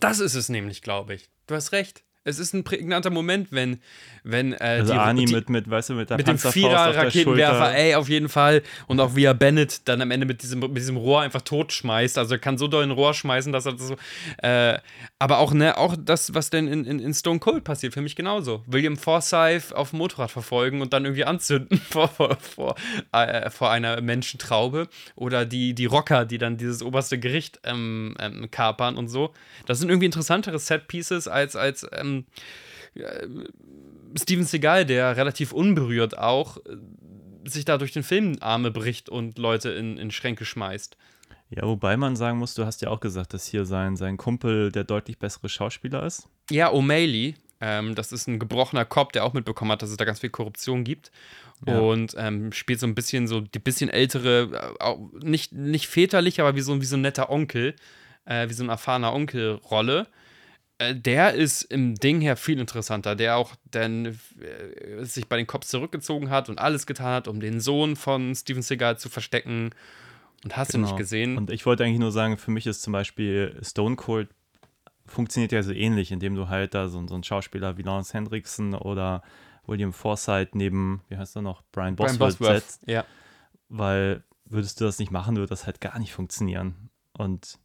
[0.01, 1.31] Das ist es nämlich, glaube ich.
[1.47, 2.05] Du hast recht.
[2.23, 3.81] Es ist ein prägnanter Moment, wenn,
[4.25, 7.75] wenn äh, Also die, Arnie die, mit, mit, weißt du, mit der mit dem Vierer-Raketenwerfer,
[7.75, 8.63] ey, auf jeden Fall.
[8.87, 12.19] Und auch wie er Bennett dann am Ende mit diesem, mit diesem Rohr einfach totschmeißt.
[12.19, 13.97] Also er kann so doll ein Rohr schmeißen, dass er das so.
[14.43, 14.79] Äh,
[15.19, 18.17] aber auch, ne, auch das, was denn in, in, in Stone Cold passiert, für mich
[18.17, 18.65] genauso.
[18.67, 22.75] William Forsythe auf dem Motorrad verfolgen und dann irgendwie anzünden vor, vor, vor,
[23.13, 24.89] äh, vor einer Menschentraube.
[25.15, 29.33] Oder die, die Rocker, die dann dieses oberste Gericht ähm, ähm, kapern und so.
[29.65, 32.10] Das sind irgendwie interessantere Set-Pieces als, als ähm,
[34.17, 36.77] Steven Seagal, der relativ unberührt auch äh,
[37.49, 40.97] sich da durch den Film Arme bricht und Leute in, in Schränke schmeißt.
[41.51, 44.71] Ja, wobei man sagen muss, du hast ja auch gesagt, dass hier sein, sein Kumpel
[44.71, 46.29] der deutlich bessere Schauspieler ist.
[46.51, 50.05] Ja, O'Malley, ähm, das ist ein gebrochener Cop, der auch mitbekommen hat, dass es da
[50.05, 51.11] ganz viel Korruption gibt.
[51.67, 51.79] Ja.
[51.79, 54.95] Und ähm, spielt so ein bisschen so die bisschen ältere, äh,
[55.27, 57.75] nicht, nicht väterlich, aber wie so, wie so ein netter Onkel,
[58.25, 60.07] äh, wie so ein erfahrener Onkel-Rolle.
[60.81, 65.47] Äh, der ist im Ding her viel interessanter, der auch dann äh, sich bei den
[65.47, 69.71] Cops zurückgezogen hat und alles getan hat, um den Sohn von Steven Seagal zu verstecken.
[70.43, 71.31] Und hast du nicht gesehen?
[71.31, 71.41] Genau.
[71.43, 74.31] Und ich wollte eigentlich nur sagen, für mich ist zum Beispiel Stone Cold
[75.05, 78.75] funktioniert ja so ähnlich, indem du halt da so, so einen Schauspieler wie Lawrence Hendrickson
[78.75, 79.23] oder
[79.67, 83.05] William Forsythe neben, wie heißt er noch, Brian Brian Bosworth, Bosworth, setzt, ja.
[83.69, 86.89] weil würdest du das nicht machen, würde das halt gar nicht funktionieren.
[87.13, 87.59] Und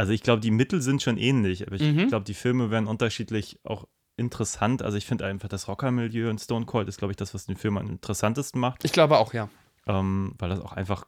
[0.00, 2.08] also ich glaube, die Mittel sind schon ähnlich, aber ich Mhm.
[2.08, 3.86] glaube, die Filme werden unterschiedlich auch
[4.16, 4.82] interessant.
[4.82, 7.56] Also ich finde einfach das Rockermilieu in Stone Cold ist, glaube ich, das, was den
[7.56, 9.50] Film am interessantesten macht Ich glaube auch, ja.
[9.86, 11.04] ähm, weil das auch einfach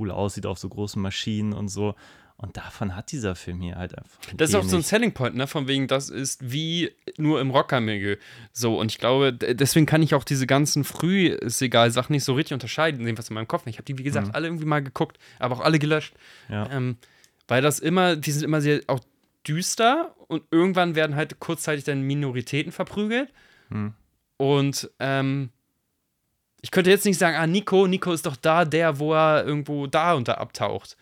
[0.00, 1.94] cool aussieht auf so großen Maschinen und so.
[2.36, 4.18] Und davon hat dieser Film hier halt einfach.
[4.36, 4.82] Das ist auch so ein.
[4.82, 5.46] Selling Point, ne?
[5.46, 8.16] Von wegen, das ist wie nur im Rockermilieu.
[8.52, 13.00] So, und ich glaube, deswegen kann ich auch diese ganzen Früh-Segal-Sachen nicht so richtig unterscheiden,
[13.06, 13.64] jedenfalls in meinem Kopf.
[13.68, 16.14] Ich habe die, wie gesagt, alle irgendwie mal geguckt, aber auch alle gelöscht.
[16.48, 16.68] Ja.
[16.72, 16.96] Ähm,
[17.48, 19.00] weil das immer, die sind immer sehr auch
[19.46, 23.32] düster und irgendwann werden halt kurzzeitig dann Minoritäten verprügelt.
[24.36, 25.50] Und ähm,
[26.62, 29.86] ich könnte jetzt nicht sagen, ah, Nico, Nico ist doch da, der, wo er irgendwo
[29.86, 30.96] da da abtaucht.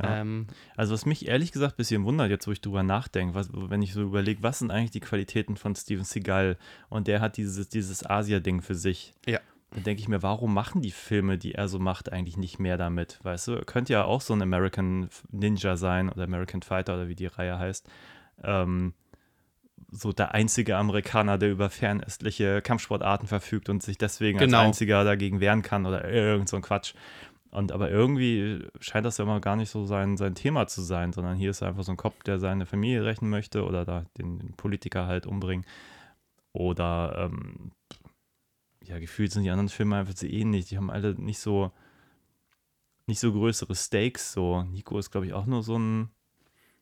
[0.00, 0.20] Ja.
[0.20, 3.50] Ähm, Also, was mich ehrlich gesagt ein bisschen wundert, jetzt wo ich drüber nachdenke, was,
[3.52, 6.56] wenn ich so überlege, was sind eigentlich die Qualitäten von Steven Seagal?
[6.88, 9.12] Und der hat dieses, dieses Asia-Ding für sich.
[9.26, 9.40] ja.
[9.74, 12.76] Dann denke ich mir, warum machen die Filme, die er so macht, eigentlich nicht mehr
[12.76, 13.18] damit?
[13.22, 17.08] Weißt du, er könnte ja auch so ein American Ninja sein oder American Fighter oder
[17.08, 17.88] wie die Reihe heißt.
[18.42, 18.94] Ähm,
[19.90, 24.58] so der einzige Amerikaner, der über fernöstliche Kampfsportarten verfügt und sich deswegen Genau.
[24.58, 26.94] als einziger dagegen wehren kann oder irgend so ein Quatsch.
[27.50, 31.12] Und aber irgendwie scheint das ja immer gar nicht so sein, sein Thema zu sein,
[31.12, 34.38] sondern hier ist einfach so ein Kopf, der seine Familie rächen möchte oder da den,
[34.38, 35.66] den Politiker halt umbringen.
[36.54, 37.72] Oder ähm,
[38.86, 40.66] ja, gefühlt sind die anderen Filme einfach so ähnlich.
[40.66, 41.72] Die haben alle nicht so
[43.06, 44.32] nicht so größere Stakes.
[44.32, 46.10] So, Nico ist, glaube ich, auch nur so ein.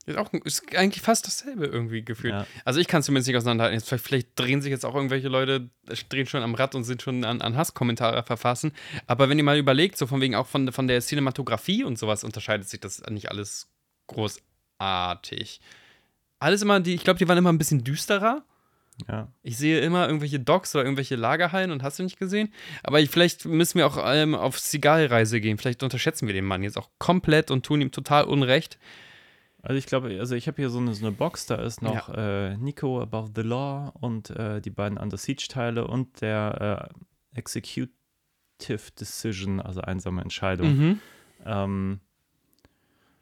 [0.07, 2.33] Ist, auch, ist eigentlich fast dasselbe irgendwie gefühlt.
[2.33, 2.47] Ja.
[2.65, 3.79] Also ich kann es zumindest nicht auseinanderhalten.
[3.79, 5.69] Jetzt, vielleicht, vielleicht drehen sich jetzt auch irgendwelche Leute,
[6.09, 8.73] drehen schon am Rad und sind schon an, an Hasskommentare verfassen.
[9.07, 12.25] Aber wenn ihr mal überlegt, so von wegen auch von, von der Cinematografie und sowas,
[12.25, 13.69] unterscheidet sich das nicht alles
[14.07, 15.61] großartig.
[16.39, 18.43] Alles immer, die, ich glaube, die waren immer ein bisschen düsterer.
[19.09, 19.29] Ja.
[19.43, 22.53] Ich sehe immer irgendwelche Docks oder irgendwelche Lagerhallen und hast du nicht gesehen.
[22.83, 25.59] Aber ich, vielleicht müssen wir auch ähm, auf Seagal-Reise gehen.
[25.59, 28.79] Vielleicht unterschätzen wir den Mann jetzt auch komplett und tun ihm total Unrecht.
[29.63, 32.09] Also ich glaube, also ich habe hier so eine, so eine Box, da ist noch
[32.09, 36.91] äh, Nico Above the Law und äh, die beiden Under Siege-Teile und der
[37.35, 37.91] äh, Executive
[38.99, 40.77] Decision, also einsame Entscheidung.
[40.77, 41.01] Mhm.
[41.45, 42.01] Ähm,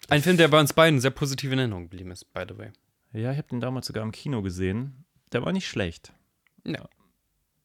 [0.08, 2.70] Ein Film, der bei uns beiden sehr positiv in Erinnerung geblieben ist, by the way.
[3.12, 5.04] ja, ich habe den damals sogar im Kino gesehen.
[5.32, 6.12] Der war nicht schlecht.
[6.64, 6.88] Ja.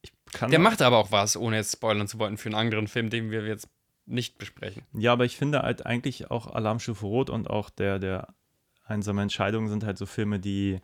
[0.02, 2.88] Ich kann Der macht aber auch was, ohne jetzt spoilern zu wollen, für einen anderen
[2.88, 3.68] Film, den wir jetzt
[4.06, 4.82] nicht besprechen.
[4.92, 8.34] Ja, aber ich finde halt eigentlich auch Alarmstufe Rot und auch der, der
[8.84, 10.80] einsame Entscheidung sind halt so Filme, die.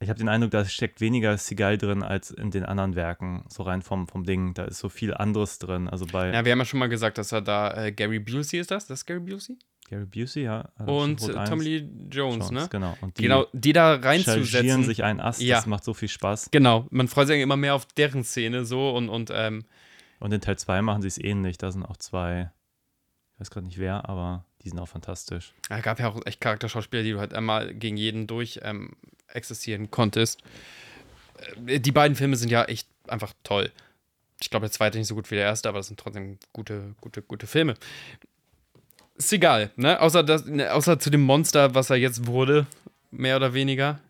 [0.00, 3.62] Ich habe den Eindruck, da steckt weniger Seagal drin als in den anderen Werken, so
[3.62, 4.52] rein vom, vom Ding.
[4.52, 5.88] Da ist so viel anderes drin.
[5.88, 8.58] Also bei Ja, wir haben ja schon mal gesagt, dass er da äh, Gary Busey
[8.58, 8.88] ist das?
[8.88, 9.58] Das ist Gary Busey?
[9.88, 10.68] Gary Busey, ja.
[10.78, 12.66] Und Rot 1, Tommy Lee Jones, ne?
[12.70, 12.96] Genau.
[13.00, 14.84] Und die Genau, die da reinzusetzen.
[14.84, 15.40] sich einen Ast.
[15.42, 15.56] Ja.
[15.56, 16.48] Das macht so viel Spaß.
[16.50, 19.64] Genau, man freut sich immer mehr auf deren Szene so und, und ähm,
[20.20, 21.58] Und in Teil 2 machen sie es ähnlich.
[21.58, 22.50] Da sind auch zwei,
[23.34, 25.52] ich weiß gerade nicht wer, aber die sind auch fantastisch.
[25.68, 28.92] Ja, gab ja auch echt Charakterschauspieler, die du halt einmal gegen jeden durch ähm,
[29.28, 30.40] existieren konntest.
[31.66, 33.70] Äh, Die beiden Filme sind ja echt einfach toll.
[34.40, 36.94] Ich glaube, der zweite nicht so gut wie der erste, aber das sind trotzdem gute,
[37.00, 37.74] gute, gute Filme.
[39.22, 40.00] Ist egal, ne?
[40.00, 42.66] Außer, das, ne, außer zu dem Monster, was er jetzt wurde,
[43.12, 44.00] mehr oder weniger.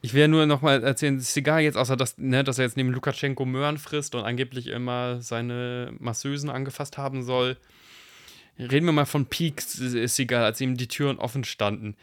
[0.00, 2.66] Ich will ja nur noch mal erzählen, ist egal jetzt, außer dass, ne, dass er
[2.66, 7.56] jetzt neben Lukaschenko Möhren frisst und angeblich immer seine Masseusen angefasst haben soll.
[8.56, 11.96] Reden wir mal von Peaks, ist egal, als ihm die Türen offen standen.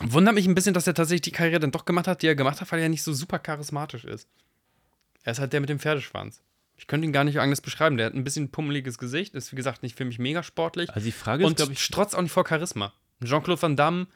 [0.00, 2.34] Wundert mich ein bisschen, dass er tatsächlich die Karriere dann doch gemacht hat, die er
[2.34, 4.26] gemacht hat, weil er nicht so super charismatisch ist.
[5.22, 6.40] Er ist halt der mit dem Pferdeschwanz.
[6.82, 7.96] Ich könnte ihn gar nicht anders beschreiben.
[7.96, 11.04] Der hat ein bisschen pummeliges Gesicht, ist wie gesagt nicht für mich mega sportlich Also
[11.04, 12.92] die Frage ist, und ich, strotzt auch nicht vor Charisma.
[13.22, 14.08] Jean-Claude Van Damme,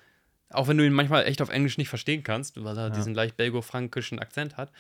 [0.51, 3.37] auch wenn du ihn manchmal echt auf Englisch nicht verstehen kannst, weil er diesen leicht
[3.37, 4.73] belgo-frankischen Akzent hat.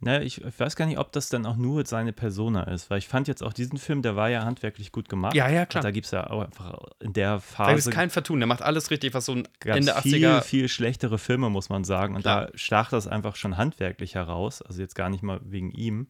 [0.00, 3.08] Naja, ich, weiß gar nicht, ob das dann auch nur seine Persona ist, weil ich
[3.08, 5.34] fand jetzt auch diesen Film, der war ja handwerklich gut gemacht.
[5.34, 5.82] Ja, ja, klar.
[5.82, 8.46] Da gibt es ja auch einfach in der Da gibt Phase es kein Vertun, der
[8.46, 10.40] macht alles richtig, was so ein Ende viel, 80er.
[10.40, 12.14] viel schlechtere Filme, muss man sagen.
[12.14, 12.46] Und Klar.
[12.46, 14.62] da stach das einfach schon handwerklich heraus.
[14.62, 16.08] Also jetzt gar nicht mal wegen ihm.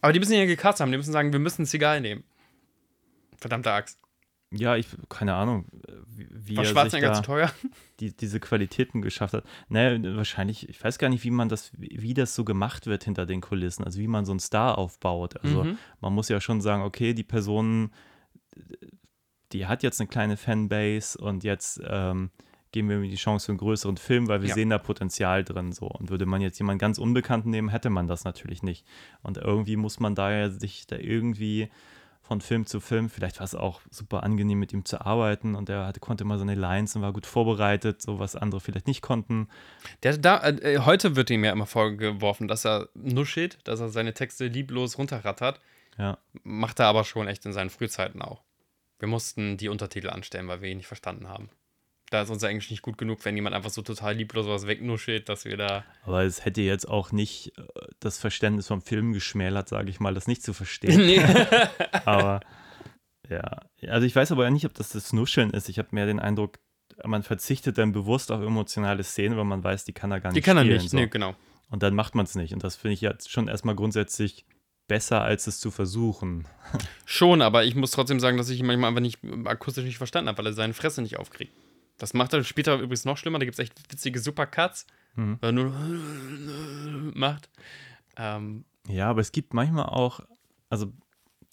[0.00, 2.24] Aber die müssen ja gecastet haben, die müssen sagen, wir müssen Zigal nehmen.
[3.36, 3.98] Verdammte Axt.
[4.52, 5.66] Ja, ich, keine Ahnung,
[6.08, 7.52] wie, War er Schwarzenegger zu teuer?
[8.00, 9.44] die, diese Qualitäten geschafft hat.
[9.68, 13.04] Naja, wahrscheinlich, ich weiß gar nicht, wie man das, wie wie das so gemacht wird
[13.04, 15.36] hinter den Kulissen, also wie man so einen Star aufbaut.
[15.44, 15.78] Also Mhm.
[16.00, 17.92] man muss ja schon sagen, okay, die Person,
[19.52, 22.30] die hat jetzt eine kleine Fanbase und jetzt ähm,
[22.72, 24.54] geben wir ihm die Chance für einen größeren Film, weil wir Ja.
[24.54, 25.86] sehen da Potenzial drin so.
[25.86, 28.86] Und würde man jetzt jemanden ganz Unbekannten nehmen, hätte man das natürlich nicht.
[29.22, 31.70] Und irgendwie muss man da ja sich da irgendwie
[32.22, 35.68] von Film zu Film, vielleicht war es auch super angenehm mit ihm zu arbeiten und
[35.68, 39.02] er hatte, konnte immer seine Lines und war gut vorbereitet, so was andere vielleicht nicht
[39.02, 39.48] konnten.
[40.04, 44.14] Der, da, äh, heute wird ihm ja immer vorgeworfen, dass er nuschelt, dass er seine
[44.14, 45.60] Texte lieblos runterrattert.
[45.98, 48.44] Ja, Macht er aber schon echt in seinen Frühzeiten auch.
[49.00, 51.50] Wir mussten die Untertitel anstellen, weil wir ihn nicht verstanden haben.
[52.10, 55.28] Da ist unser Englisch nicht gut genug, wenn jemand einfach so total lieblos was wegnuschelt,
[55.28, 55.84] dass wir da.
[56.04, 57.62] aber es hätte jetzt auch nicht äh,
[58.00, 60.96] das Verständnis vom Film geschmälert, sage ich mal, das nicht zu verstehen.
[61.06, 61.20] nee.
[62.04, 62.40] aber
[63.28, 65.68] ja, also ich weiß aber nicht, ob das das Nuscheln ist.
[65.68, 66.58] Ich habe mehr den Eindruck,
[67.04, 70.36] man verzichtet dann bewusst auf emotionale Szenen, weil man weiß, die kann er gar nicht
[70.36, 70.90] Die kann er spielen, nicht.
[70.90, 70.96] So.
[70.96, 71.36] Nee, genau.
[71.70, 72.52] Und dann macht man es nicht.
[72.52, 74.44] Und das finde ich jetzt schon erstmal grundsätzlich
[74.88, 76.48] besser, als es zu versuchen.
[77.04, 80.28] Schon, aber ich muss trotzdem sagen, dass ich ihn manchmal einfach nicht akustisch nicht verstanden
[80.28, 81.52] habe, weil er seine Fresse nicht aufkriegt.
[82.00, 83.38] Das macht er später übrigens noch schlimmer.
[83.38, 84.86] Da gibt es echt witzige Supercuts,
[85.16, 85.38] Mhm.
[85.40, 87.48] weil er nur macht.
[88.16, 90.20] Ähm, Ja, aber es gibt manchmal auch,
[90.68, 90.92] also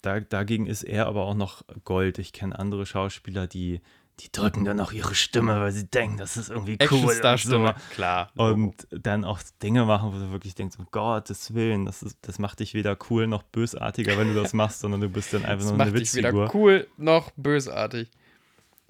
[0.02, 2.18] da, dagegen ist er aber auch noch Gold.
[2.18, 3.80] Ich kenne andere Schauspieler, die,
[4.20, 7.20] die drücken dann auch ihre Stimme, weil sie denken, das ist irgendwie cool.
[7.22, 7.72] und so.
[7.94, 8.30] klar.
[8.36, 12.38] Und dann auch Dinge machen, wo du wirklich denkst, um Gottes Willen, das, ist, das
[12.38, 15.64] macht dich weder cool noch bösartiger, wenn du das machst, sondern du bist dann einfach
[15.66, 16.54] das nur eine macht dich weder Witzfigur.
[16.54, 18.10] cool noch bösartig.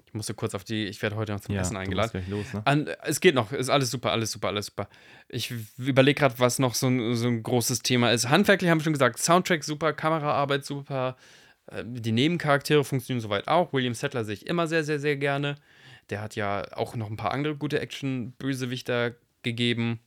[0.09, 2.25] Ich musste kurz auf die, ich werde heute noch zum Ja, Essen eingeladen.
[2.31, 2.63] los, ne?
[2.65, 4.89] An, es geht noch, ist alles super, alles super, alles super.
[5.27, 8.27] Ich überlege gerade, was noch so ein, so ein großes Thema ist.
[8.27, 11.15] Handwerklich haben wir schon gesagt, Soundtrack super, Kameraarbeit super,
[11.67, 13.71] äh, die Nebencharaktere funktionieren soweit auch.
[13.71, 15.53] William Settler sehe ich immer sehr, sehr, sehr gerne.
[16.09, 19.13] Der hat ja auch noch ein paar andere gute Action-Bösewichter
[19.43, 19.99] gegeben.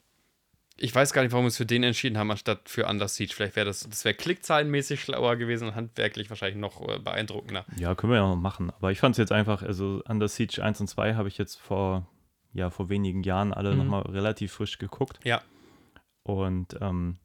[0.82, 3.32] Ich weiß gar nicht, warum wir uns für den entschieden haben, anstatt für Under Siege.
[3.32, 7.64] Vielleicht wäre das, das wäre klickzahlenmäßig schlauer gewesen und handwerklich wahrscheinlich noch äh, beeindruckender.
[7.76, 8.70] Ja, können wir ja noch machen.
[8.72, 11.54] Aber ich fand es jetzt einfach, also Under Siege 1 und 2 habe ich jetzt
[11.60, 12.08] vor,
[12.52, 13.78] ja, vor wenigen Jahren alle Mhm.
[13.78, 15.20] nochmal relativ frisch geguckt.
[15.24, 15.40] Ja.
[16.24, 17.18] Und ähm,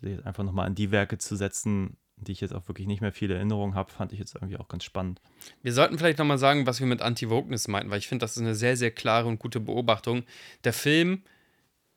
[0.00, 3.12] jetzt einfach nochmal an die Werke zu setzen, die ich jetzt auch wirklich nicht mehr
[3.12, 5.20] viele Erinnerungen habe, fand ich jetzt irgendwie auch ganz spannend.
[5.62, 8.42] Wir sollten vielleicht nochmal sagen, was wir mit Anti-Wokeness meinten, weil ich finde, das ist
[8.42, 10.22] eine sehr, sehr klare und gute Beobachtung.
[10.64, 11.22] Der Film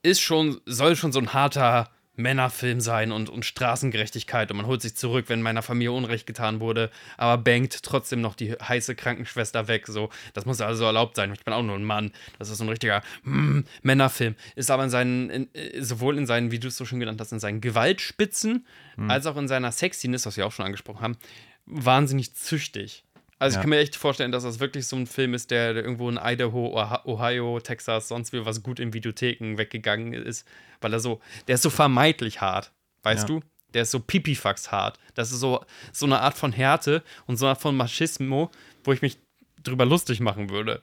[0.04, 4.84] ist schon, soll schon so ein harter Männerfilm sein und, und Straßengerechtigkeit und man holt
[4.84, 9.68] sich zurück, wenn meiner Familie Unrecht getan wurde, aber bangt trotzdem noch die heiße Krankenschwester
[9.68, 9.88] weg.
[9.88, 11.34] So, das muss also erlaubt sein.
[11.34, 12.12] Ich bin auch nur ein Mann.
[12.38, 14.36] Das ist so ein richtiger mm, Männerfilm.
[14.56, 15.50] Ist aber in seinen, in,
[15.80, 18.68] sowohl in seinen, wie du es so schön genannt hast, in seinen Gewaltspitzen,
[19.08, 21.18] als auch in seiner Sexiness, was wir auch schon angesprochen haben,
[21.66, 23.04] wahnsinnig züchtig.
[23.44, 23.60] Also Ja.
[23.60, 26.10] ich kann mir echt vorstellen, dass das wirklich so ein Film ist, der, der irgendwo
[26.10, 26.74] in Idaho,
[27.06, 30.48] Ohio, Texas, sonst wie was gut in Videotheken weggegangen ist,
[30.82, 32.72] weil er so, der ist so vermeidlich hart,
[33.04, 33.36] weißt Ja.
[33.36, 33.42] du?
[33.74, 34.98] Der ist so pipifax hart.
[35.16, 38.50] Das ist so, so eine Art von Härte und so eine Art von Machismo,
[38.84, 39.18] wo ich mich
[39.64, 40.82] drüber lustig machen würde.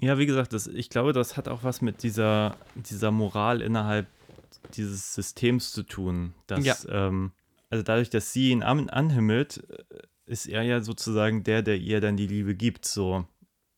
[0.00, 4.06] Ja, wie gesagt, das, ich glaube, das hat auch was mit dieser, dieser Moral innerhalb
[4.74, 6.34] dieses Systems zu tun.
[6.48, 6.76] Dass, Ja.
[6.90, 7.32] ähm,
[7.70, 9.82] also dadurch, dass sie ihn an, anhimmelt, äh,
[10.28, 12.84] ist er ja sozusagen der, der ihr dann die Liebe gibt.
[12.84, 13.26] So.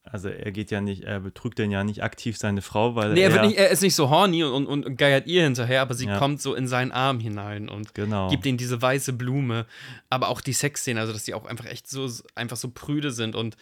[0.03, 3.21] Also er geht ja nicht, er betrügt dann ja nicht aktiv seine Frau, weil Nee,
[3.23, 5.95] er, er, nicht, er ist nicht so horny und, und, und geiert ihr hinterher, aber
[5.95, 6.19] sie Ja.
[6.19, 8.29] kommt so in seinen Arm hinein und Genau.
[8.29, 9.67] gibt ihm diese weiße Blume.
[10.09, 13.37] Aber auch die Sexszenen, also dass die auch einfach echt so, einfach so prüde sind
[13.37, 13.57] und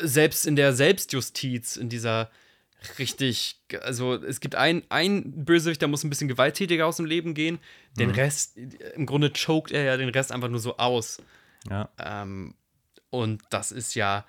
[0.00, 2.30] selbst in der Selbstjustiz, in dieser
[2.98, 7.34] richtig, also es gibt ein, ein Bösewicht, der muss ein bisschen gewalttätiger aus dem Leben
[7.34, 7.58] gehen.
[7.98, 8.56] Den Rest,
[8.94, 11.20] im Grunde choked er ja den Rest einfach nur so aus.
[11.68, 11.88] Ja.
[11.98, 12.54] Ähm,
[13.10, 14.24] und das ist ja.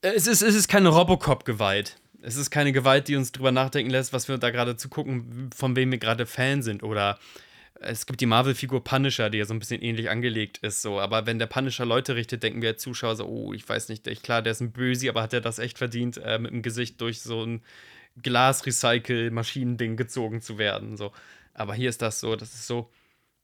[0.00, 1.98] Es ist, es ist keine Robocop-Gewalt.
[2.22, 5.50] Es ist keine Gewalt, die uns drüber nachdenken lässt, was wir da gerade zu gucken,
[5.54, 6.82] von wem wir gerade Fan sind.
[6.82, 7.18] Oder
[7.80, 10.82] es gibt die Marvel-Figur Punisher, die ja so ein bisschen ähnlich angelegt ist.
[10.82, 11.00] So.
[11.00, 14.06] Aber wenn der Punisher Leute richtet, denken wir als Zuschauer so: Oh, ich weiß nicht,
[14.06, 16.62] ich, klar, der ist ein Bösi, aber hat er das echt verdient, äh, mit dem
[16.62, 17.62] Gesicht durch so ein
[18.22, 20.96] Glas-Recycle-Maschinending gezogen zu werden?
[20.96, 21.12] So.
[21.54, 22.90] Aber hier ist das so, das ist so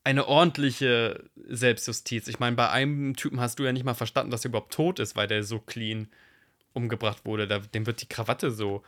[0.08, 2.28] eine ordentliche Selbstjustiz.
[2.28, 4.98] Ich meine, bei einem Typen hast du ja nicht mal verstanden, dass er überhaupt tot
[5.00, 6.08] ist, weil der so clean
[6.72, 7.46] umgebracht wurde.
[7.46, 8.82] Da, dem wird die Krawatte so,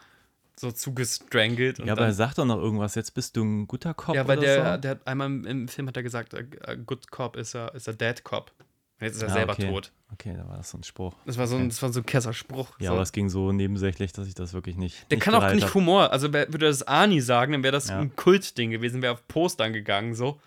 [0.56, 1.78] so zugestrangelt.
[1.78, 4.26] Ja, aber er dann, sagt doch noch irgendwas, jetzt bist du ein guter Cop ja,
[4.26, 4.80] weil der, so.
[4.80, 7.92] der hat einmal im- Film hat er gesagt, a, good cop is a, is a
[7.92, 8.52] dead cop.
[8.98, 9.70] Und jetzt ist er Ah, selber okay.
[9.70, 9.92] tot.
[10.12, 11.14] Okay, da war das so ein Spruch.
[11.26, 12.78] Das war so ein, das war so ein Kesserspruch.
[12.80, 12.92] Ja, so.
[12.94, 15.10] aber es ging so nebensächlich, dass ich das wirklich nicht.
[15.10, 15.74] Der nicht kann auch nicht hab.
[15.74, 16.12] Humor.
[16.12, 17.98] Also würde das Ani sagen, dann wäre das Ja.
[18.00, 20.40] ein Kultding gewesen, wäre auf Postern gegangen so.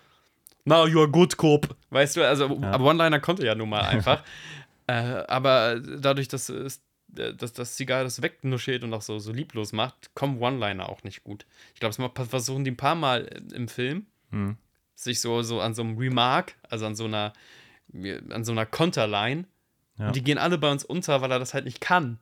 [0.64, 1.76] Now you are good cop.
[1.90, 4.22] Weißt du, also aber One-Liner konnte ja nun mal einfach.
[4.86, 9.72] äh, aber dadurch, dass es dass das Zigarre das wegnuschelt und auch so, so lieblos
[9.72, 11.46] macht, kommen One-Liner auch nicht gut.
[11.74, 14.56] Ich glaube, das versuchen die ein paar Mal im Film, Hm.
[14.96, 17.32] sich so, so an so einem Remark, also an so einer,
[18.30, 19.44] an so einer Konterline.
[19.96, 20.08] Ja.
[20.08, 22.18] Und die gehen alle bei uns unter, weil er das halt nicht kann,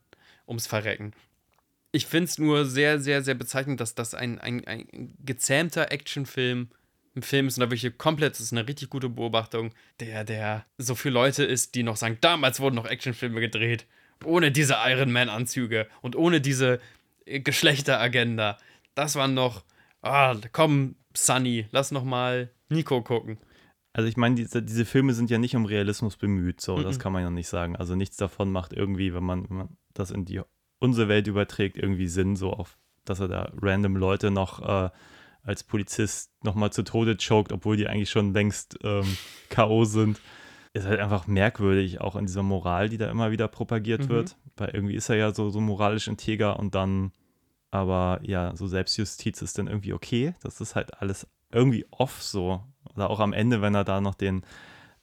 [0.47, 1.15] ums Verrecken.
[1.91, 6.69] Ich finde es nur sehr, sehr, sehr bezeichnend, dass das ein, ein, ein gezähmter Actionfilm
[7.15, 10.65] ein Film ist und da wirklich komplett, das ist eine richtig gute Beobachtung, der, der
[10.79, 13.87] so für Leute ist, die noch sagen, damals wurden noch Actionfilme gedreht,
[14.25, 16.81] ohne diese Iron Man-Anzüge und ohne diese
[17.27, 18.59] äh, Geschlechteragenda.
[18.95, 19.65] Das waren noch,
[20.03, 23.39] ah, komm, Sunny, lass noch mal Nico gucken.
[23.95, 26.83] Also ich meine, diese, diese Filme sind ja nicht um Realismus bemüht, so, Mhm.
[26.85, 27.77] das kann man ja nicht sagen.
[27.77, 30.41] Also nichts davon macht irgendwie, wenn man, wenn man das in die
[30.79, 34.91] unsere Welt überträgt, irgendwie Sinn, so auf, dass er da random Leute noch äh,
[35.43, 39.17] als Polizist nochmal zu Tode choked, obwohl die eigentlich schon längst ähm,
[39.49, 39.85] K.O.
[39.85, 40.21] sind.
[40.75, 44.09] Ist halt einfach merkwürdig, auch in dieser Moral, die da immer wieder propagiert Mhm.
[44.09, 44.37] wird.
[44.57, 47.13] Weil irgendwie ist er ja so, so moralisch integer und dann,
[47.71, 50.35] aber ja, so Selbstjustiz ist dann irgendwie okay.
[50.43, 52.63] Das ist halt alles irgendwie off so.
[52.95, 54.43] Oder auch am Ende, wenn er da noch den,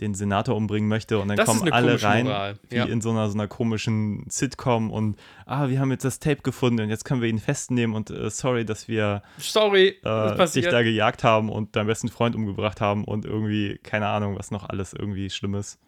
[0.02, 2.86] den Senator umbringen möchte und dann Das kommen alle rein, Moral, wie ja.
[2.86, 6.82] in so einer, so einer komischen Sitcom und ah, wir haben jetzt das Tape gefunden
[6.82, 10.82] und jetzt können wir ihn festnehmen und äh, sorry, dass wir Sorry, äh, dich da
[10.84, 14.94] gejagt haben und deinen besten Freund umgebracht haben und irgendwie, keine Ahnung, was noch alles
[14.94, 15.80] irgendwie Schlimmes.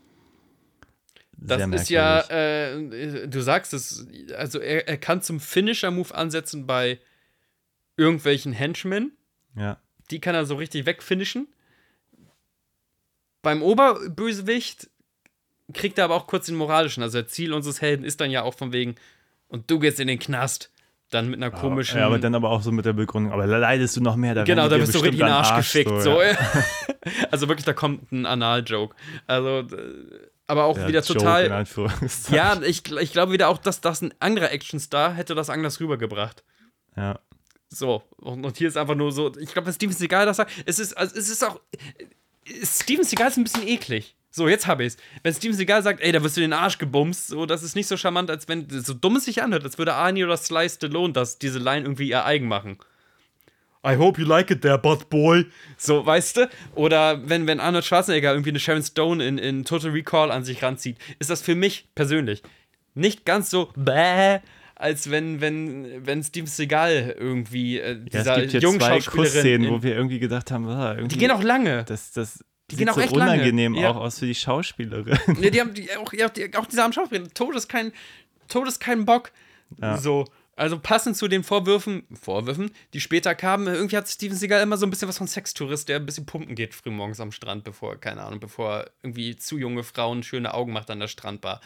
[1.44, 4.08] Das Sehr ist ja, äh, du sagst es,
[4.38, 7.00] also er, er kann zum Finisher-Move ansetzen bei
[7.98, 9.18] irgendwelchen Henchmen.
[9.56, 9.80] Ja.
[10.12, 11.48] Die kann er so richtig wegfinishen.
[13.42, 14.90] Beim Oberbösewicht
[15.74, 17.04] kriegt er aber auch kurz den moralischen.
[17.04, 18.96] Also, das Ziel unseres Helden ist dann ja auch von wegen,
[19.48, 20.72] und du gehst in den Knast.
[21.10, 22.00] Dann mit einer komischen.
[22.00, 24.34] Ja, aber dann aber auch so mit der Begründung, aber da leidest du noch mehr.
[24.34, 25.90] Da Genau, da die dir bist du richtig in den an Arsch, gefickt.
[25.90, 26.38] So, So, ja.
[27.32, 28.96] also wirklich, da kommt ein Anal-Joke.
[29.28, 29.68] Also,
[30.48, 31.66] aber auch Der wieder Joke total.
[32.32, 36.46] Ja, ich, ich glaube wieder auch, dass das ein anderer Actionstar hätte das anders rübergebracht.
[36.96, 37.20] ja.
[37.74, 40.98] So, und, hier ist einfach nur so, ich glaube, Steven Seagal das sagt, es ist,
[40.98, 41.62] also es ist auch,
[42.64, 44.16] Steven Seagal ist ein bisschen eklig.
[44.30, 44.98] So, jetzt habe ich's.
[45.24, 47.76] Wenn Steven Seagal sagt, ey, da wirst du in den Arsch gebumst, so, das ist
[47.76, 50.70] nicht so charmant, als wenn, so dumm es sich anhört, als würde Arnie oder Sly
[50.70, 52.78] Stallone das, diese Line irgendwie ihr eigen machen.
[53.86, 55.48] I hope you like it there, butt boy.
[55.76, 56.50] So, weißt du?
[56.76, 60.62] Oder wenn, wenn Arnold Schwarzenegger irgendwie eine Sharon Stone in, in Total Recall an sich
[60.62, 62.44] ranzieht, ist das für mich persönlich
[62.94, 64.40] nicht ganz so bäh,
[64.82, 69.32] als wenn, wenn, wenn Steven Seagal irgendwie äh, ja, dieser es gibt hier zwei Schauspielerin.
[69.32, 71.84] Kussszenen, wo wir irgendwie gedacht haben, ah, irgendwie die gehen auch lange.
[71.86, 73.34] das, das Die sieht gehen auch so echt lange.
[73.34, 73.92] unangenehm Ja.
[73.92, 75.18] auch aus für die Schauspielerin.
[75.40, 77.28] Nee, die haben die, auch, ja, die, auch diese armen Schauspieler.
[77.34, 77.92] Tod ist kein,
[78.48, 79.32] Tod ist kein Bock.
[79.82, 79.98] Ja.
[79.98, 80.26] So.
[80.58, 84.86] Also passend zu den Vorwürfen, Vorwürfen, die später kamen, irgendwie hat Steven Seagal immer so
[84.86, 88.22] ein bisschen was von Sextourist, der ein bisschen pumpen geht frühmorgens am Strand, bevor, keine
[88.22, 91.62] Ahnung, bevor irgendwie zu junge Frauen schöne Augen macht an der Strandbar.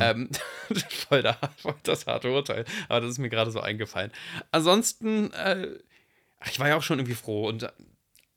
[0.00, 0.28] Ähm,
[1.08, 2.64] voll, da, voll das harte Urteil.
[2.88, 4.12] Aber das ist mir gerade so eingefallen.
[4.52, 5.78] Ansonsten, äh,
[6.50, 7.72] ich war ja auch schon irgendwie froh und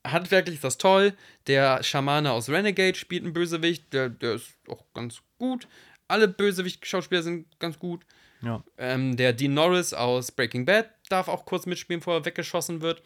[0.06, 1.14] handwerklich ist das toll.
[1.48, 5.68] Der Schamane aus Renegade spielt einen Bösewicht, der, der ist auch ganz gut.
[6.08, 8.06] Alle Bösewicht-Schauspieler sind ganz gut.
[8.42, 8.64] Ja.
[8.78, 13.02] Ähm, der Dean Norris aus Breaking Bad darf auch kurz mitspielen, bevor er weggeschossen wird.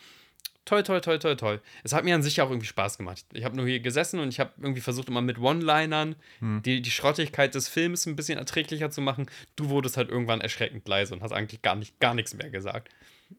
[0.66, 1.62] Toll, toll, toll, toll, toll.
[1.84, 3.24] Es hat mir an sich auch irgendwie Spaß gemacht.
[3.34, 6.16] Ich habe nur hier gesessen und ich habe irgendwie versucht, immer mit One-Linern
[6.66, 9.30] die, die Schrottigkeit des Films ein bisschen erträglicher zu machen.
[9.56, 12.90] Du wurdest halt irgendwann erschreckend leise und hast eigentlich gar, nicht, gar nichts mehr gesagt.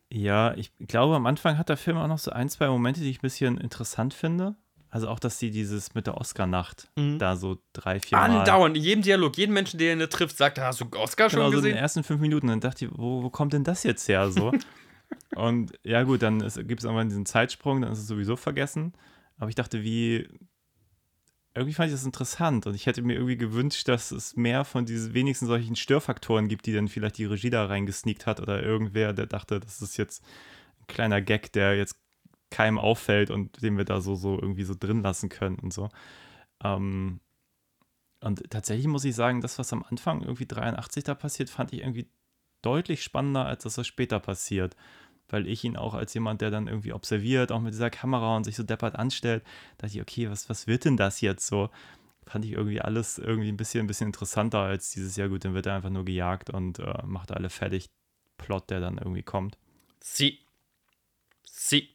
[0.09, 3.11] Ja, ich glaube, am Anfang hat der Film auch noch so ein, zwei Momente, die
[3.11, 4.55] ich ein bisschen interessant finde.
[4.97, 8.31] Also auch, dass sie dieses mit der Oscar-Nacht da so drei, vier Mal.
[8.31, 8.37] Mhm.
[8.37, 11.51] Andauernd, in jedem Dialog, jeden Menschen, der ihn trifft, sagt, hast du Oscar schon Genau,
[11.51, 11.83] so in den gesehen?
[11.83, 12.47] ersten fünf Minuten.
[12.47, 14.53] Dann dachte ich, wo, wo kommt denn das jetzt her so?
[15.35, 18.95] Und ja gut, dann gibt es irgendwann diesen Zeitsprung, dann ist es sowieso vergessen.
[19.37, 20.27] Aber ich dachte, wie,
[21.55, 24.87] irgendwie fand ich das interessant und ich hätte mir irgendwie gewünscht, dass es mehr von
[24.87, 29.13] diesen wenigsten solchen Störfaktoren gibt, die dann vielleicht die Regie da reingesneakt hat oder irgendwer,
[29.13, 30.25] der dachte, das ist jetzt
[30.81, 31.97] ein kleiner Gag, der jetzt
[32.51, 35.89] keinem auffällt und den wir da so, so irgendwie so drin lassen können und so.
[36.63, 37.21] Ähm,
[38.21, 41.81] und tatsächlich muss ich sagen, das, was am Anfang irgendwie 83 da passiert, fand ich
[41.81, 42.09] irgendwie
[42.63, 44.77] deutlich spannender, als das, was später passiert.
[45.29, 48.45] Weil ich ihn auch als jemand, der dann irgendwie observiert, auch mit dieser Kamera und
[48.45, 49.45] sich so deppert anstellt,
[49.79, 51.69] dachte ich, okay, was, was wird denn das jetzt so?
[52.27, 55.55] Fand ich irgendwie alles irgendwie ein bisschen, ein bisschen interessanter als dieses, ja gut, dann
[55.55, 57.91] wird er einfach nur gejagt und äh, macht alle fertig.
[58.39, 59.59] Plot, der dann irgendwie kommt.
[60.01, 60.41] Sie.
[61.45, 61.89] Sie.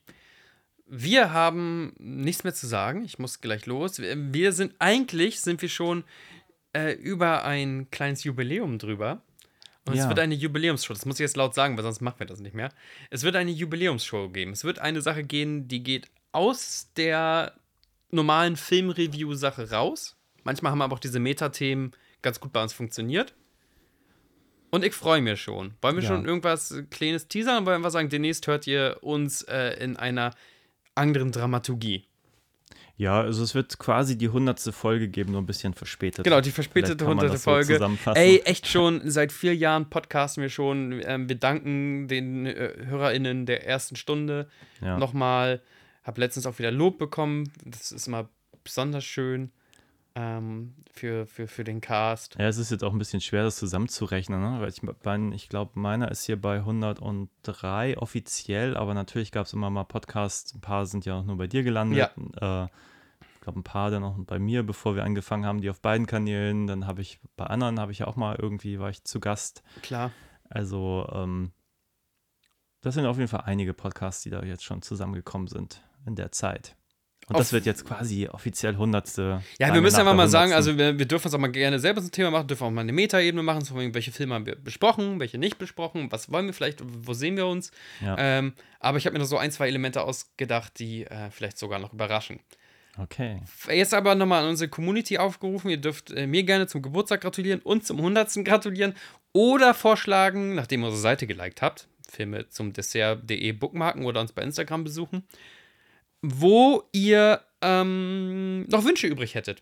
[0.94, 3.06] Wir haben nichts mehr zu sagen.
[3.06, 4.00] Ich muss gleich los.
[4.00, 6.04] Wir sind eigentlich sind wir schon
[6.74, 9.22] äh, über ein kleines Jubiläum drüber.
[9.86, 10.10] Und es Ja.
[10.10, 10.94] wird eine Jubiläumsshow.
[10.94, 12.74] Das muss ich jetzt laut sagen, weil sonst machen wir das nicht mehr.
[13.10, 14.52] Es wird eine Jubiläumsshow geben.
[14.52, 17.54] Es wird eine Sache gehen, die geht aus der
[18.12, 20.18] normalen Filmreview-Sache raus.
[20.44, 23.34] Manchmal haben aber auch diese Metathemen ganz gut bei uns funktioniert.
[24.72, 25.74] Und ich freue mich schon.
[25.82, 26.10] Wollen wir Ja.
[26.10, 27.56] schon irgendwas Kleines teasern?
[27.66, 30.32] Wollen wir einfach sagen, demnächst hört ihr uns äh, in einer
[30.96, 32.06] anderen Dramaturgie?
[32.98, 36.24] Ja, also es wird quasi die hundertste Folge geben, nur ein bisschen verspätet.
[36.24, 37.80] Genau, die verspätete das so Folge.
[38.14, 41.02] Ey, echt schon, seit vier Jahren podcasten wir schon.
[41.04, 44.50] Ähm, wir danken den äh, HörerInnen der ersten Stunde
[44.82, 44.98] Ja.
[45.00, 45.62] nochmal.
[46.04, 47.52] Hab letztens auch wieder Lob bekommen.
[47.66, 48.30] Das ist immer
[48.64, 49.52] besonders schön
[50.16, 52.36] ähm, für, für, für den Cast.
[52.36, 54.62] Ja, es ist jetzt auch ein bisschen schwer, das zusammenzurechnen, ne?
[54.62, 59.54] weil ich, mein, ich glaube, meiner ist hier bei 103 offiziell, aber natürlich gab es
[59.54, 62.12] immer mal Podcasts, ein paar sind ja auch nur bei dir gelandet.
[62.40, 65.82] Äh, ich glaube, ein paar dann auch bei mir, bevor wir angefangen haben, die auf
[65.82, 66.68] beiden Kanälen.
[66.68, 69.64] Dann habe ich bei anderen, habe ich ja auch mal irgendwie, war ich zu Gast.
[69.82, 70.12] Klar.
[70.48, 71.52] Also, ähm,
[72.82, 76.32] das sind auf jeden Fall einige Podcasts, die da jetzt schon zusammengekommen sind in der
[76.32, 76.76] Zeit.
[77.34, 79.42] Und das wird jetzt quasi offiziell hundertste.
[79.60, 80.56] Ja, wir müssen einfach mal sagen, 100..
[80.56, 82.72] also wir, wir dürfen uns auch mal gerne selber so ein Thema machen, dürfen auch
[82.72, 86.46] mal eine Metaebene machen, so welche Filme haben wir besprochen, welche nicht besprochen, was wollen
[86.46, 87.72] wir vielleicht, wo sehen wir uns.
[88.02, 88.16] Ja.
[88.18, 91.80] Ähm, aber ich habe mir noch so ein, zwei Elemente ausgedacht, die äh, vielleicht sogar
[91.80, 92.40] noch überraschen.
[92.98, 93.40] Okay.
[93.70, 95.70] Jetzt aber nochmal an unsere Community aufgerufen.
[95.70, 98.44] Ihr dürft äh, mir gerne zum Geburtstag gratulieren und zum 100.
[98.44, 98.96] gratulieren
[99.34, 104.42] oder vorschlagen, nachdem ihr unsere Seite geliked habt, Filme zum Dessert.de bookmarken oder uns bei
[104.42, 105.24] Instagram besuchen,
[106.22, 109.62] wo ihr ähm, noch Wünsche übrig hättet.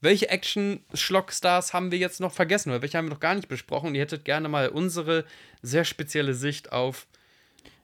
[0.00, 3.94] welche Action-Schlock-Stars haben wir jetzt noch vergessen oder welche haben wir noch gar nicht besprochen?
[3.94, 5.24] Ihr hättet gerne mal unsere
[5.62, 7.06] sehr spezielle Sicht auf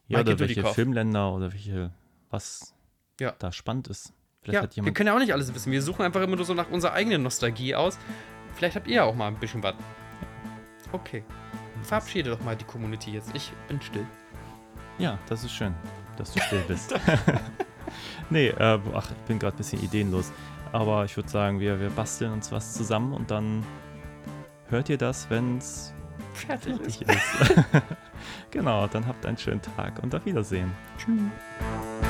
[0.08, 0.74] Ja, Michael oder welche Dudikoff.
[0.74, 1.92] Filmländer oder welche,
[2.30, 2.74] was
[3.20, 3.34] Ja.
[3.38, 4.12] da spannend ist.
[4.42, 5.70] Vielleicht Ja, wir können ja auch nicht alles wissen.
[5.72, 7.98] Wir suchen einfach immer nur so nach unserer eigenen Nostalgie aus.
[8.54, 9.74] Vielleicht habt ihr ja auch mal ein bisschen was.
[10.92, 11.22] Okay.
[11.82, 13.30] Verabschiede doch mal die Community jetzt.
[13.34, 14.06] Ich bin still.
[14.98, 15.74] Ja, das ist schön,
[16.16, 16.94] dass du still bist.
[18.30, 20.32] nee, äh, ach, ich bin gerade ein bisschen ideenlos.
[20.72, 23.64] Aber ich würde sagen, wir, wir basteln uns was zusammen und dann
[24.68, 25.94] hört ihr das, wenn es
[26.34, 27.04] Fertig ist.
[27.04, 27.64] fertig ist.
[28.50, 30.72] genau, dann habt einen schönen Tag und auf Wiedersehen.
[30.98, 32.07] Tschüss.